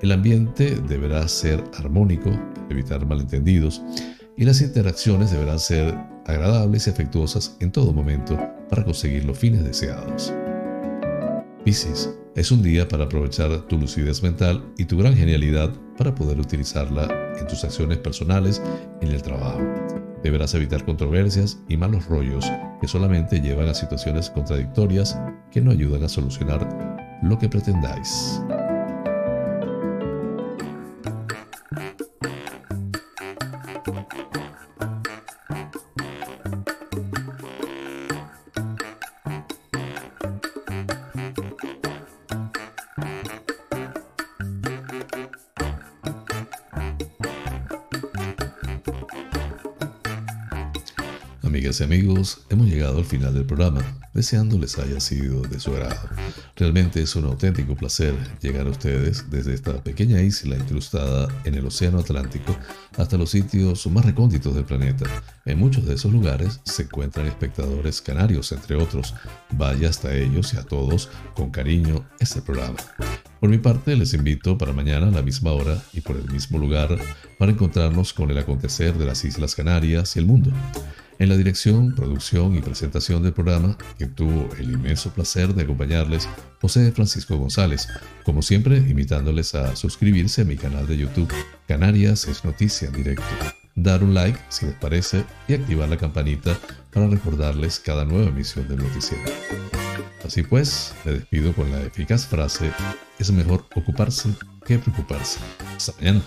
El 0.00 0.12
ambiente 0.12 0.76
deberá 0.88 1.26
ser 1.28 1.62
armónico, 1.78 2.30
evitar 2.70 3.04
malentendidos, 3.06 3.82
y 4.36 4.44
las 4.44 4.60
interacciones 4.60 5.30
deberán 5.30 5.58
ser 5.58 5.94
agradables 6.26 6.86
y 6.86 6.90
afectuosas 6.90 7.56
en 7.60 7.72
todo 7.72 7.92
momento 7.92 8.38
para 8.70 8.84
conseguir 8.84 9.24
los 9.24 9.38
fines 9.38 9.64
deseados. 9.64 10.32
Piscis, 11.64 12.10
es 12.34 12.50
un 12.50 12.62
día 12.62 12.88
para 12.88 13.04
aprovechar 13.04 13.62
tu 13.68 13.78
lucidez 13.78 14.22
mental 14.22 14.64
y 14.78 14.86
tu 14.86 14.98
gran 14.98 15.14
genialidad 15.14 15.72
para 15.98 16.14
poder 16.14 16.40
utilizarla 16.40 17.08
en 17.38 17.46
tus 17.46 17.62
acciones 17.62 17.98
personales 17.98 18.62
y 19.00 19.06
en 19.06 19.12
el 19.12 19.22
trabajo. 19.22 19.60
Deberás 20.22 20.54
evitar 20.54 20.84
controversias 20.84 21.58
y 21.68 21.76
malos 21.76 22.06
rollos 22.06 22.44
que 22.80 22.88
solamente 22.88 23.40
llevan 23.40 23.68
a 23.68 23.74
situaciones 23.74 24.30
contradictorias 24.30 25.18
que 25.50 25.60
no 25.60 25.70
ayudan 25.70 26.04
a 26.04 26.08
solucionar 26.08 27.18
lo 27.22 27.38
que 27.38 27.48
pretendáis. 27.48 28.40
Amigos, 51.80 52.42
hemos 52.50 52.66
llegado 52.66 52.98
al 52.98 53.04
final 53.06 53.32
del 53.32 53.46
programa, 53.46 53.82
deseando 54.12 54.58
les 54.58 54.78
haya 54.78 55.00
sido 55.00 55.40
de 55.40 55.58
su 55.58 55.70
agrado. 55.70 56.10
Realmente 56.54 57.00
es 57.00 57.16
un 57.16 57.24
auténtico 57.24 57.74
placer 57.74 58.14
llegar 58.42 58.66
a 58.66 58.70
ustedes 58.70 59.30
desde 59.30 59.54
esta 59.54 59.82
pequeña 59.82 60.20
isla 60.20 60.56
incrustada 60.56 61.28
en 61.44 61.54
el 61.54 61.64
Océano 61.64 62.00
Atlántico 62.00 62.54
hasta 62.98 63.16
los 63.16 63.30
sitios 63.30 63.86
más 63.86 64.04
recónditos 64.04 64.54
del 64.54 64.64
planeta. 64.64 65.06
En 65.46 65.58
muchos 65.58 65.86
de 65.86 65.94
esos 65.94 66.12
lugares 66.12 66.60
se 66.64 66.82
encuentran 66.82 67.26
espectadores 67.26 68.02
canarios, 68.02 68.52
entre 68.52 68.76
otros. 68.76 69.14
Vaya 69.52 69.88
hasta 69.88 70.14
ellos 70.14 70.52
y 70.52 70.58
a 70.58 70.64
todos 70.64 71.08
con 71.34 71.50
cariño 71.50 72.04
este 72.20 72.42
programa. 72.42 72.76
Por 73.40 73.48
mi 73.48 73.58
parte, 73.58 73.96
les 73.96 74.12
invito 74.12 74.58
para 74.58 74.74
mañana 74.74 75.08
a 75.08 75.10
la 75.10 75.22
misma 75.22 75.52
hora 75.52 75.82
y 75.94 76.02
por 76.02 76.16
el 76.16 76.30
mismo 76.30 76.58
lugar 76.58 76.98
para 77.38 77.52
encontrarnos 77.52 78.12
con 78.12 78.30
el 78.30 78.38
acontecer 78.38 78.94
de 78.98 79.06
las 79.06 79.24
Islas 79.24 79.54
Canarias 79.54 80.16
y 80.16 80.18
el 80.18 80.26
mundo. 80.26 80.52
En 81.22 81.28
la 81.28 81.36
dirección, 81.36 81.94
producción 81.94 82.56
y 82.56 82.60
presentación 82.60 83.22
del 83.22 83.32
programa, 83.32 83.78
que 83.96 84.06
tuvo 84.06 84.48
el 84.58 84.72
inmenso 84.72 85.10
placer 85.10 85.54
de 85.54 85.62
acompañarles, 85.62 86.28
José 86.60 86.90
Francisco 86.90 87.36
González, 87.36 87.86
como 88.24 88.42
siempre 88.42 88.78
invitándoles 88.78 89.54
a 89.54 89.76
suscribirse 89.76 90.42
a 90.42 90.44
mi 90.44 90.56
canal 90.56 90.84
de 90.88 90.98
YouTube, 90.98 91.32
Canarias 91.68 92.26
es 92.26 92.44
Noticia 92.44 92.88
en 92.88 92.94
Directo, 92.94 93.22
dar 93.76 94.02
un 94.02 94.14
like 94.14 94.36
si 94.48 94.66
les 94.66 94.74
parece 94.74 95.24
y 95.46 95.54
activar 95.54 95.88
la 95.88 95.96
campanita 95.96 96.58
para 96.92 97.06
recordarles 97.06 97.78
cada 97.78 98.04
nueva 98.04 98.30
emisión 98.30 98.66
del 98.66 98.78
noticiero. 98.78 99.22
Así 100.26 100.42
pues, 100.42 100.92
me 101.04 101.12
despido 101.12 101.52
con 101.52 101.70
la 101.70 101.82
eficaz 101.82 102.26
frase, 102.26 102.72
es 103.20 103.30
mejor 103.30 103.64
ocuparse 103.76 104.28
que 104.66 104.76
preocuparse. 104.76 105.38
Hasta 105.76 105.92
mañana. 106.00 106.24